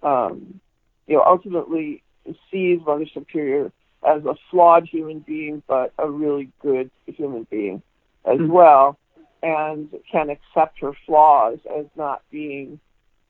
um, 0.03 0.59
you 1.07 1.15
know 1.15 1.23
ultimately 1.25 2.03
sees 2.51 2.81
Mother 2.85 3.07
Superior 3.15 3.71
as 4.05 4.25
a 4.25 4.35
flawed 4.51 4.89
human 4.89 5.21
being 5.21 5.63
but 5.69 5.93
a 6.01 6.11
really 6.11 6.51
good 6.61 6.91
human 7.07 7.47
being 7.49 7.81
as 8.25 8.39
mm-hmm. 8.39 8.51
well 8.51 8.99
and 9.41 9.89
can 10.11 10.31
accept 10.31 10.81
her 10.81 10.93
flaws 11.07 11.59
as 11.79 11.87
not 11.95 12.23
being 12.33 12.81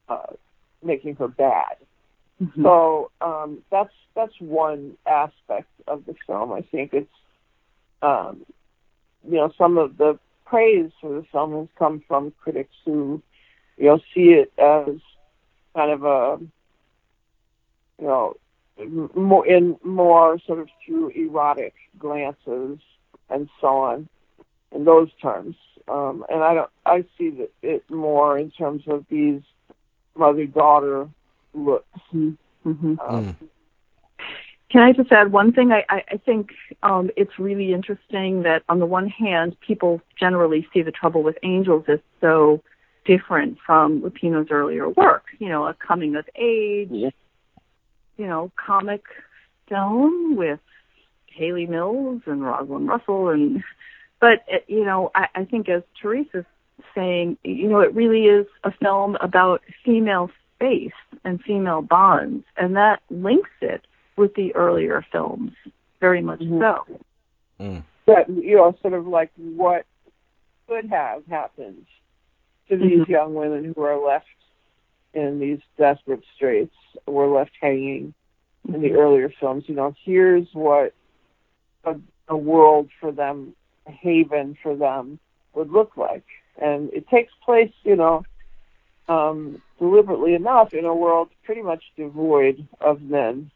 uh, 0.08 0.32
making 0.82 1.16
her 1.16 1.28
bad. 1.28 1.76
Mm-hmm. 2.42 2.62
So 2.62 3.10
um, 3.20 3.58
that's 3.70 3.92
that's 4.14 4.32
one 4.38 4.96
aspect 5.06 5.68
of 5.86 6.06
the 6.06 6.14
film. 6.26 6.52
I 6.52 6.62
think 6.62 6.94
it's 6.94 7.10
um, 8.00 8.46
you 9.28 9.36
know 9.36 9.52
some 9.58 9.76
of 9.76 9.98
the 9.98 10.18
praise 10.44 10.90
for 11.00 11.12
the 11.14 11.26
film 11.32 11.52
has 11.58 11.68
come 11.78 12.02
from 12.06 12.32
critics 12.40 12.74
who, 12.84 13.22
you 13.76 13.86
know, 13.86 13.98
see 14.14 14.30
it 14.30 14.52
as 14.58 15.00
kind 15.74 15.90
of 15.90 16.04
a, 16.04 16.38
you 18.00 18.06
know, 18.06 18.36
more 19.14 19.46
in 19.46 19.76
more 19.84 20.38
sort 20.46 20.58
of 20.58 20.68
through 20.84 21.10
erotic 21.10 21.74
glances 21.98 22.78
and 23.30 23.48
so 23.60 23.68
on, 23.68 24.08
in 24.72 24.84
those 24.84 25.08
terms. 25.22 25.56
Um, 25.86 26.24
and 26.28 26.42
I 26.42 26.54
don't, 26.54 26.70
I 26.86 27.04
see 27.18 27.30
that 27.30 27.50
it 27.62 27.88
more 27.90 28.38
in 28.38 28.50
terms 28.50 28.82
of 28.86 29.04
these 29.10 29.42
mother-daughter 30.16 31.08
looks. 31.52 32.00
Mm-hmm. 32.12 32.98
Um, 32.98 32.98
mm. 33.00 33.36
Can 34.74 34.82
I 34.82 34.90
just 34.90 35.12
add 35.12 35.30
one 35.30 35.52
thing? 35.52 35.70
I, 35.70 35.84
I, 35.88 36.02
I 36.10 36.16
think 36.16 36.48
um, 36.82 37.08
it's 37.16 37.38
really 37.38 37.72
interesting 37.72 38.42
that, 38.42 38.64
on 38.68 38.80
the 38.80 38.86
one 38.86 39.06
hand, 39.06 39.56
people 39.64 40.00
generally 40.18 40.66
see 40.74 40.82
the 40.82 40.90
trouble 40.90 41.22
with 41.22 41.36
angels 41.44 41.84
as 41.86 42.00
so 42.20 42.60
different 43.04 43.58
from 43.64 44.02
Lupino's 44.02 44.48
earlier 44.50 44.88
work. 44.88 45.26
You 45.38 45.48
know, 45.48 45.64
a 45.64 45.74
coming 45.74 46.16
of 46.16 46.24
age, 46.34 46.88
yeah. 46.90 47.10
you 48.16 48.26
know, 48.26 48.50
comic 48.56 49.04
film 49.68 50.34
with 50.34 50.58
Hayley 51.26 51.66
Mills 51.66 52.22
and 52.26 52.42
Rosalind 52.44 52.88
Russell, 52.88 53.28
and 53.28 53.62
but 54.18 54.44
uh, 54.52 54.56
you 54.66 54.84
know, 54.84 55.12
I, 55.14 55.28
I 55.36 55.44
think 55.44 55.68
as 55.68 55.84
Teresa's 56.02 56.46
saying, 56.96 57.38
you 57.44 57.68
know, 57.68 57.78
it 57.78 57.94
really 57.94 58.24
is 58.24 58.48
a 58.64 58.72
film 58.72 59.18
about 59.20 59.62
female 59.84 60.30
space 60.56 60.90
and 61.22 61.40
female 61.40 61.80
bonds, 61.80 62.44
and 62.56 62.74
that 62.74 63.02
links 63.08 63.50
it 63.60 63.86
with 64.16 64.34
the 64.34 64.54
earlier 64.54 65.04
films, 65.10 65.52
very 66.00 66.22
much 66.22 66.40
mm-hmm. 66.40 66.60
so. 66.60 67.00
Mm. 67.60 67.82
That 68.06 68.28
you 68.28 68.56
know, 68.56 68.76
sort 68.82 68.94
of 68.94 69.06
like 69.06 69.30
what 69.36 69.86
could 70.68 70.90
have 70.90 71.24
happened 71.26 71.86
to 72.68 72.76
these 72.76 73.00
mm-hmm. 73.00 73.10
young 73.10 73.34
women 73.34 73.72
who 73.74 73.82
are 73.82 74.04
left 74.04 74.26
in 75.12 75.38
these 75.38 75.60
desperate 75.78 76.22
straits, 76.34 76.74
were 77.06 77.28
left 77.28 77.52
hanging 77.60 78.14
in 78.66 78.80
the 78.82 78.88
mm-hmm. 78.88 78.98
earlier 78.98 79.32
films. 79.40 79.64
You 79.66 79.74
know, 79.74 79.94
here's 80.04 80.48
what 80.52 80.94
a, 81.84 81.96
a 82.28 82.36
world 82.36 82.88
for 83.00 83.12
them, 83.12 83.54
a 83.86 83.92
haven 83.92 84.56
for 84.62 84.74
them, 84.74 85.18
would 85.54 85.70
look 85.70 85.96
like, 85.96 86.24
and 86.60 86.92
it 86.92 87.08
takes 87.08 87.32
place, 87.44 87.72
you 87.84 87.96
know, 87.96 88.24
um, 89.08 89.62
deliberately 89.78 90.34
enough 90.34 90.72
in 90.72 90.84
a 90.84 90.94
world 90.94 91.28
pretty 91.44 91.62
much 91.62 91.82
devoid 91.96 92.66
of 92.80 93.02
men 93.02 93.50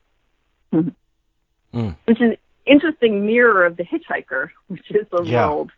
mm. 0.73 1.97
which 2.05 2.21
is 2.21 2.31
an 2.31 2.37
interesting 2.67 3.27
mirror 3.27 3.65
of 3.65 3.77
the 3.77 3.85
hitchhiker, 3.85 4.51
which 4.69 4.91
is 4.91 5.07
a 5.13 5.25
yeah. 5.25 5.49
world 5.49 5.71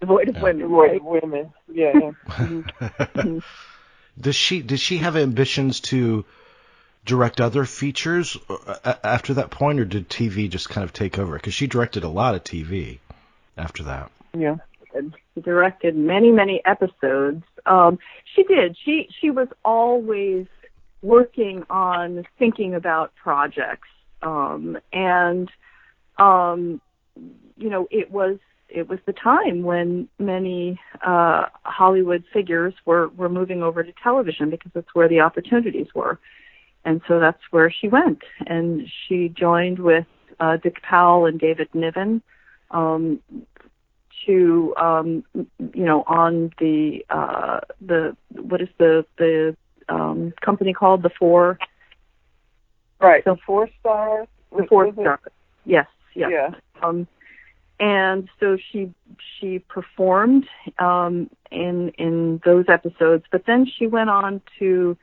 devoid 0.00 0.28
of 0.28 0.36
yeah. 0.36 0.42
women. 0.42 0.62
Devoid 0.62 0.90
right? 0.90 1.00
of 1.00 1.06
women. 1.06 1.52
Yeah. 1.72 1.92
mm-hmm. 2.26 3.38
does 4.20 4.36
she 4.36 4.62
does 4.62 4.80
she 4.80 4.98
have 4.98 5.16
ambitions 5.16 5.80
to 5.80 6.24
direct 7.04 7.40
other 7.40 7.64
features 7.64 8.36
uh, 8.48 8.94
after 9.02 9.34
that 9.34 9.50
point, 9.50 9.80
or 9.80 9.84
did 9.84 10.08
TV 10.08 10.48
just 10.48 10.68
kind 10.68 10.84
of 10.84 10.92
take 10.92 11.18
over? 11.18 11.34
Because 11.34 11.54
she 11.54 11.66
directed 11.66 12.04
a 12.04 12.08
lot 12.08 12.34
of 12.34 12.44
TV 12.44 12.98
after 13.56 13.84
that. 13.84 14.10
Yeah. 14.36 14.56
She 15.34 15.40
directed 15.40 15.96
many, 15.96 16.32
many 16.32 16.60
episodes. 16.64 17.44
Um, 17.64 17.98
she 18.34 18.42
did. 18.42 18.76
She 18.84 19.08
she 19.20 19.30
was 19.30 19.48
always 19.64 20.46
working 21.02 21.64
on 21.70 22.26
thinking 22.38 22.74
about 22.74 23.14
projects 23.14 23.88
um, 24.22 24.78
and 24.92 25.50
um, 26.18 26.80
you 27.56 27.70
know 27.70 27.88
it 27.90 28.10
was 28.10 28.38
it 28.68 28.88
was 28.88 28.98
the 29.06 29.12
time 29.12 29.62
when 29.62 30.08
many 30.18 30.78
uh, 31.04 31.46
Hollywood 31.62 32.24
figures 32.32 32.74
were 32.84 33.08
were 33.08 33.28
moving 33.28 33.62
over 33.62 33.82
to 33.82 33.92
television 34.02 34.50
because 34.50 34.70
that's 34.74 34.94
where 34.94 35.08
the 35.08 35.20
opportunities 35.20 35.88
were, 35.94 36.18
and 36.84 37.00
so 37.08 37.18
that's 37.18 37.42
where 37.50 37.70
she 37.70 37.88
went, 37.88 38.22
and 38.46 38.88
she 39.06 39.28
joined 39.28 39.78
with 39.78 40.06
uh, 40.38 40.56
Dick 40.56 40.82
Powell 40.82 41.26
and 41.26 41.38
David 41.38 41.68
Niven. 41.74 42.22
Um, 42.70 43.20
to 44.26 44.74
um 44.76 45.24
you 45.34 45.84
know 45.84 46.04
on 46.06 46.52
the 46.58 47.04
uh 47.10 47.60
the 47.80 48.16
what 48.32 48.60
is 48.60 48.68
the 48.78 49.04
the 49.18 49.56
um 49.88 50.32
company 50.40 50.72
called 50.72 51.02
the 51.02 51.10
four 51.18 51.58
Right. 53.00 53.24
The 53.24 53.36
four 53.46 53.68
star. 53.80 54.26
The 54.56 54.66
four 54.68 54.92
star. 54.92 55.20
Yes. 55.64 55.86
Yeah. 56.14 56.28
yeah. 56.28 56.50
Um, 56.82 57.06
and 57.80 58.28
so 58.38 58.58
she 58.70 58.92
she 59.38 59.58
performed 59.58 60.46
um, 60.78 61.30
in 61.50 61.90
in 61.98 62.40
those 62.44 62.66
episodes, 62.68 63.24
but 63.32 63.46
then 63.46 63.66
she 63.66 63.86
went 63.86 64.10
on 64.10 64.42
to 64.58 64.96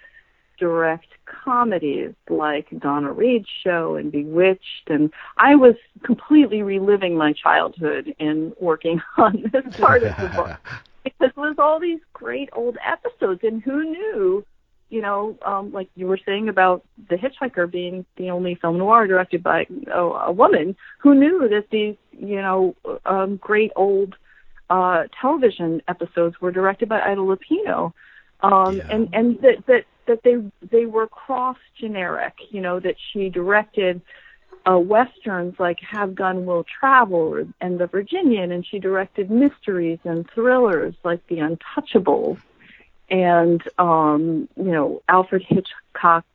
direct 0.59 1.07
comedies 1.25 2.13
like 2.29 2.67
Donna 2.79 3.11
Reed's 3.11 3.47
show 3.63 3.95
and 3.95 4.11
Bewitched, 4.11 4.87
and 4.87 5.11
I 5.37 5.55
was 5.55 5.75
completely 6.03 6.61
reliving 6.61 7.17
my 7.17 7.33
childhood 7.33 8.13
in 8.19 8.53
working 8.59 9.01
on 9.17 9.49
this 9.51 9.75
part 9.77 10.03
of 10.03 10.15
the 10.17 10.29
book 10.35 10.57
because 11.03 11.29
it 11.29 11.37
was 11.37 11.55
all 11.57 11.79
these 11.79 11.99
great 12.13 12.49
old 12.53 12.77
episodes, 12.85 13.41
and 13.43 13.61
who 13.63 13.83
knew 13.83 14.45
you 14.89 15.01
know, 15.01 15.37
um, 15.45 15.71
like 15.71 15.89
you 15.95 16.07
were 16.07 16.19
saying 16.25 16.49
about 16.49 16.83
The 17.09 17.15
Hitchhiker 17.15 17.69
being 17.69 18.05
the 18.15 18.29
only 18.29 18.55
film 18.55 18.77
noir 18.77 19.07
directed 19.07 19.43
by 19.43 19.67
a, 19.91 19.99
a 19.99 20.31
woman, 20.31 20.75
who 20.99 21.13
knew 21.13 21.47
that 21.49 21.69
these, 21.69 21.95
you 22.11 22.41
know, 22.41 22.75
um, 23.05 23.37
great 23.37 23.71
old 23.75 24.15
uh, 24.69 25.03
television 25.19 25.81
episodes 25.87 26.39
were 26.41 26.51
directed 26.51 26.89
by 26.89 27.01
Ida 27.01 27.21
Lupino, 27.21 27.93
um, 28.41 28.77
yeah. 28.77 28.87
and 28.89 29.09
and 29.13 29.41
that 29.41 29.65
that 29.67 29.85
that 30.07 30.23
they 30.23 30.37
they 30.71 30.85
were 30.85 31.07
cross 31.07 31.57
generic, 31.79 32.33
you 32.49 32.61
know, 32.61 32.79
that 32.79 32.95
she 33.11 33.29
directed 33.29 34.01
uh, 34.69 34.77
westerns 34.77 35.55
like 35.59 35.79
Have 35.79 36.15
Gun 36.15 36.45
Will 36.45 36.65
Travel 36.79 37.45
and 37.61 37.79
The 37.79 37.87
Virginian, 37.87 38.51
and 38.51 38.65
she 38.65 38.79
directed 38.79 39.31
mysteries 39.31 39.99
and 40.03 40.29
thrillers 40.29 40.95
like 41.03 41.25
The 41.27 41.37
Untouchables, 41.37 42.39
and 43.09 43.61
um, 43.77 44.47
you 44.55 44.71
know 44.71 45.01
Alfred 45.07 45.43
Hitchcock. 45.47 46.25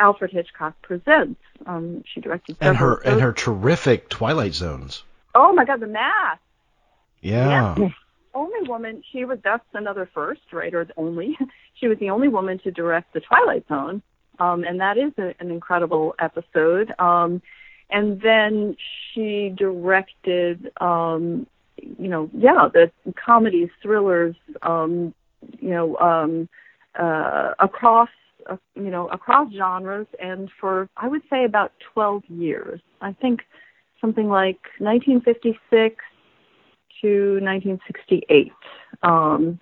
Alfred 0.00 0.30
Hitchcock 0.30 0.80
Presents. 0.80 1.40
Um, 1.66 2.04
she 2.14 2.20
directed 2.20 2.56
and 2.60 2.76
her 2.76 3.00
and 3.04 3.20
her 3.20 3.32
terrific 3.32 4.08
Twilight 4.08 4.54
Zones. 4.54 5.02
Oh 5.34 5.52
my 5.52 5.64
God, 5.64 5.80
The 5.80 5.88
Mask. 5.88 6.40
Yeah. 7.20 7.74
Yeah. 7.76 7.88
Only 8.34 8.68
woman. 8.68 9.02
She 9.10 9.24
was. 9.24 9.38
That's 9.42 9.64
another 9.74 10.08
first, 10.14 10.52
right? 10.52 10.72
Or 10.74 10.84
the 10.84 10.94
only. 10.96 11.36
She 11.80 11.86
was 11.86 11.98
the 12.00 12.10
only 12.10 12.26
woman 12.26 12.58
to 12.64 12.72
direct 12.72 13.12
The 13.12 13.20
Twilight 13.20 13.64
Zone, 13.68 14.02
um, 14.40 14.64
and 14.64 14.80
that 14.80 14.98
is 14.98 15.12
a, 15.16 15.32
an 15.38 15.52
incredible 15.52 16.16
episode. 16.18 16.92
Um, 16.98 17.40
and 17.88 18.20
then 18.20 18.76
she 19.14 19.54
directed, 19.56 20.72
um, 20.80 21.46
you 21.76 22.08
know, 22.08 22.28
yeah, 22.34 22.68
the 22.72 22.90
comedies, 23.14 23.70
thrillers, 23.80 24.34
um, 24.62 25.14
you 25.60 25.70
know, 25.70 25.96
um, 25.96 26.48
uh, 26.98 27.54
across, 27.58 28.08
uh, 28.48 28.56
you 28.74 28.90
know, 28.90 29.08
across 29.08 29.52
genres, 29.52 30.06
and 30.20 30.50
for 30.60 30.88
I 30.96 31.08
would 31.08 31.22
say 31.30 31.44
about 31.44 31.72
12 31.94 32.24
years. 32.28 32.80
I 33.00 33.12
think 33.12 33.42
something 34.00 34.28
like 34.28 34.60
1956 34.78 35.96
to 37.00 37.40
1968. 37.40 38.52
Um, 39.02 39.60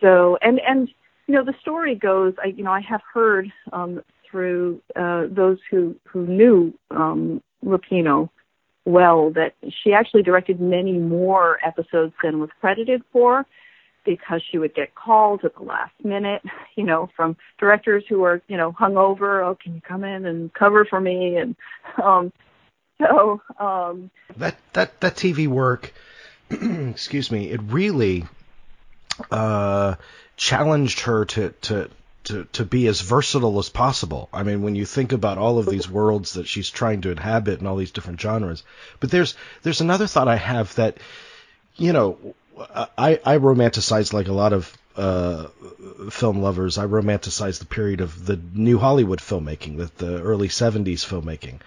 so, 0.00 0.38
and 0.42 0.60
and 0.60 0.88
you 1.26 1.34
know, 1.34 1.44
the 1.44 1.54
story 1.60 1.94
goes. 1.94 2.34
I 2.42 2.48
you 2.48 2.64
know, 2.64 2.72
I 2.72 2.80
have 2.80 3.02
heard 3.12 3.50
um, 3.72 4.02
through 4.30 4.80
uh, 4.96 5.26
those 5.30 5.58
who 5.70 5.96
who 6.06 6.26
knew 6.26 6.74
um, 6.90 7.42
Lupino 7.64 8.28
well 8.84 9.30
that 9.30 9.54
she 9.82 9.92
actually 9.92 10.22
directed 10.22 10.60
many 10.60 10.98
more 10.98 11.58
episodes 11.64 12.12
than 12.22 12.40
was 12.40 12.50
credited 12.60 13.02
for 13.12 13.46
because 14.04 14.42
she 14.50 14.58
would 14.58 14.74
get 14.74 14.94
calls 14.94 15.40
at 15.44 15.54
the 15.54 15.62
last 15.62 15.92
minute, 16.02 16.42
you 16.76 16.84
know, 16.84 17.08
from 17.16 17.36
directors 17.58 18.04
who 18.08 18.22
are, 18.24 18.42
you 18.48 18.56
know, 18.56 18.72
hungover. 18.72 19.44
Oh, 19.44 19.56
can 19.60 19.74
you 19.74 19.80
come 19.80 20.04
in 20.04 20.26
and 20.26 20.52
cover 20.52 20.84
for 20.84 21.00
me? 21.00 21.36
And 21.36 21.56
um, 22.02 22.32
so 23.00 23.40
um, 23.58 24.10
that 24.36 24.56
that 24.72 25.00
that 25.00 25.16
TV 25.16 25.46
work, 25.48 25.92
excuse 26.50 27.30
me, 27.30 27.50
it 27.50 27.60
really 27.62 28.24
uh, 29.30 29.96
challenged 30.36 31.00
her 31.00 31.24
to 31.26 31.50
to. 31.62 31.90
To, 32.26 32.44
to 32.52 32.64
be 32.64 32.86
as 32.86 33.00
versatile 33.00 33.58
as 33.58 33.68
possible. 33.68 34.28
I 34.32 34.44
mean, 34.44 34.62
when 34.62 34.76
you 34.76 34.86
think 34.86 35.10
about 35.10 35.38
all 35.38 35.58
of 35.58 35.66
these 35.66 35.90
worlds 35.90 36.34
that 36.34 36.46
she's 36.46 36.70
trying 36.70 37.00
to 37.00 37.10
inhabit 37.10 37.58
and 37.58 37.66
all 37.66 37.74
these 37.74 37.90
different 37.90 38.20
genres, 38.20 38.62
but 39.00 39.10
there's 39.10 39.34
there's 39.64 39.80
another 39.80 40.06
thought 40.06 40.28
I 40.28 40.36
have 40.36 40.72
that, 40.76 40.98
you 41.74 41.92
know, 41.92 42.36
I 42.58 43.20
I 43.24 43.38
romanticize 43.38 44.12
like 44.12 44.28
a 44.28 44.32
lot 44.32 44.52
of 44.52 44.76
uh, 44.96 45.46
film 46.10 46.42
lovers. 46.42 46.78
I 46.78 46.86
romanticize 46.86 47.58
the 47.58 47.66
period 47.66 48.00
of 48.00 48.26
the 48.26 48.38
new 48.54 48.78
Hollywood 48.78 49.20
filmmaking, 49.20 49.78
the, 49.78 49.90
the 50.04 50.22
early 50.22 50.48
'70s 50.48 51.04
filmmaking. 51.04 51.60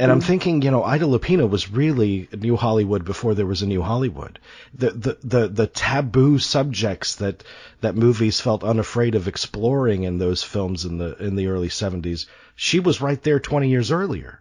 And 0.00 0.10
I'm 0.10 0.22
thinking, 0.22 0.62
you 0.62 0.70
know, 0.70 0.82
Ida 0.82 1.04
Lupino 1.04 1.46
was 1.46 1.70
really 1.70 2.26
new 2.32 2.56
Hollywood 2.56 3.04
before 3.04 3.34
there 3.34 3.44
was 3.44 3.60
a 3.60 3.66
new 3.66 3.82
Hollywood. 3.82 4.38
The, 4.74 4.90
the 4.90 5.18
the 5.22 5.48
the 5.48 5.66
taboo 5.66 6.38
subjects 6.38 7.16
that 7.16 7.44
that 7.82 7.94
movies 7.94 8.40
felt 8.40 8.64
unafraid 8.64 9.14
of 9.14 9.28
exploring 9.28 10.04
in 10.04 10.16
those 10.16 10.42
films 10.42 10.86
in 10.86 10.96
the 10.96 11.14
in 11.16 11.36
the 11.36 11.48
early 11.48 11.68
70s, 11.68 12.24
she 12.56 12.80
was 12.80 13.02
right 13.02 13.22
there 13.22 13.38
20 13.38 13.68
years 13.68 13.90
earlier. 13.90 14.40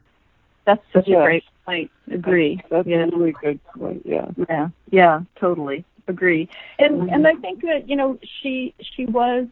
That's 0.65 0.81
such 0.93 1.07
Yes. 1.07 1.19
a 1.19 1.23
great 1.23 1.43
point. 1.65 1.91
Agree. 2.11 2.61
That's 2.69 2.87
yeah. 2.87 3.03
a 3.03 3.07
really 3.07 3.33
good 3.41 3.59
point. 3.77 4.03
Yeah. 4.05 4.27
Yeah. 4.49 4.69
Yeah. 4.91 5.21
Totally 5.35 5.83
agree. 6.07 6.47
And 6.79 7.03
Mhm. 7.03 7.13
and 7.13 7.27
I 7.27 7.35
think 7.35 7.61
that 7.61 7.89
you 7.89 7.95
know 7.95 8.17
she 8.23 8.73
she 8.79 9.05
was 9.05 9.47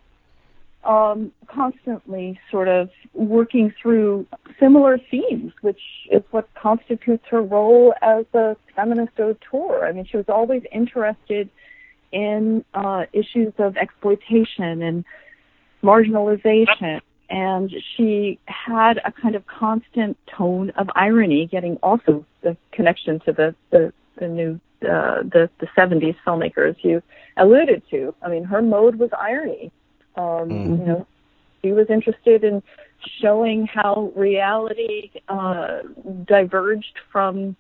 um, 0.86 1.32
constantly 1.48 2.40
sort 2.50 2.70
of 2.70 2.90
working 3.14 3.70
through 3.82 4.26
similar 4.60 4.98
themes, 4.98 5.52
which 5.62 5.82
is 6.10 6.24
what 6.32 6.48
constitutes 6.54 7.26
her 7.30 7.42
role 7.42 7.94
as 8.02 8.26
a 8.34 8.56
feminist 8.76 9.20
auteur. 9.20 9.86
I 9.86 9.92
mean, 9.92 10.06
she 10.06 10.16
was 10.16 10.30
always 10.30 10.64
interested 10.72 11.50
in 12.14 12.64
uh, 12.74 13.06
issues 13.12 13.54
of 13.58 13.76
exploitation 13.76 14.82
and 14.82 15.04
marginalization. 15.84 17.02
And 17.30 17.72
she 17.96 18.40
had 18.46 19.00
a 19.06 19.12
kind 19.12 19.36
of 19.36 19.46
constant 19.46 20.18
tone 20.36 20.72
of 20.72 20.90
irony, 20.96 21.46
getting 21.46 21.78
also 21.84 22.26
the 22.42 22.58
connection 22.72 23.20
to 23.22 23.34
the, 23.34 23.56
the, 23.70 23.94
the 24.18 24.28
new 24.28 24.60
uh, 24.82 25.24
the 25.24 25.50
the 25.60 25.68
70s 25.78 26.16
filmmakers 26.26 26.76
you 26.84 27.04
alluded 27.36 27.84
to. 27.92 28.16
I 28.22 28.30
mean, 28.30 28.46
her 28.46 28.62
mode 28.62 28.96
was 28.96 29.10
irony. 29.18 29.72
Um, 30.16 30.50
Mm. 30.50 30.80
You 30.80 30.86
know, 30.86 31.08
she 31.62 31.72
was 31.72 31.88
interested 31.90 32.44
in 32.44 32.64
showing 33.22 33.68
how 33.68 34.12
reality 34.16 35.12
uh, 35.28 35.80
diverged 36.26 37.00
from 37.12 37.56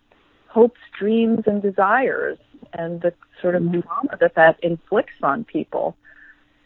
hopes, 0.47 0.79
dreams, 0.97 1.43
and 1.45 1.61
desires, 1.61 2.37
and 2.73 3.01
the 3.01 3.13
sort 3.41 3.55
of 3.55 3.63
trauma 3.63 4.17
that 4.19 4.35
that 4.35 4.59
inflicts 4.63 5.13
on 5.21 5.43
people. 5.43 5.95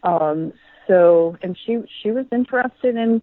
Um, 0.04 0.54
so, 0.88 1.38
and 1.42 1.58
she 1.66 1.80
she 2.02 2.12
was 2.12 2.26
interested 2.32 2.96
in 2.96 3.22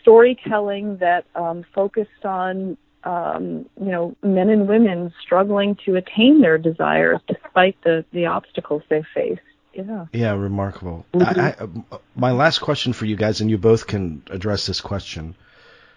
storytelling 0.00 0.98
that 0.98 1.24
um, 1.34 1.64
focused 1.74 2.24
on 2.24 2.76
um, 3.04 3.66
you 3.80 3.90
know 3.90 4.16
men 4.22 4.48
and 4.48 4.68
women 4.68 5.12
struggling 5.22 5.76
to 5.84 5.96
attain 5.96 6.40
their 6.40 6.58
desires 6.58 7.20
despite 7.26 7.76
the 7.82 8.04
the 8.12 8.26
obstacles 8.26 8.82
they 8.88 9.02
face. 9.14 9.38
Yeah. 9.74 10.06
Yeah, 10.12 10.32
remarkable. 10.32 11.06
I, 11.14 11.54
I, 11.58 11.64
uh, 11.92 11.98
my 12.14 12.32
last 12.32 12.58
question 12.58 12.92
for 12.92 13.06
you 13.06 13.16
guys, 13.16 13.40
and 13.40 13.48
you 13.48 13.56
both 13.56 13.86
can 13.86 14.22
address 14.28 14.66
this 14.66 14.82
question. 14.82 15.34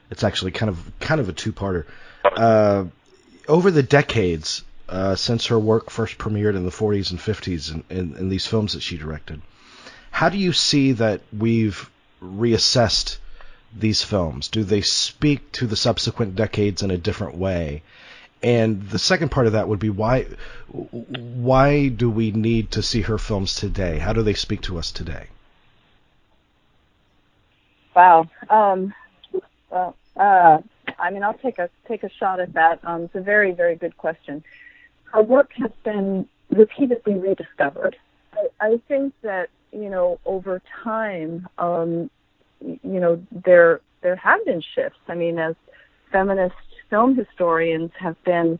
It's 0.10 0.24
actually 0.24 0.52
kind 0.52 0.70
of 0.70 1.00
kind 1.00 1.20
of 1.20 1.28
a 1.28 1.34
two-parter. 1.34 1.86
Uh, 2.24 2.86
over 3.48 3.72
the 3.72 3.84
decades 3.84 4.64
uh, 4.88 5.16
since 5.16 5.48
her 5.48 5.60
work 5.60 5.90
first 5.90 6.18
premiered 6.18 6.56
in 6.56 6.64
the 6.64 6.72
40s 6.72 7.12
and 7.12 7.20
50s 7.20 7.74
in, 7.74 7.84
in, 7.90 8.18
in 8.18 8.30
these 8.30 8.46
films 8.46 8.74
that 8.74 8.82
she 8.82 8.98
directed, 8.98 9.42
how 10.16 10.30
do 10.30 10.38
you 10.38 10.54
see 10.54 10.94
that 10.94 11.20
we've 11.38 11.92
reassessed 12.24 13.18
these 13.78 14.02
films? 14.02 14.48
Do 14.48 14.64
they 14.64 14.80
speak 14.80 15.52
to 15.52 15.68
the 15.68 15.76
subsequent 15.76 16.38
decades 16.38 16.82
in 16.84 16.90
a 16.90 16.98
different 16.98 17.36
way? 17.36 17.84
And 18.42 18.88
the 18.90 18.98
second 18.98 19.30
part 19.30 19.46
of 19.46 19.54
that 19.54 19.68
would 19.68 19.80
be 19.80 19.90
why 19.90 20.28
why 20.70 21.90
do 21.90 22.10
we 22.10 22.32
need 22.32 22.72
to 22.72 22.82
see 22.82 23.02
her 23.02 23.18
films 23.18 23.56
today? 23.56 24.00
How 24.00 24.14
do 24.14 24.24
they 24.24 24.36
speak 24.36 24.62
to 24.62 24.78
us 24.78 24.90
today? 24.90 25.28
Wow. 27.94 28.30
Um, 28.50 28.94
well, 29.70 29.98
uh, 30.16 30.60
I 30.98 31.12
mean, 31.12 31.24
I'll 31.24 31.42
take 31.48 31.60
a 31.60 31.70
take 31.90 32.04
a 32.04 32.10
shot 32.10 32.40
at 32.40 32.54
that. 32.54 32.80
Um, 32.86 33.04
it's 33.04 33.16
a 33.16 33.20
very 33.34 33.52
very 33.52 33.76
good 33.76 33.98
question. 33.98 34.46
Her 35.12 35.24
work 35.24 35.52
has 35.58 35.72
been 35.84 36.26
repeatedly 36.52 37.16
rediscovered. 37.16 37.98
I, 38.32 38.48
I 38.62 38.82
think 38.88 39.14
that 39.22 39.50
you 39.76 39.90
know 39.90 40.20
over 40.26 40.62
time, 40.84 41.48
um, 41.58 42.10
you 42.62 43.00
know 43.00 43.22
there 43.46 43.82
there 44.02 44.16
have 44.16 44.44
been 44.46 44.62
shifts. 44.74 45.00
I 45.08 45.16
mean, 45.16 45.38
as 45.38 45.56
feminist 46.12 46.56
film 46.90 47.16
historians 47.16 47.92
have 48.00 48.16
been. 48.24 48.60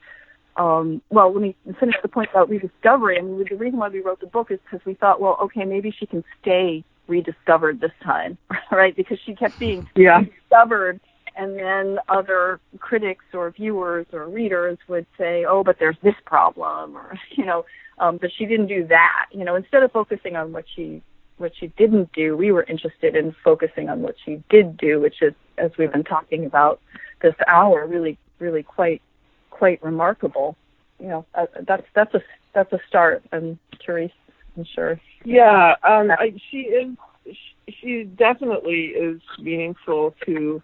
Um, 0.58 1.02
well, 1.10 1.34
let 1.34 1.42
me 1.42 1.54
finish 1.82 1.96
the 2.02 2.08
point 2.08 2.30
about 2.32 2.50
rediscovery. 2.50 3.18
I 3.18 3.22
mean, 3.22 3.44
the 3.50 3.58
reason 3.58 3.78
why 3.78 3.90
we 3.90 4.00
wrote 4.00 4.22
the 4.22 4.28
book 4.28 4.52
is 4.52 4.60
because 4.64 4.86
we 4.86 4.94
thought, 4.94 5.20
well, 5.20 5.38
okay, 5.42 5.66
maybe 5.66 5.92
she 5.92 6.06
can 6.06 6.24
stay 6.42 6.82
rediscovered 7.08 7.82
this 7.82 7.92
time, 8.02 8.38
right? 8.72 8.96
Because 8.96 9.20
she 9.26 9.36
kept 9.36 9.60
being 9.60 9.86
Yeah. 9.96 10.20
rediscovered, 10.20 11.02
and 11.38 11.58
then 11.58 12.00
other 12.08 12.60
critics 12.80 13.26
or 13.34 13.52
viewers 13.52 14.06
or 14.14 14.28
readers 14.30 14.78
would 14.88 15.06
say, 15.18 15.46
oh, 15.46 15.64
but 15.64 15.78
there's 15.80 15.98
this 16.04 16.16
problem, 16.26 16.96
or 16.96 17.18
you 17.32 17.46
know, 17.46 17.66
um, 18.00 18.18
but 18.18 18.32
she 18.38 18.46
didn't 18.46 18.68
do 18.68 18.88
that. 18.88 19.28
You 19.32 19.46
know, 19.46 19.56
instead 19.56 19.84
of 19.84 19.92
focusing 19.92 20.36
on 20.36 20.52
what 20.52 20.66
she 20.76 21.02
what 21.38 21.52
she 21.60 21.68
didn't 21.78 22.12
do, 22.14 22.38
we 22.38 22.52
were 22.52 22.64
interested 22.64 23.16
in 23.16 23.36
focusing 23.44 23.90
on 23.90 24.02
what 24.02 24.16
she 24.24 24.42
did 24.50 24.78
do, 24.78 25.02
which 25.02 25.22
is, 25.22 25.34
as 25.58 25.72
we've 25.78 25.92
been 25.92 26.04
talking 26.04 26.46
about 26.46 26.80
this 27.22 27.36
hour, 27.48 27.86
really, 27.86 28.18
really 28.40 28.64
quite 28.64 29.02
quite 29.50 29.82
remarkable. 29.84 30.56
You 31.00 31.08
know, 31.08 31.26
uh, 31.36 31.48
that's 31.68 31.86
that's 31.94 32.14
a 32.14 32.22
that's 32.54 32.72
a 32.72 32.80
start. 32.88 33.24
And 33.32 33.58
Therese, 33.86 34.12
I'm 34.58 34.66
sure. 34.74 35.00
Yeah, 35.24 35.76
um, 35.84 36.12
I, 36.12 36.34
she 36.50 36.60
is. 36.60 36.96
She, 37.26 37.76
she 37.82 38.04
definitely 38.04 38.90
is 38.90 39.20
meaningful 39.40 40.14
to 40.26 40.62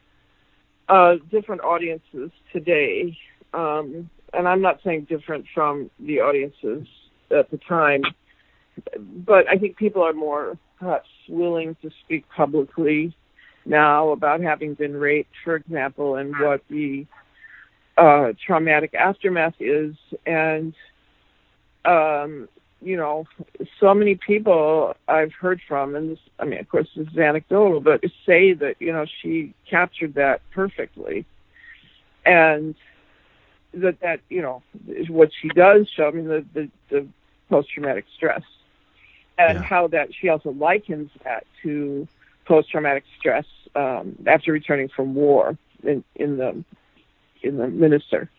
uh, 0.92 1.16
different 1.32 1.62
audiences 1.62 2.32
today, 2.52 3.18
um, 3.54 4.10
and 4.34 4.48
I'm 4.48 4.62
not 4.62 4.80
saying 4.84 5.08
different 5.10 5.46
from 5.54 5.90
the 6.00 6.20
audiences 6.20 6.86
at 7.32 7.50
the 7.50 7.58
time, 7.58 8.02
but 9.26 9.50
I 9.50 9.58
think 9.58 9.78
people 9.78 10.04
are 10.04 10.12
more 10.12 10.58
perhaps 10.78 11.08
willing 11.30 11.78
to 11.82 11.90
speak 12.04 12.26
publicly 12.36 13.16
now 13.66 14.10
about 14.10 14.42
having 14.42 14.74
been 14.74 14.94
raped, 14.94 15.34
for 15.46 15.56
example, 15.56 16.18
and 16.18 16.38
what 16.38 16.62
the 16.70 17.06
uh, 17.98 18.34
traumatic 18.46 18.94
aftermath 18.94 19.56
is, 19.62 19.96
and 20.26 20.74
um, 21.86 22.50
you 22.82 22.98
know, 22.98 23.26
so 23.80 23.94
many 23.94 24.16
people 24.16 24.96
I've 25.08 25.34
heard 25.34 25.62
from, 25.68 25.96
and 25.96 26.12
this, 26.12 26.20
I 26.40 26.46
mean, 26.46 26.60
of 26.60 26.68
course, 26.70 26.88
this 26.96 27.08
is 27.08 27.18
anecdotal, 27.18 27.80
but 27.80 28.02
say 28.26 28.54
that 28.54 28.76
you 28.80 28.92
know 28.92 29.06
she 29.22 29.54
captured 29.70 30.16
that 30.16 30.42
perfectly, 30.52 31.26
and 32.26 32.76
that 33.74 34.00
that 34.02 34.20
you 34.30 34.42
know 34.42 34.64
what 35.10 35.30
she 35.42 35.50
does 35.50 35.88
show. 35.96 36.08
I 36.08 36.12
mean, 36.12 36.28
the 36.28 36.46
the, 36.54 36.70
the 36.90 37.08
post 37.50 37.70
traumatic 37.72 38.06
stress, 38.16 38.44
and 39.38 39.60
Yeah. 39.60 39.64
how 39.64 39.88
that 39.90 40.10
she 40.20 40.30
also 40.30 40.52
likens 40.52 41.12
that 41.24 41.46
to 41.64 42.08
post 42.46 42.72
traumatic 42.72 43.04
stress 43.20 43.46
um, 43.76 44.16
after 44.26 44.52
returning 44.52 44.90
from 44.90 45.14
war 45.14 45.58
in 45.84 46.04
in 46.16 46.38
the 46.38 46.64
in 47.44 47.58
the 47.58 47.68
minister 47.68 48.30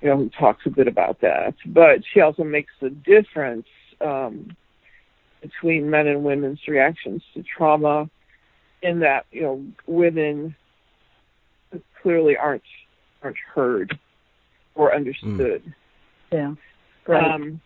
you 0.00 0.08
know, 0.08 0.16
who 0.16 0.30
talks 0.30 0.66
a 0.66 0.70
bit 0.70 0.88
about 0.88 1.20
that. 1.20 1.54
But 1.66 2.02
she 2.12 2.20
also 2.20 2.44
makes 2.44 2.72
the 2.80 2.90
difference 2.90 3.66
um, 4.00 4.56
between 5.40 5.90
men 5.90 6.06
and 6.06 6.24
women's 6.24 6.60
reactions 6.68 7.22
to 7.34 7.42
trauma, 7.42 8.08
in 8.82 9.00
that 9.00 9.26
you 9.30 9.42
know 9.42 9.64
women 9.86 10.54
clearly 12.02 12.36
aren't 12.36 12.62
aren't 13.22 13.36
heard 13.54 13.98
or 14.74 14.94
understood. 14.94 15.62
Yeah. 16.32 16.54
Right. 17.06 17.24
Um, 17.24 17.60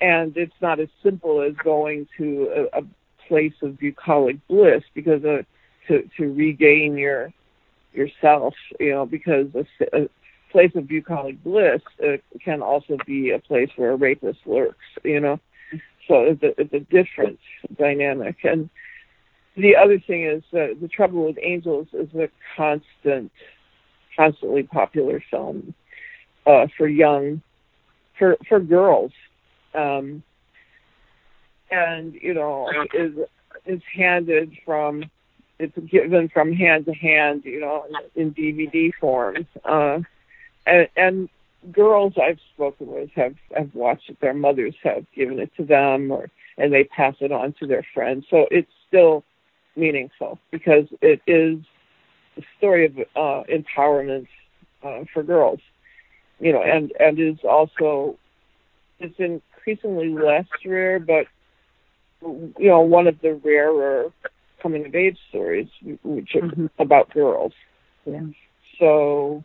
and 0.00 0.36
it's 0.36 0.54
not 0.60 0.80
as 0.80 0.88
simple 1.02 1.42
as 1.42 1.54
going 1.62 2.08
to 2.16 2.68
a, 2.72 2.80
a 2.80 2.82
place 3.28 3.52
of 3.62 3.78
bucolic 3.78 4.36
bliss 4.48 4.82
because 4.94 5.24
uh, 5.24 5.42
to 5.88 6.08
to 6.16 6.32
regain 6.32 6.96
your 6.96 7.32
yourself, 7.92 8.54
you 8.78 8.90
know, 8.90 9.06
because 9.06 9.46
a, 9.54 9.96
a 9.96 10.08
place 10.50 10.72
of 10.74 10.88
bucolic 10.88 11.42
bliss 11.42 11.82
uh, 12.02 12.16
can 12.44 12.62
also 12.62 12.96
be 13.06 13.30
a 13.30 13.38
place 13.38 13.70
where 13.76 13.92
a 13.92 13.96
rapist 13.96 14.40
lurks, 14.46 14.84
you 15.04 15.20
know. 15.20 15.40
So 16.08 16.22
it's 16.22 16.42
a, 16.42 16.60
it's 16.60 16.72
a 16.72 16.80
different 16.80 17.38
dynamic. 17.78 18.36
And 18.44 18.68
the 19.56 19.76
other 19.76 19.98
thing 19.98 20.24
is 20.24 20.42
that 20.52 20.78
the 20.80 20.88
trouble 20.88 21.26
with 21.26 21.38
Angels 21.42 21.88
is 21.92 22.08
a 22.14 22.28
constant, 22.56 23.30
constantly 24.16 24.62
popular 24.62 25.22
film 25.30 25.74
uh, 26.46 26.66
for 26.76 26.88
young, 26.88 27.42
for 28.18 28.36
for 28.48 28.60
girls, 28.60 29.12
um, 29.74 30.22
and 31.70 32.14
you 32.14 32.34
know 32.34 32.68
is 32.94 33.12
is 33.66 33.80
handed 33.94 34.56
from 34.64 35.04
it's 35.60 35.76
given 35.90 36.28
from 36.30 36.52
hand 36.52 36.86
to 36.86 36.94
hand, 36.94 37.42
you 37.44 37.60
know, 37.60 37.84
in 38.14 38.32
DVD 38.32 38.90
form. 38.98 39.46
Uh, 39.64 39.98
and, 40.70 40.88
and 40.96 41.28
girls 41.72 42.14
I've 42.20 42.38
spoken 42.54 42.86
with 42.86 43.10
have 43.16 43.34
have 43.56 43.74
watched 43.74 44.08
it. 44.10 44.20
Their 44.20 44.34
mothers 44.34 44.74
have 44.82 45.04
given 45.14 45.38
it 45.38 45.50
to 45.56 45.64
them, 45.64 46.10
or 46.10 46.30
and 46.58 46.72
they 46.72 46.84
pass 46.84 47.14
it 47.20 47.32
on 47.32 47.54
to 47.60 47.66
their 47.66 47.84
friends. 47.94 48.26
So 48.30 48.46
it's 48.50 48.70
still 48.88 49.24
meaningful 49.76 50.38
because 50.50 50.86
it 51.00 51.20
is 51.26 51.58
a 52.36 52.42
story 52.58 52.86
of 52.86 52.98
uh, 53.16 53.42
empowerment 53.50 54.26
uh, 54.82 55.04
for 55.12 55.22
girls. 55.22 55.60
You 56.38 56.52
know, 56.52 56.62
and 56.62 56.92
and 56.98 57.18
is 57.18 57.38
also 57.44 58.16
it's 58.98 59.18
increasingly 59.18 60.08
less 60.08 60.46
rare, 60.64 60.98
but 60.98 61.26
you 62.22 62.52
know, 62.58 62.80
one 62.80 63.06
of 63.06 63.20
the 63.20 63.34
rarer 63.34 64.12
coming 64.62 64.86
of 64.86 64.94
age 64.94 65.18
stories, 65.30 65.68
which 66.02 66.34
are 66.34 66.50
about 66.78 67.10
girls. 67.12 67.52
Yeah. 68.04 68.20
So, 68.78 69.44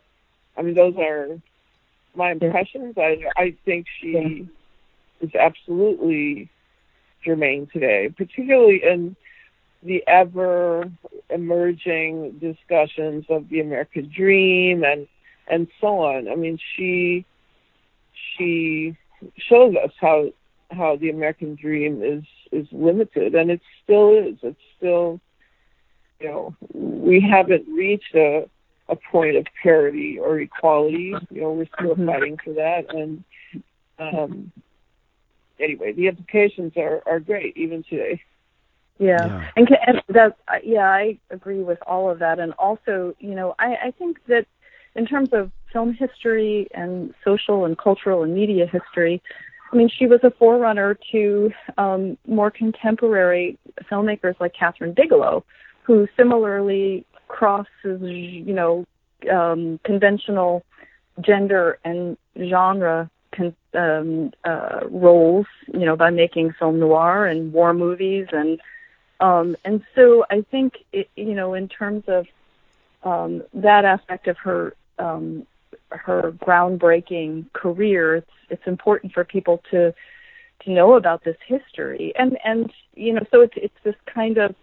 I 0.56 0.62
mean, 0.62 0.74
those 0.74 0.94
are 0.96 1.28
my 2.14 2.32
impressions. 2.32 2.94
I 2.96 3.24
I 3.36 3.54
think 3.64 3.86
she 4.00 4.48
is 5.20 5.34
absolutely 5.34 6.50
germane 7.24 7.68
today, 7.72 8.10
particularly 8.16 8.82
in 8.84 9.16
the 9.82 10.02
ever 10.06 10.90
emerging 11.30 12.38
discussions 12.38 13.24
of 13.28 13.48
the 13.48 13.60
American 13.60 14.10
dream 14.14 14.84
and 14.84 15.06
and 15.48 15.68
so 15.80 16.00
on. 16.00 16.28
I 16.28 16.34
mean, 16.34 16.58
she 16.74 17.24
she 18.36 18.96
shows 19.36 19.74
us 19.76 19.92
how 20.00 20.30
how 20.70 20.96
the 20.96 21.10
American 21.10 21.54
dream 21.54 22.02
is 22.02 22.24
is 22.52 22.66
limited, 22.72 23.34
and 23.34 23.50
it 23.50 23.60
still 23.82 24.16
is. 24.16 24.36
It's 24.42 24.60
still, 24.76 25.20
you 26.20 26.28
know, 26.28 26.56
we 26.72 27.20
haven't 27.20 27.66
reached 27.68 28.14
a 28.14 28.48
a 28.88 28.96
point 28.96 29.36
of 29.36 29.46
parity 29.62 30.18
or 30.18 30.40
equality. 30.40 31.14
You 31.30 31.40
know, 31.40 31.52
we're 31.52 31.66
still 31.78 31.96
fighting 32.06 32.38
for 32.42 32.52
that, 32.54 32.94
and 32.94 33.24
um, 33.98 34.52
anyway, 35.58 35.92
the 35.92 36.08
implications 36.08 36.72
are 36.76 37.02
are 37.06 37.20
great 37.20 37.56
even 37.56 37.82
today. 37.88 38.22
Yeah, 38.98 39.26
Yeah. 39.26 39.50
and, 39.56 39.68
ca- 39.68 39.84
and 39.86 40.02
that 40.08 40.36
yeah, 40.64 40.88
I 40.88 41.18
agree 41.30 41.62
with 41.62 41.78
all 41.86 42.10
of 42.10 42.18
that, 42.20 42.38
and 42.38 42.52
also, 42.54 43.14
you 43.18 43.34
know, 43.34 43.54
I, 43.58 43.76
I 43.86 43.90
think 43.98 44.18
that 44.28 44.46
in 44.94 45.06
terms 45.06 45.30
of 45.32 45.50
film 45.72 45.92
history 45.92 46.68
and 46.74 47.12
social 47.22 47.66
and 47.66 47.76
cultural 47.76 48.22
and 48.22 48.34
media 48.34 48.66
history, 48.66 49.20
I 49.72 49.76
mean, 49.76 49.90
she 49.90 50.06
was 50.06 50.20
a 50.22 50.30
forerunner 50.30 50.96
to 51.12 51.50
um, 51.76 52.16
more 52.26 52.50
contemporary 52.50 53.58
filmmakers 53.90 54.40
like 54.40 54.54
Kathryn 54.54 54.94
Bigelow, 54.94 55.44
who 55.82 56.08
similarly 56.16 57.04
crosses, 57.28 58.00
you 58.02 58.54
know, 58.54 58.84
um, 59.30 59.80
conventional 59.84 60.64
gender 61.20 61.78
and 61.84 62.16
genre 62.38 63.10
con- 63.32 63.56
um, 63.74 64.32
uh, 64.44 64.80
roles, 64.88 65.46
you 65.72 65.86
know, 65.86 65.96
by 65.96 66.10
making 66.10 66.52
film 66.52 66.78
noir 66.78 67.26
and 67.26 67.52
war 67.52 67.72
movies 67.74 68.26
and 68.32 68.60
um, 69.20 69.56
and 69.64 69.82
so 69.94 70.26
I 70.30 70.42
think, 70.42 70.74
it, 70.92 71.08
you 71.16 71.34
know, 71.34 71.54
in 71.54 71.68
terms 71.68 72.04
of 72.06 72.26
um, 73.02 73.42
that 73.54 73.84
aspect 73.84 74.28
of 74.28 74.36
her 74.38 74.74
um, 74.98 75.46
her 75.90 76.32
groundbreaking 76.32 77.52
career, 77.52 78.16
it's 78.16 78.30
it's 78.50 78.66
important 78.66 79.12
for 79.12 79.24
people 79.24 79.62
to 79.70 79.94
to 80.60 80.70
know 80.70 80.94
about 80.94 81.24
this 81.24 81.36
history, 81.46 82.12
and 82.16 82.36
and 82.44 82.72
you 82.94 83.12
know, 83.14 83.24
so 83.30 83.40
it's 83.40 83.54
it's 83.56 83.74
this 83.84 83.94
kind 84.06 84.38
of 84.38 84.54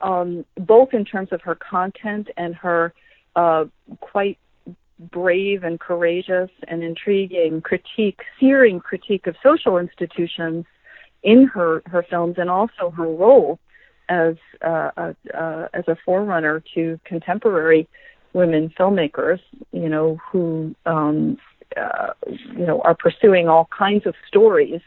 um, 0.00 0.44
both 0.56 0.92
in 0.92 1.04
terms 1.04 1.30
of 1.32 1.40
her 1.42 1.54
content 1.54 2.28
and 2.36 2.54
her 2.54 2.92
uh, 3.36 3.64
quite 4.00 4.38
brave 4.98 5.64
and 5.64 5.80
courageous 5.80 6.50
and 6.68 6.82
intriguing 6.82 7.60
critique, 7.60 8.20
searing 8.38 8.80
critique 8.80 9.26
of 9.26 9.34
social 9.42 9.78
institutions 9.78 10.64
in 11.22 11.46
her 11.46 11.82
her 11.86 12.04
films, 12.08 12.36
and 12.38 12.50
also 12.50 12.90
her 12.90 13.06
role 13.06 13.58
as 14.08 14.36
uh, 14.62 14.90
a, 14.96 15.16
uh, 15.34 15.68
as 15.72 15.84
a 15.88 15.96
forerunner 16.04 16.62
to 16.74 17.00
contemporary 17.04 17.88
women 18.34 18.72
filmmakers, 18.78 19.40
you 19.72 19.88
know, 19.88 20.18
who 20.30 20.74
um, 20.86 21.38
uh, 21.76 22.12
you 22.26 22.66
know 22.66 22.80
are 22.82 22.94
pursuing 22.94 23.48
all 23.48 23.68
kinds 23.76 24.06
of 24.06 24.14
stories 24.28 24.80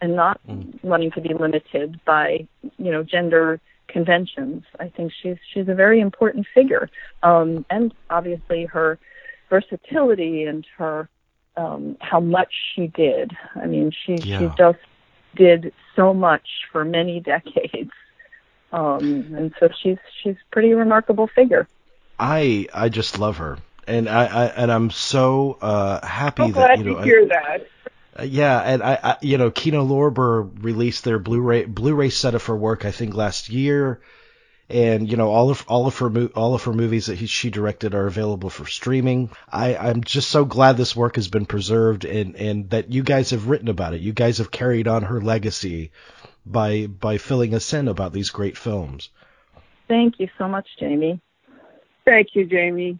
and 0.00 0.16
not 0.16 0.40
wanting 0.82 1.10
to 1.12 1.20
be 1.20 1.34
limited 1.34 2.00
by 2.04 2.46
you 2.78 2.90
know 2.90 3.02
gender 3.02 3.60
conventions. 3.92 4.64
I 4.80 4.88
think 4.88 5.12
she's 5.22 5.36
she's 5.52 5.68
a 5.68 5.74
very 5.74 6.00
important 6.00 6.46
figure, 6.54 6.88
um, 7.22 7.64
and 7.70 7.94
obviously 8.10 8.64
her 8.66 8.98
versatility 9.50 10.44
and 10.44 10.66
her 10.78 11.08
um, 11.56 11.96
how 12.00 12.20
much 12.20 12.52
she 12.74 12.86
did. 12.88 13.32
I 13.54 13.66
mean, 13.66 13.92
she 14.04 14.16
she 14.18 14.48
just 14.56 14.78
did 15.36 15.72
so 15.94 16.14
much 16.14 16.46
for 16.70 16.84
many 16.84 17.20
decades, 17.34 17.92
um, 18.72 19.34
and 19.36 19.54
so 19.60 19.68
she's 19.82 19.98
she's 20.22 20.36
a 20.36 20.52
pretty 20.52 20.72
remarkable 20.72 21.28
figure. 21.28 21.68
I 22.18 22.66
I 22.72 22.88
just 22.88 23.18
love 23.18 23.36
her, 23.38 23.58
and 23.86 24.08
I, 24.08 24.24
I 24.26 24.46
and 24.46 24.72
I'm 24.72 24.90
so 24.90 25.58
uh, 25.60 26.04
happy 26.06 26.44
I'm 26.44 26.52
that 26.52 26.76
glad 26.76 26.78
you 26.78 26.84
know. 26.84 26.98
to 26.98 27.04
hear 27.04 27.26
that. 27.26 27.66
Uh, 28.18 28.24
yeah, 28.24 28.60
and 28.60 28.82
I, 28.82 28.98
I, 29.02 29.16
you 29.22 29.38
know, 29.38 29.50
Kino 29.50 29.86
Lorber 29.86 30.50
released 30.62 31.04
their 31.04 31.18
Blu-ray 31.18 31.64
Blu-ray 31.64 32.10
set 32.10 32.34
of 32.34 32.44
her 32.46 32.56
work, 32.56 32.84
I 32.84 32.90
think, 32.90 33.14
last 33.14 33.48
year, 33.48 34.02
and 34.68 35.10
you 35.10 35.16
know, 35.16 35.30
all 35.30 35.50
of 35.50 35.64
all 35.66 35.86
of 35.86 35.96
her 35.98 36.26
all 36.34 36.54
of 36.54 36.64
her 36.64 36.74
movies 36.74 37.06
that 37.06 37.16
he, 37.18 37.26
she 37.26 37.48
directed 37.50 37.94
are 37.94 38.06
available 38.06 38.50
for 38.50 38.66
streaming. 38.66 39.30
I, 39.50 39.76
I'm 39.76 40.02
just 40.04 40.30
so 40.30 40.44
glad 40.44 40.76
this 40.76 40.94
work 40.94 41.16
has 41.16 41.28
been 41.28 41.46
preserved, 41.46 42.04
and 42.04 42.36
and 42.36 42.70
that 42.70 42.92
you 42.92 43.02
guys 43.02 43.30
have 43.30 43.48
written 43.48 43.68
about 43.68 43.94
it. 43.94 44.02
You 44.02 44.12
guys 44.12 44.38
have 44.38 44.50
carried 44.50 44.88
on 44.88 45.04
her 45.04 45.20
legacy 45.20 45.90
by 46.44 46.86
by 46.86 47.16
filling 47.16 47.54
us 47.54 47.72
in 47.72 47.88
about 47.88 48.12
these 48.12 48.30
great 48.30 48.58
films. 48.58 49.08
Thank 49.88 50.20
you 50.20 50.28
so 50.38 50.48
much, 50.48 50.66
Jamie. 50.78 51.20
Thank 52.04 52.28
you, 52.34 52.44
Jamie. 52.46 52.98